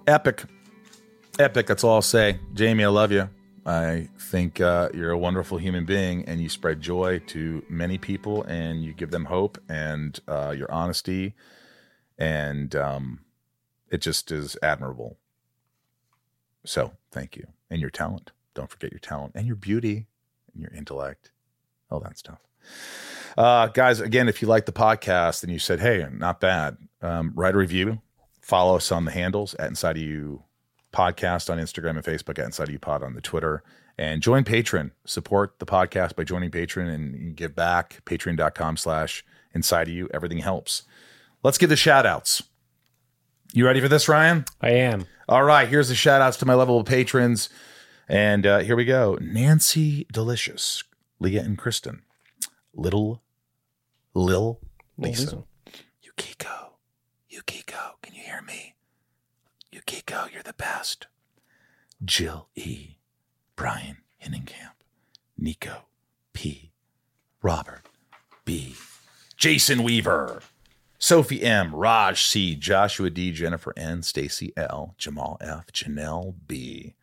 Epic. 0.07 0.43
Epic. 1.39 1.65
That's 1.65 1.83
all 1.83 1.95
I'll 1.95 2.01
say. 2.03 2.39
Jamie, 2.53 2.83
I 2.83 2.89
love 2.89 3.11
you. 3.11 3.27
I 3.65 4.09
think 4.19 4.61
uh, 4.61 4.89
you're 4.93 5.11
a 5.11 5.17
wonderful 5.17 5.57
human 5.57 5.85
being 5.85 6.23
and 6.25 6.39
you 6.39 6.49
spread 6.49 6.81
joy 6.81 7.19
to 7.27 7.63
many 7.67 7.97
people 7.97 8.43
and 8.43 8.83
you 8.83 8.93
give 8.93 9.09
them 9.09 9.25
hope 9.25 9.57
and 9.67 10.19
uh, 10.27 10.53
your 10.55 10.71
honesty. 10.71 11.33
And 12.17 12.75
um, 12.75 13.21
it 13.89 14.01
just 14.01 14.31
is 14.31 14.55
admirable. 14.61 15.17
So 16.63 16.93
thank 17.11 17.35
you. 17.35 17.47
And 17.69 17.81
your 17.81 17.89
talent. 17.89 18.31
Don't 18.53 18.69
forget 18.69 18.91
your 18.91 18.99
talent 18.99 19.33
and 19.35 19.47
your 19.47 19.55
beauty 19.55 20.05
and 20.53 20.61
your 20.61 20.71
intellect, 20.71 21.31
all 21.89 21.99
that 22.01 22.17
stuff. 22.17 22.39
Uh, 23.37 23.67
guys, 23.67 23.99
again, 23.99 24.29
if 24.29 24.41
you 24.41 24.47
like 24.47 24.65
the 24.65 24.71
podcast 24.71 25.43
and 25.43 25.51
you 25.51 25.59
said, 25.59 25.79
hey, 25.79 26.05
not 26.11 26.39
bad, 26.39 26.77
um, 27.01 27.33
write 27.35 27.55
a 27.55 27.57
review. 27.57 28.01
Follow 28.41 28.75
us 28.75 28.91
on 28.91 29.05
the 29.05 29.11
handles 29.11 29.55
at 29.55 29.67
Inside 29.69 29.97
of 29.97 30.03
You 30.03 30.43
Podcast 30.95 31.49
on 31.49 31.57
Instagram 31.57 31.91
and 31.91 32.03
Facebook, 32.03 32.39
at 32.39 32.45
Inside 32.45 32.69
of 32.69 32.73
You 32.73 32.79
Pod 32.79 33.03
on 33.03 33.13
the 33.13 33.21
Twitter. 33.21 33.63
And 33.97 34.21
join 34.21 34.43
Patreon. 34.43 34.91
Support 35.05 35.59
the 35.59 35.65
podcast 35.65 36.15
by 36.15 36.23
joining 36.23 36.51
Patreon 36.51 36.93
and 36.93 37.35
give 37.35 37.55
back. 37.55 38.01
Patreon.com 38.05 38.77
slash 38.77 39.25
Inside 39.53 39.87
of 39.87 39.93
You. 39.93 40.09
Everything 40.13 40.39
helps. 40.39 40.83
Let's 41.43 41.57
give 41.57 41.69
the 41.69 41.75
shout 41.75 42.05
outs. 42.05 42.43
You 43.53 43.65
ready 43.65 43.79
for 43.79 43.87
this, 43.87 44.09
Ryan? 44.09 44.45
I 44.61 44.71
am. 44.71 45.05
All 45.29 45.43
right, 45.43 45.67
here's 45.67 45.87
the 45.89 45.95
shout 45.95 46.21
outs 46.21 46.37
to 46.37 46.45
my 46.45 46.55
level 46.55 46.79
of 46.79 46.85
patrons. 46.85 47.49
And 48.07 48.45
uh, 48.45 48.59
here 48.59 48.75
we 48.75 48.85
go 48.85 49.17
Nancy 49.21 50.05
Delicious, 50.11 50.83
Leah 51.19 51.41
and 51.41 51.57
Kristen, 51.57 52.03
Little, 52.73 53.23
Lil, 54.13 54.59
Lisa, 54.97 55.43
Yukiko, 56.01 56.77
Yukiko, 57.29 57.97
can 58.01 58.13
you 58.13 58.21
hear 58.21 58.41
me? 58.41 58.74
Yukiko, 59.87 60.31
you're 60.31 60.43
the 60.43 60.53
best. 60.53 61.07
Jill 62.03 62.47
E, 62.55 62.97
Brian 63.55 63.97
Hinnenkamp, 64.23 64.73
Nico 65.37 65.85
P, 66.33 66.71
Robert 67.41 67.83
B, 68.45 68.75
Jason 69.37 69.83
Weaver, 69.83 70.41
Sophie 70.97 71.43
M, 71.43 71.75
Raj 71.75 72.23
C, 72.23 72.55
Joshua 72.55 73.09
D, 73.09 73.31
Jennifer 73.31 73.73
N, 73.77 74.01
Stacy 74.01 74.53
L, 74.57 74.95
Jamal 74.97 75.37
F, 75.39 75.67
Janelle 75.71 76.33
B, 76.47 76.95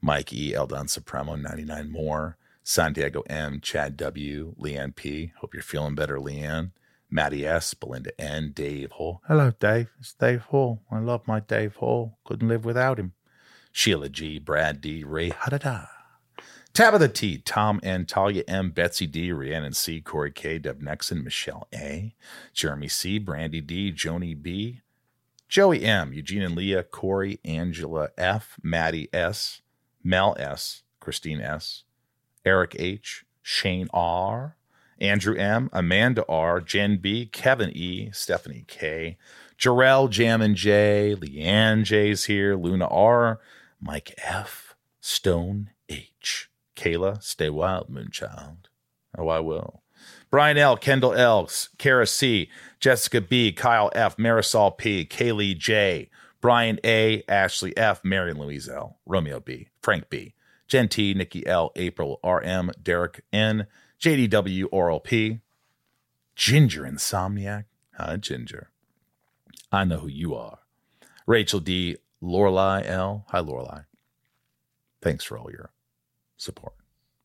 Mike 0.00 0.32
E, 0.32 0.54
Eldon 0.54 0.86
Supremo, 0.88 1.34
99 1.34 1.90
more, 1.90 2.36
Santiago 2.62 3.22
M, 3.28 3.60
Chad 3.60 3.96
W, 3.96 4.54
Leanne 4.58 4.94
P. 4.94 5.32
Hope 5.40 5.54
you're 5.54 5.62
feeling 5.62 5.96
better, 5.96 6.18
Leanne. 6.18 6.70
Maddie 7.12 7.46
S, 7.46 7.74
Belinda 7.74 8.18
N, 8.18 8.52
Dave 8.54 8.92
Hall. 8.92 9.20
Hello, 9.28 9.52
Dave. 9.60 9.90
It's 10.00 10.14
Dave 10.14 10.44
Hall. 10.44 10.80
I 10.90 10.98
love 10.98 11.28
my 11.28 11.40
Dave 11.40 11.76
Hall. 11.76 12.16
Couldn't 12.24 12.48
live 12.48 12.64
without 12.64 12.98
him. 12.98 13.12
Sheila 13.70 14.08
G, 14.08 14.38
Brad 14.38 14.80
D, 14.80 15.04
Ray 15.04 15.28
Hadada. 15.30 15.88
Tabitha 16.72 17.08
T, 17.08 17.36
Tom 17.36 17.80
N, 17.82 18.06
Talia 18.06 18.44
M, 18.48 18.70
Betsy 18.70 19.06
D, 19.06 19.30
Rhiannon 19.30 19.74
C, 19.74 20.00
Corey 20.00 20.32
K, 20.32 20.58
Deb 20.58 20.80
Nexon, 20.80 21.22
Michelle 21.22 21.68
A, 21.74 22.14
Jeremy 22.54 22.88
C, 22.88 23.18
Brandy 23.18 23.60
D, 23.60 23.92
Joni 23.92 24.40
B, 24.40 24.80
Joey 25.50 25.84
M, 25.84 26.14
Eugene 26.14 26.40
and 26.40 26.56
Leah, 26.56 26.82
Corey, 26.82 27.40
Angela 27.44 28.08
F, 28.16 28.58
Maddie 28.62 29.10
S, 29.12 29.60
Mel 30.02 30.34
S, 30.38 30.82
Christine 30.98 31.42
S, 31.42 31.84
Eric 32.46 32.74
H, 32.78 33.26
Shane 33.42 33.88
R, 33.92 34.56
Andrew 35.00 35.36
M, 35.36 35.68
Amanda 35.72 36.24
R, 36.28 36.60
Jen 36.60 36.98
B, 36.98 37.26
Kevin 37.26 37.70
E, 37.70 38.10
Stephanie 38.12 38.64
K, 38.68 39.16
Jarrell 39.58 40.10
Jammin 40.10 40.54
J, 40.54 41.16
Leanne 41.18 41.84
J's 41.84 42.24
here, 42.24 42.56
Luna 42.56 42.86
R, 42.86 43.40
Mike 43.80 44.14
F, 44.18 44.74
Stone 45.00 45.70
H, 45.88 46.50
Kayla, 46.76 47.22
stay 47.22 47.50
wild, 47.50 47.88
Moonchild. 47.88 48.66
Oh, 49.16 49.28
I 49.28 49.40
will. 49.40 49.82
Brian 50.30 50.56
L, 50.56 50.76
Kendall 50.76 51.14
L, 51.14 51.48
Kara 51.78 52.06
C, 52.06 52.48
Jessica 52.80 53.20
B, 53.20 53.52
Kyle 53.52 53.90
F, 53.94 54.16
Marisol 54.16 54.76
P, 54.76 55.04
Kaylee 55.04 55.56
J, 55.56 56.08
Brian 56.40 56.80
A, 56.84 57.22
Ashley 57.28 57.76
F, 57.76 58.02
Marion 58.04 58.38
Louise 58.38 58.68
L, 58.68 58.98
Romeo 59.06 59.40
B, 59.40 59.68
Frank 59.82 60.08
B, 60.10 60.34
Jen 60.66 60.88
T, 60.88 61.12
Nikki 61.14 61.46
L, 61.46 61.70
April 61.76 62.18
RM, 62.24 62.72
Derek 62.82 63.22
N, 63.32 63.66
JDW 64.02 64.64
Oral 64.72 64.98
P, 65.00 65.38
Ginger 66.34 66.82
Insomniac. 66.82 67.64
Hi, 67.96 68.16
Ginger. 68.16 68.70
I 69.70 69.84
know 69.84 69.98
who 69.98 70.08
you 70.08 70.34
are. 70.34 70.58
Rachel 71.26 71.60
D, 71.60 71.98
Lorelai 72.20 72.84
L. 72.84 73.24
Hi, 73.28 73.38
Lorelai. 73.40 73.84
Thanks 75.00 75.22
for 75.24 75.38
all 75.38 75.50
your 75.52 75.70
support. 76.36 76.74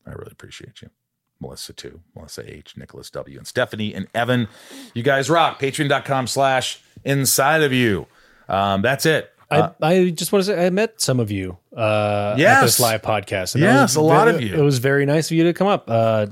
I 0.06 0.10
really 0.12 0.30
appreciate 0.30 0.80
you. 0.80 0.90
Melissa 1.40 1.72
too, 1.72 2.00
Melissa 2.14 2.48
H, 2.52 2.76
Nicholas 2.76 3.10
W, 3.10 3.38
and 3.38 3.46
Stephanie 3.46 3.92
and 3.94 4.06
Evan. 4.14 4.46
You 4.94 5.02
guys 5.02 5.28
rock. 5.28 5.60
Patreon.com 5.60 6.26
slash 6.28 6.80
inside 7.04 7.62
of 7.62 7.72
you. 7.72 8.06
Um, 8.48 8.82
that's 8.82 9.04
it. 9.06 9.32
Uh, 9.50 9.70
I, 9.82 9.94
I 9.94 10.10
just 10.10 10.30
want 10.32 10.44
to 10.44 10.52
say 10.52 10.66
I 10.66 10.70
met 10.70 11.00
some 11.00 11.18
of 11.20 11.30
you 11.30 11.56
uh, 11.76 12.34
at 12.38 12.60
this 12.62 12.78
live 12.80 13.02
podcast. 13.02 13.52
that 13.54 13.60
Yes, 13.60 13.90
was 13.90 13.96
a 13.96 14.00
lot 14.00 14.28
ve- 14.28 14.34
of 14.34 14.40
you. 14.42 14.54
It 14.54 14.62
was 14.62 14.78
very 14.78 15.06
nice 15.06 15.30
of 15.30 15.36
you 15.36 15.44
to 15.44 15.52
come 15.52 15.66
up. 15.68 15.84
Uh, 15.88 16.26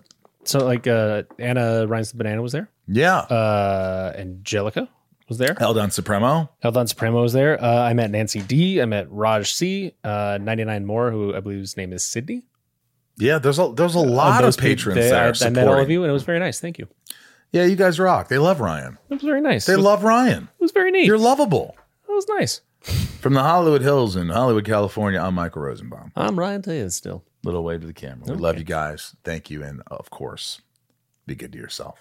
so 0.48 0.64
like 0.64 0.86
uh, 0.86 1.24
Anna 1.38 1.86
Rhines 1.86 2.10
the 2.10 2.16
Banana 2.16 2.42
was 2.42 2.52
there. 2.52 2.68
yeah. 2.86 3.18
Uh, 3.18 4.12
Angelica 4.16 4.88
was 5.28 5.38
there. 5.38 5.56
Eldon 5.60 5.90
Supremo. 5.90 6.50
Eldon 6.62 6.86
Supremo 6.86 7.22
was 7.22 7.32
there. 7.32 7.62
Uh, 7.62 7.82
I 7.82 7.92
met 7.94 8.10
Nancy 8.10 8.40
D. 8.40 8.80
I 8.80 8.84
met 8.84 9.10
Raj 9.10 9.52
C. 9.52 9.92
Uh, 10.04 10.38
99 10.40 10.86
more, 10.86 11.10
who 11.10 11.34
I 11.34 11.40
believe 11.40 11.60
his 11.60 11.76
name 11.76 11.92
is 11.92 12.04
Sydney. 12.04 12.44
Yeah, 13.18 13.38
there's 13.38 13.58
a 13.58 13.72
there's 13.74 13.94
a 13.94 14.00
lot 14.00 14.42
those 14.42 14.56
of 14.56 14.60
patrons 14.60 14.96
that 14.96 15.42
I, 15.42 15.46
I 15.46 15.50
met 15.50 15.66
all 15.66 15.78
of 15.78 15.90
you, 15.90 16.02
and 16.02 16.10
it 16.10 16.12
was 16.12 16.22
very 16.24 16.38
nice. 16.38 16.60
Thank 16.60 16.78
you. 16.78 16.86
Yeah, 17.50 17.64
you 17.64 17.76
guys 17.76 17.98
rock. 17.98 18.28
They 18.28 18.38
love 18.38 18.60
Ryan. 18.60 18.98
It 19.08 19.14
was 19.14 19.22
very 19.22 19.40
nice. 19.40 19.64
They 19.66 19.76
was, 19.76 19.84
love 19.84 20.04
Ryan. 20.04 20.44
It 20.44 20.62
was 20.62 20.72
very 20.72 20.90
neat. 20.90 21.06
You're 21.06 21.18
lovable. 21.18 21.76
It 22.08 22.12
was 22.12 22.26
nice. 22.28 22.60
From 23.20 23.32
the 23.34 23.42
Hollywood 23.42 23.82
Hills 23.82 24.14
in 24.16 24.28
Hollywood, 24.28 24.64
California, 24.64 25.20
I'm 25.20 25.34
Michael 25.34 25.62
Rosenbaum. 25.62 26.12
I'm 26.14 26.38
Ryan 26.38 26.60
Diaz 26.60 26.94
still. 26.94 27.24
Little 27.46 27.62
wave 27.62 27.82
to 27.82 27.86
the 27.86 27.92
camera. 27.92 28.24
We 28.26 28.34
love 28.34 28.58
you 28.58 28.64
guys. 28.64 29.14
Thank 29.22 29.50
you. 29.50 29.62
And 29.62 29.80
of 29.86 30.10
course, 30.10 30.60
be 31.26 31.36
good 31.36 31.52
to 31.52 31.58
yourself. 31.58 32.00